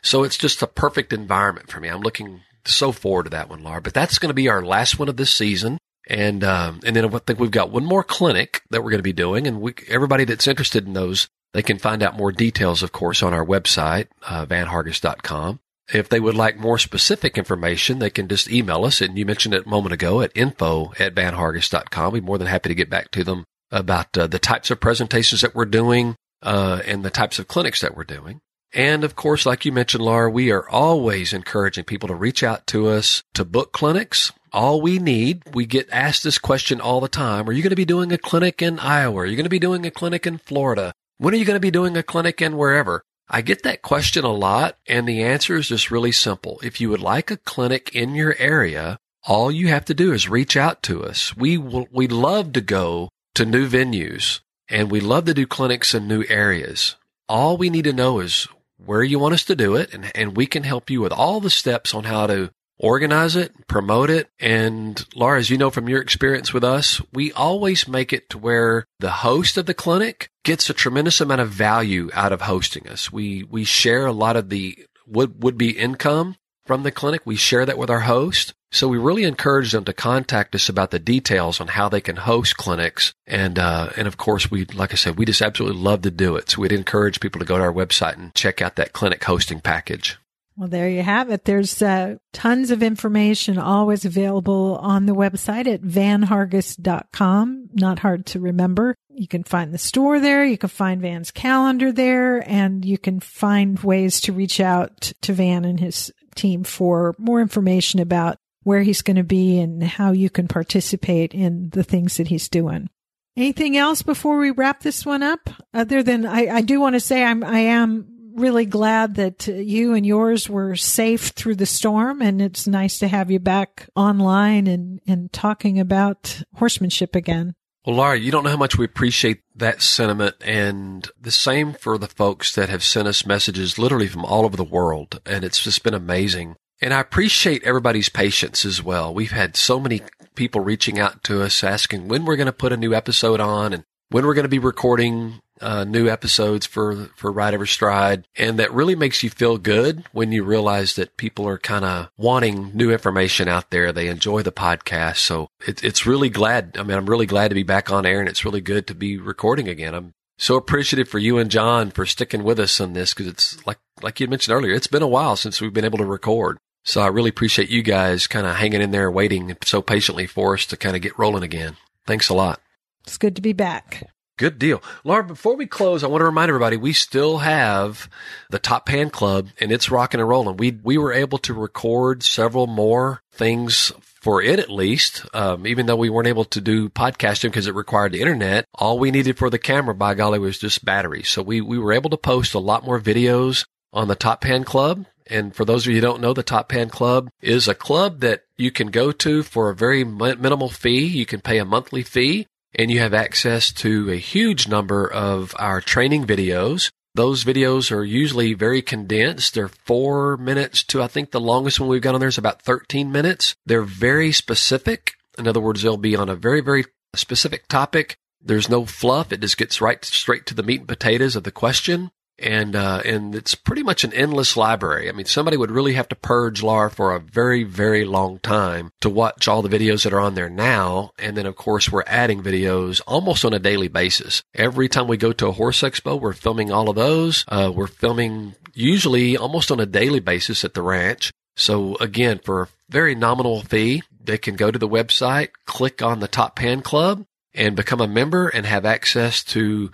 So 0.00 0.22
it's 0.22 0.38
just 0.38 0.62
a 0.62 0.68
perfect 0.68 1.12
environment 1.12 1.68
for 1.68 1.80
me. 1.80 1.88
I'm 1.88 2.02
looking 2.02 2.42
so 2.66 2.92
forward 2.92 3.24
to 3.24 3.30
that 3.30 3.48
one, 3.48 3.62
Laura. 3.62 3.80
But 3.80 3.94
that's 3.94 4.18
going 4.18 4.30
to 4.30 4.34
be 4.34 4.48
our 4.48 4.64
last 4.64 4.98
one 4.98 5.08
of 5.08 5.16
this 5.16 5.30
season. 5.30 5.78
And 6.06 6.44
um, 6.44 6.80
and 6.84 6.94
then 6.94 7.06
I 7.06 7.18
think 7.18 7.38
we've 7.38 7.50
got 7.50 7.70
one 7.70 7.84
more 7.84 8.04
clinic 8.04 8.62
that 8.70 8.82
we're 8.82 8.90
going 8.90 8.98
to 8.98 9.02
be 9.02 9.14
doing, 9.14 9.46
and 9.46 9.62
we, 9.62 9.74
everybody 9.88 10.24
that's 10.24 10.46
interested 10.46 10.86
in 10.86 10.92
those, 10.92 11.28
they 11.54 11.62
can 11.62 11.78
find 11.78 12.02
out 12.02 12.16
more 12.16 12.30
details, 12.30 12.82
of 12.82 12.92
course, 12.92 13.22
on 13.22 13.32
our 13.32 13.44
website, 13.44 14.08
uh, 14.26 14.44
vanhargis.com. 14.44 15.60
If 15.92 16.08
they 16.08 16.20
would 16.20 16.34
like 16.34 16.58
more 16.58 16.78
specific 16.78 17.38
information, 17.38 17.98
they 17.98 18.10
can 18.10 18.28
just 18.28 18.50
email 18.50 18.84
us. 18.84 19.00
And 19.00 19.18
you 19.18 19.24
mentioned 19.24 19.54
it 19.54 19.66
a 19.66 19.68
moment 19.68 19.92
ago 19.92 20.20
at 20.20 20.32
info 20.34 20.92
at 20.98 21.14
vanhargis.com. 21.14 22.12
We're 22.12 22.22
more 22.22 22.38
than 22.38 22.48
happy 22.48 22.68
to 22.68 22.74
get 22.74 22.90
back 22.90 23.10
to 23.12 23.24
them 23.24 23.44
about 23.70 24.16
uh, 24.16 24.26
the 24.26 24.38
types 24.38 24.70
of 24.70 24.80
presentations 24.80 25.40
that 25.40 25.54
we're 25.54 25.64
doing 25.66 26.16
uh, 26.42 26.80
and 26.86 27.04
the 27.04 27.10
types 27.10 27.38
of 27.38 27.48
clinics 27.48 27.80
that 27.80 27.96
we're 27.96 28.04
doing. 28.04 28.40
And 28.74 29.04
of 29.04 29.14
course, 29.14 29.46
like 29.46 29.64
you 29.64 29.70
mentioned, 29.70 30.02
Laura, 30.02 30.28
we 30.28 30.50
are 30.50 30.68
always 30.68 31.32
encouraging 31.32 31.84
people 31.84 32.08
to 32.08 32.14
reach 32.14 32.42
out 32.42 32.66
to 32.68 32.88
us 32.88 33.22
to 33.34 33.44
book 33.44 33.72
clinics. 33.72 34.32
All 34.52 34.80
we 34.80 34.98
need, 34.98 35.42
we 35.54 35.64
get 35.64 35.88
asked 35.90 36.24
this 36.24 36.38
question 36.38 36.80
all 36.80 37.00
the 37.00 37.08
time. 37.08 37.48
Are 37.48 37.52
you 37.52 37.62
going 37.62 37.70
to 37.70 37.76
be 37.76 37.84
doing 37.84 38.12
a 38.12 38.18
clinic 38.18 38.60
in 38.60 38.80
Iowa? 38.80 39.20
Are 39.20 39.26
you 39.26 39.36
going 39.36 39.44
to 39.44 39.50
be 39.50 39.60
doing 39.60 39.86
a 39.86 39.90
clinic 39.92 40.26
in 40.26 40.38
Florida? 40.38 40.92
When 41.18 41.32
are 41.34 41.36
you 41.36 41.44
going 41.44 41.56
to 41.56 41.60
be 41.60 41.70
doing 41.70 41.96
a 41.96 42.02
clinic 42.02 42.42
in 42.42 42.56
wherever? 42.56 43.02
I 43.28 43.40
get 43.40 43.62
that 43.62 43.82
question 43.82 44.24
a 44.24 44.32
lot, 44.32 44.76
and 44.86 45.08
the 45.08 45.22
answer 45.22 45.56
is 45.56 45.68
just 45.68 45.90
really 45.90 46.12
simple. 46.12 46.60
If 46.62 46.80
you 46.80 46.90
would 46.90 47.00
like 47.00 47.30
a 47.30 47.38
clinic 47.38 47.94
in 47.94 48.14
your 48.14 48.34
area, 48.38 48.98
all 49.26 49.50
you 49.50 49.68
have 49.68 49.86
to 49.86 49.94
do 49.94 50.12
is 50.12 50.28
reach 50.28 50.56
out 50.56 50.82
to 50.84 51.04
us. 51.04 51.36
We 51.36 51.56
will, 51.56 51.88
we 51.90 52.06
love 52.06 52.52
to 52.52 52.60
go 52.60 53.08
to 53.34 53.46
new 53.46 53.68
venues 53.68 54.40
and 54.68 54.90
we 54.90 55.00
love 55.00 55.24
to 55.26 55.34
do 55.34 55.46
clinics 55.46 55.94
in 55.94 56.06
new 56.06 56.24
areas. 56.28 56.96
All 57.28 57.56
we 57.56 57.70
need 57.70 57.84
to 57.84 57.92
know 57.92 58.20
is 58.20 58.48
where 58.84 59.02
you 59.02 59.18
want 59.18 59.34
us 59.34 59.44
to 59.44 59.56
do 59.56 59.76
it, 59.76 59.92
and, 59.92 60.10
and 60.14 60.36
we 60.36 60.46
can 60.46 60.62
help 60.62 60.90
you 60.90 61.00
with 61.00 61.12
all 61.12 61.40
the 61.40 61.50
steps 61.50 61.94
on 61.94 62.04
how 62.04 62.26
to 62.26 62.50
organize 62.78 63.36
it, 63.36 63.52
promote 63.66 64.10
it. 64.10 64.28
And 64.40 65.04
Laura, 65.14 65.38
as 65.38 65.50
you 65.50 65.58
know 65.58 65.70
from 65.70 65.88
your 65.88 66.00
experience 66.00 66.52
with 66.52 66.64
us, 66.64 67.00
we 67.12 67.32
always 67.32 67.86
make 67.86 68.12
it 68.12 68.28
to 68.30 68.38
where 68.38 68.86
the 68.98 69.10
host 69.10 69.56
of 69.56 69.66
the 69.66 69.74
clinic 69.74 70.28
gets 70.44 70.68
a 70.68 70.74
tremendous 70.74 71.20
amount 71.20 71.40
of 71.40 71.50
value 71.50 72.10
out 72.12 72.32
of 72.32 72.42
hosting 72.42 72.88
us. 72.88 73.12
We, 73.12 73.44
we 73.44 73.64
share 73.64 74.06
a 74.06 74.12
lot 74.12 74.36
of 74.36 74.48
the 74.48 74.76
would, 75.06 75.42
would 75.42 75.58
be 75.58 75.78
income 75.78 76.36
from 76.66 76.82
the 76.82 76.90
clinic. 76.90 77.22
We 77.24 77.36
share 77.36 77.66
that 77.66 77.78
with 77.78 77.90
our 77.90 78.00
host. 78.00 78.54
So 78.72 78.88
we 78.88 78.98
really 78.98 79.24
encourage 79.24 79.70
them 79.70 79.84
to 79.84 79.92
contact 79.92 80.54
us 80.54 80.68
about 80.68 80.90
the 80.90 80.98
details 80.98 81.60
on 81.60 81.68
how 81.68 81.88
they 81.88 82.00
can 82.00 82.16
host 82.16 82.56
clinics. 82.56 83.14
And, 83.26 83.58
uh, 83.58 83.90
and 83.96 84.08
of 84.08 84.16
course, 84.16 84.50
we, 84.50 84.64
like 84.66 84.92
I 84.92 84.96
said, 84.96 85.16
we 85.16 85.24
just 85.24 85.42
absolutely 85.42 85.80
love 85.80 86.02
to 86.02 86.10
do 86.10 86.36
it. 86.36 86.50
So 86.50 86.62
we'd 86.62 86.72
encourage 86.72 87.20
people 87.20 87.38
to 87.38 87.46
go 87.46 87.56
to 87.56 87.62
our 87.62 87.72
website 87.72 88.16
and 88.16 88.34
check 88.34 88.60
out 88.60 88.76
that 88.76 88.92
clinic 88.92 89.22
hosting 89.22 89.60
package. 89.60 90.18
Well, 90.56 90.68
there 90.68 90.88
you 90.88 91.02
have 91.02 91.30
it. 91.30 91.44
There's 91.44 91.82
uh, 91.82 92.16
tons 92.32 92.70
of 92.70 92.82
information 92.82 93.58
always 93.58 94.04
available 94.04 94.78
on 94.80 95.06
the 95.06 95.14
website 95.14 95.66
at 95.66 95.82
vanhargis.com. 95.82 97.70
Not 97.74 97.98
hard 97.98 98.26
to 98.26 98.40
remember. 98.40 98.94
You 99.08 99.26
can 99.26 99.42
find 99.42 99.74
the 99.74 99.78
store 99.78 100.20
there. 100.20 100.44
You 100.44 100.58
can 100.58 100.68
find 100.68 101.00
Van's 101.00 101.32
calendar 101.32 101.90
there 101.90 102.38
and 102.48 102.84
you 102.84 102.98
can 102.98 103.18
find 103.18 103.78
ways 103.80 104.20
to 104.22 104.32
reach 104.32 104.60
out 104.60 105.12
to 105.22 105.32
Van 105.32 105.64
and 105.64 105.80
his 105.80 106.12
team 106.34 106.64
for 106.64 107.14
more 107.18 107.40
information 107.40 108.00
about 108.00 108.38
where 108.62 108.82
he's 108.82 109.02
going 109.02 109.16
to 109.16 109.24
be 109.24 109.58
and 109.58 109.82
how 109.82 110.12
you 110.12 110.30
can 110.30 110.48
participate 110.48 111.34
in 111.34 111.70
the 111.70 111.84
things 111.84 112.16
that 112.16 112.28
he's 112.28 112.48
doing. 112.48 112.88
Anything 113.36 113.76
else 113.76 114.02
before 114.02 114.38
we 114.38 114.50
wrap 114.50 114.80
this 114.80 115.04
one 115.04 115.22
up? 115.22 115.50
Other 115.72 116.02
than 116.02 116.24
I, 116.24 116.46
I 116.56 116.60
do 116.60 116.80
want 116.80 116.94
to 116.94 117.00
say 117.00 117.24
I'm 117.24 117.42
I 117.42 117.58
am 117.60 118.06
really 118.34 118.66
glad 118.66 119.16
that 119.16 119.46
you 119.46 119.94
and 119.94 120.04
yours 120.04 120.48
were 120.48 120.76
safe 120.76 121.28
through 121.28 121.56
the 121.56 121.66
storm, 121.66 122.20
and 122.22 122.40
it's 122.40 122.66
nice 122.66 122.98
to 122.98 123.08
have 123.08 123.30
you 123.30 123.40
back 123.40 123.88
online 123.96 124.66
and 124.66 125.00
and 125.06 125.32
talking 125.32 125.80
about 125.80 126.42
horsemanship 126.54 127.16
again. 127.16 127.54
Well, 127.84 127.96
Laura, 127.96 128.18
you 128.18 128.30
don't 128.30 128.44
know 128.44 128.50
how 128.50 128.56
much 128.56 128.78
we 128.78 128.86
appreciate 128.86 129.42
that 129.56 129.82
sentiment 129.82 130.36
and 130.40 131.06
the 131.20 131.30
same 131.30 131.74
for 131.74 131.98
the 131.98 132.08
folks 132.08 132.54
that 132.54 132.70
have 132.70 132.82
sent 132.82 133.06
us 133.06 133.26
messages 133.26 133.78
literally 133.78 134.06
from 134.06 134.24
all 134.24 134.46
over 134.46 134.56
the 134.56 134.64
world. 134.64 135.20
And 135.26 135.44
it's 135.44 135.62
just 135.62 135.82
been 135.82 135.92
amazing. 135.92 136.56
And 136.80 136.94
I 136.94 137.00
appreciate 137.00 137.62
everybody's 137.62 138.08
patience 138.08 138.64
as 138.64 138.82
well. 138.82 139.12
We've 139.12 139.32
had 139.32 139.54
so 139.54 139.78
many 139.78 140.00
people 140.34 140.62
reaching 140.62 140.98
out 140.98 141.22
to 141.24 141.42
us 141.42 141.62
asking 141.62 142.08
when 142.08 142.24
we're 142.24 142.36
going 142.36 142.46
to 142.46 142.52
put 142.52 142.72
a 142.72 142.76
new 142.78 142.94
episode 142.94 143.38
on 143.38 143.74
and 143.74 143.84
when 144.08 144.24
we're 144.24 144.34
going 144.34 144.44
to 144.44 144.48
be 144.48 144.58
recording 144.58 145.40
uh, 145.60 145.84
new 145.84 146.08
episodes 146.08 146.66
for 146.66 147.10
for 147.16 147.32
Ride 147.32 147.54
Every 147.54 147.68
Stride, 147.68 148.26
and 148.36 148.58
that 148.58 148.72
really 148.72 148.94
makes 148.94 149.22
you 149.22 149.30
feel 149.30 149.58
good 149.58 150.04
when 150.12 150.32
you 150.32 150.44
realize 150.44 150.94
that 150.96 151.16
people 151.16 151.46
are 151.48 151.58
kind 151.58 151.84
of 151.84 152.08
wanting 152.16 152.70
new 152.74 152.90
information 152.90 153.48
out 153.48 153.70
there. 153.70 153.92
They 153.92 154.08
enjoy 154.08 154.42
the 154.42 154.52
podcast, 154.52 155.18
so 155.18 155.48
it, 155.66 155.82
it's 155.84 156.06
really 156.06 156.28
glad. 156.28 156.76
I 156.78 156.82
mean, 156.82 156.96
I'm 156.96 157.08
really 157.08 157.26
glad 157.26 157.48
to 157.48 157.54
be 157.54 157.62
back 157.62 157.90
on 157.90 158.06
air, 158.06 158.20
and 158.20 158.28
it's 158.28 158.44
really 158.44 158.60
good 158.60 158.86
to 158.88 158.94
be 158.94 159.18
recording 159.18 159.68
again. 159.68 159.94
I'm 159.94 160.12
so 160.36 160.56
appreciative 160.56 161.08
for 161.08 161.18
you 161.18 161.38
and 161.38 161.50
John 161.50 161.90
for 161.90 162.06
sticking 162.06 162.42
with 162.42 162.58
us 162.58 162.80
on 162.80 162.92
this 162.92 163.14
because 163.14 163.28
it's 163.28 163.64
like 163.66 163.78
like 164.02 164.20
you 164.20 164.28
mentioned 164.28 164.54
earlier, 164.56 164.74
it's 164.74 164.86
been 164.86 165.02
a 165.02 165.08
while 165.08 165.36
since 165.36 165.60
we've 165.60 165.72
been 165.72 165.84
able 165.84 165.98
to 165.98 166.04
record. 166.04 166.58
So 166.84 167.00
I 167.00 167.06
really 167.06 167.30
appreciate 167.30 167.70
you 167.70 167.82
guys 167.82 168.26
kind 168.26 168.46
of 168.46 168.56
hanging 168.56 168.82
in 168.82 168.90
there, 168.90 169.10
waiting 169.10 169.56
so 169.64 169.80
patiently 169.80 170.26
for 170.26 170.54
us 170.54 170.66
to 170.66 170.76
kind 170.76 170.94
of 170.94 171.02
get 171.02 171.18
rolling 171.18 171.42
again. 171.42 171.76
Thanks 172.06 172.28
a 172.28 172.34
lot. 172.34 172.60
It's 173.06 173.16
good 173.16 173.36
to 173.36 173.42
be 173.42 173.52
back. 173.52 174.13
Good 174.36 174.58
deal. 174.58 174.82
Laura, 175.04 175.22
before 175.22 175.54
we 175.54 175.66
close, 175.66 176.02
I 176.02 176.08
want 176.08 176.20
to 176.20 176.26
remind 176.26 176.48
everybody 176.48 176.76
we 176.76 176.92
still 176.92 177.38
have 177.38 178.08
the 178.50 178.58
Top 178.58 178.88
Hand 178.88 179.12
Club 179.12 179.48
and 179.60 179.70
it's 179.70 179.92
rocking 179.92 180.18
and 180.18 180.28
rolling. 180.28 180.56
We 180.56 180.72
we 180.72 180.98
were 180.98 181.12
able 181.12 181.38
to 181.38 181.54
record 181.54 182.24
several 182.24 182.66
more 182.66 183.22
things 183.32 183.92
for 184.00 184.42
it 184.42 184.58
at 184.58 184.70
least, 184.70 185.24
um, 185.34 185.68
even 185.68 185.86
though 185.86 185.94
we 185.94 186.10
weren't 186.10 186.26
able 186.26 186.46
to 186.46 186.60
do 186.60 186.88
podcasting 186.88 187.50
because 187.50 187.68
it 187.68 187.74
required 187.76 188.10
the 188.10 188.22
internet, 188.22 188.64
all 188.74 188.98
we 188.98 189.12
needed 189.12 189.38
for 189.38 189.50
the 189.50 189.58
camera, 189.58 189.94
by 189.94 190.14
golly, 190.14 190.38
was 190.38 190.58
just 190.58 190.84
batteries. 190.84 191.28
So 191.28 191.42
we, 191.42 191.60
we 191.60 191.78
were 191.78 191.92
able 191.92 192.10
to 192.10 192.16
post 192.16 192.54
a 192.54 192.58
lot 192.58 192.84
more 192.84 192.98
videos 192.98 193.66
on 193.92 194.08
the 194.08 194.16
Top 194.16 194.42
Hand 194.42 194.66
Club. 194.66 195.06
And 195.26 195.54
for 195.54 195.64
those 195.64 195.86
of 195.86 195.90
you 195.90 195.96
who 195.96 196.00
don't 196.00 196.20
know, 196.20 196.32
the 196.32 196.42
Top 196.42 196.72
Hand 196.72 196.90
Club 196.90 197.28
is 197.40 197.68
a 197.68 197.74
club 197.74 198.20
that 198.20 198.42
you 198.56 198.70
can 198.70 198.88
go 198.88 199.12
to 199.12 199.42
for 199.42 199.70
a 199.70 199.74
very 199.74 200.04
minimal 200.04 200.70
fee. 200.70 201.04
You 201.04 201.26
can 201.26 201.40
pay 201.40 201.58
a 201.58 201.64
monthly 201.64 202.02
fee 202.02 202.46
and 202.74 202.90
you 202.90 203.00
have 203.00 203.14
access 203.14 203.72
to 203.72 204.10
a 204.10 204.16
huge 204.16 204.68
number 204.68 205.10
of 205.10 205.54
our 205.58 205.80
training 205.80 206.26
videos. 206.26 206.90
Those 207.14 207.44
videos 207.44 207.92
are 207.92 208.04
usually 208.04 208.54
very 208.54 208.82
condensed. 208.82 209.54
They're 209.54 209.68
four 209.68 210.36
minutes 210.36 210.82
to, 210.84 211.02
I 211.02 211.06
think 211.06 211.30
the 211.30 211.40
longest 211.40 211.78
one 211.78 211.88
we've 211.88 212.02
got 212.02 212.14
on 212.14 212.20
there 212.20 212.28
is 212.28 212.38
about 212.38 212.62
13 212.62 213.12
minutes. 213.12 213.54
They're 213.64 213.82
very 213.82 214.32
specific. 214.32 215.14
In 215.38 215.46
other 215.46 215.60
words, 215.60 215.82
they'll 215.82 215.96
be 215.96 216.16
on 216.16 216.28
a 216.28 216.36
very, 216.36 216.60
very 216.60 216.84
specific 217.14 217.68
topic. 217.68 218.16
There's 218.42 218.68
no 218.68 218.84
fluff. 218.84 219.32
It 219.32 219.40
just 219.40 219.56
gets 219.56 219.80
right 219.80 220.04
straight 220.04 220.46
to 220.46 220.54
the 220.54 220.62
meat 220.62 220.80
and 220.80 220.88
potatoes 220.88 221.36
of 221.36 221.44
the 221.44 221.52
question 221.52 222.10
and 222.38 222.74
uh, 222.74 223.02
and 223.04 223.34
it's 223.34 223.54
pretty 223.54 223.82
much 223.82 224.04
an 224.04 224.12
endless 224.12 224.56
library. 224.56 225.08
I 225.08 225.12
mean, 225.12 225.26
somebody 225.26 225.56
would 225.56 225.70
really 225.70 225.94
have 225.94 226.08
to 226.08 226.16
purge 226.16 226.62
LAR 226.62 226.90
for 226.90 227.14
a 227.14 227.20
very 227.20 227.62
very 227.64 228.04
long 228.04 228.38
time 228.40 228.90
to 229.00 229.08
watch 229.08 229.48
all 229.48 229.62
the 229.62 229.68
videos 229.68 230.04
that 230.04 230.12
are 230.12 230.20
on 230.20 230.34
there 230.34 230.50
now. 230.50 231.12
And 231.18 231.36
then 231.36 231.46
of 231.46 231.56
course 231.56 231.90
we're 231.90 232.04
adding 232.06 232.42
videos 232.42 233.00
almost 233.06 233.44
on 233.44 233.54
a 233.54 233.58
daily 233.58 233.88
basis. 233.88 234.42
Every 234.54 234.88
time 234.88 235.08
we 235.08 235.16
go 235.16 235.32
to 235.32 235.48
a 235.48 235.52
horse 235.52 235.82
expo, 235.82 236.20
we're 236.20 236.32
filming 236.32 236.72
all 236.72 236.88
of 236.88 236.96
those. 236.96 237.44
Uh, 237.48 237.72
we're 237.74 237.86
filming 237.86 238.54
usually 238.72 239.36
almost 239.36 239.70
on 239.70 239.80
a 239.80 239.86
daily 239.86 240.20
basis 240.20 240.64
at 240.64 240.74
the 240.74 240.82
ranch. 240.82 241.32
So 241.56 241.96
again, 241.96 242.40
for 242.44 242.62
a 242.62 242.68
very 242.90 243.14
nominal 243.14 243.62
fee, 243.62 244.02
they 244.22 244.38
can 244.38 244.56
go 244.56 244.70
to 244.70 244.78
the 244.78 244.88
website, 244.88 245.50
click 245.66 246.02
on 246.02 246.20
the 246.20 246.28
Top 246.28 246.58
Hand 246.58 246.82
Club, 246.82 247.24
and 247.54 247.76
become 247.76 248.00
a 248.00 248.08
member 248.08 248.48
and 248.48 248.66
have 248.66 248.84
access 248.84 249.44
to 249.44 249.90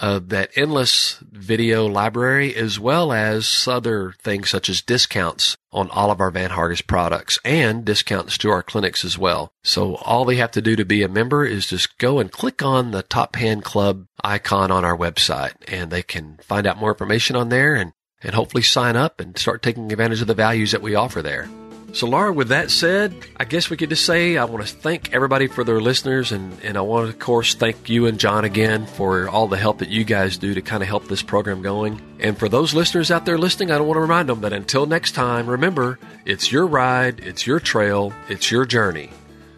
uh, 0.00 0.18
that 0.24 0.50
endless 0.56 1.18
video 1.30 1.86
library 1.86 2.54
as 2.56 2.80
well 2.80 3.12
as 3.12 3.68
other 3.68 4.14
things 4.18 4.48
such 4.48 4.68
as 4.68 4.80
discounts 4.80 5.56
on 5.72 5.90
all 5.90 6.10
of 6.10 6.20
our 6.20 6.30
Van 6.30 6.50
Hargis 6.50 6.84
products 6.84 7.38
and 7.44 7.84
discounts 7.84 8.38
to 8.38 8.50
our 8.50 8.62
clinics 8.62 9.04
as 9.04 9.18
well. 9.18 9.52
So 9.62 9.96
all 9.96 10.24
they 10.24 10.36
have 10.36 10.50
to 10.52 10.62
do 10.62 10.74
to 10.76 10.84
be 10.84 11.02
a 11.02 11.08
member 11.08 11.44
is 11.44 11.66
just 11.66 11.98
go 11.98 12.18
and 12.18 12.32
click 12.32 12.62
on 12.62 12.90
the 12.90 13.02
Top 13.02 13.36
Hand 13.36 13.62
Club 13.62 14.06
icon 14.24 14.70
on 14.70 14.84
our 14.84 14.96
website 14.96 15.52
and 15.68 15.90
they 15.90 16.02
can 16.02 16.38
find 16.42 16.66
out 16.66 16.78
more 16.78 16.90
information 16.90 17.36
on 17.36 17.50
there 17.50 17.74
and, 17.74 17.92
and 18.22 18.34
hopefully 18.34 18.62
sign 18.62 18.96
up 18.96 19.20
and 19.20 19.38
start 19.38 19.62
taking 19.62 19.92
advantage 19.92 20.22
of 20.22 20.26
the 20.26 20.34
values 20.34 20.72
that 20.72 20.82
we 20.82 20.94
offer 20.94 21.22
there. 21.22 21.48
So, 21.92 22.06
Laura, 22.06 22.32
with 22.32 22.48
that 22.48 22.70
said, 22.70 23.12
I 23.36 23.44
guess 23.44 23.68
we 23.68 23.76
could 23.76 23.90
just 23.90 24.06
say 24.06 24.36
I 24.36 24.44
want 24.44 24.64
to 24.64 24.72
thank 24.72 25.12
everybody 25.12 25.48
for 25.48 25.64
their 25.64 25.80
listeners, 25.80 26.30
and, 26.30 26.56
and 26.62 26.76
I 26.76 26.82
want 26.82 27.06
to, 27.08 27.12
of 27.12 27.18
course, 27.18 27.54
thank 27.54 27.88
you 27.88 28.06
and 28.06 28.18
John 28.18 28.44
again 28.44 28.86
for 28.86 29.28
all 29.28 29.48
the 29.48 29.56
help 29.56 29.78
that 29.78 29.88
you 29.88 30.04
guys 30.04 30.38
do 30.38 30.54
to 30.54 30.62
kind 30.62 30.82
of 30.84 30.88
help 30.88 31.08
this 31.08 31.22
program 31.22 31.62
going. 31.62 32.00
And 32.20 32.38
for 32.38 32.48
those 32.48 32.74
listeners 32.74 33.10
out 33.10 33.26
there 33.26 33.38
listening, 33.38 33.72
I 33.72 33.78
don't 33.78 33.88
want 33.88 33.96
to 33.96 34.02
remind 34.02 34.28
them 34.28 34.42
that 34.42 34.52
until 34.52 34.86
next 34.86 35.12
time, 35.12 35.48
remember, 35.48 35.98
it's 36.24 36.52
your 36.52 36.66
ride, 36.66 37.20
it's 37.20 37.44
your 37.46 37.58
trail, 37.58 38.12
it's 38.28 38.52
your 38.52 38.66
journey. 38.66 39.10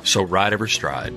So, 0.04 0.22
ride 0.22 0.54
every 0.54 0.70
stride. 0.70 1.12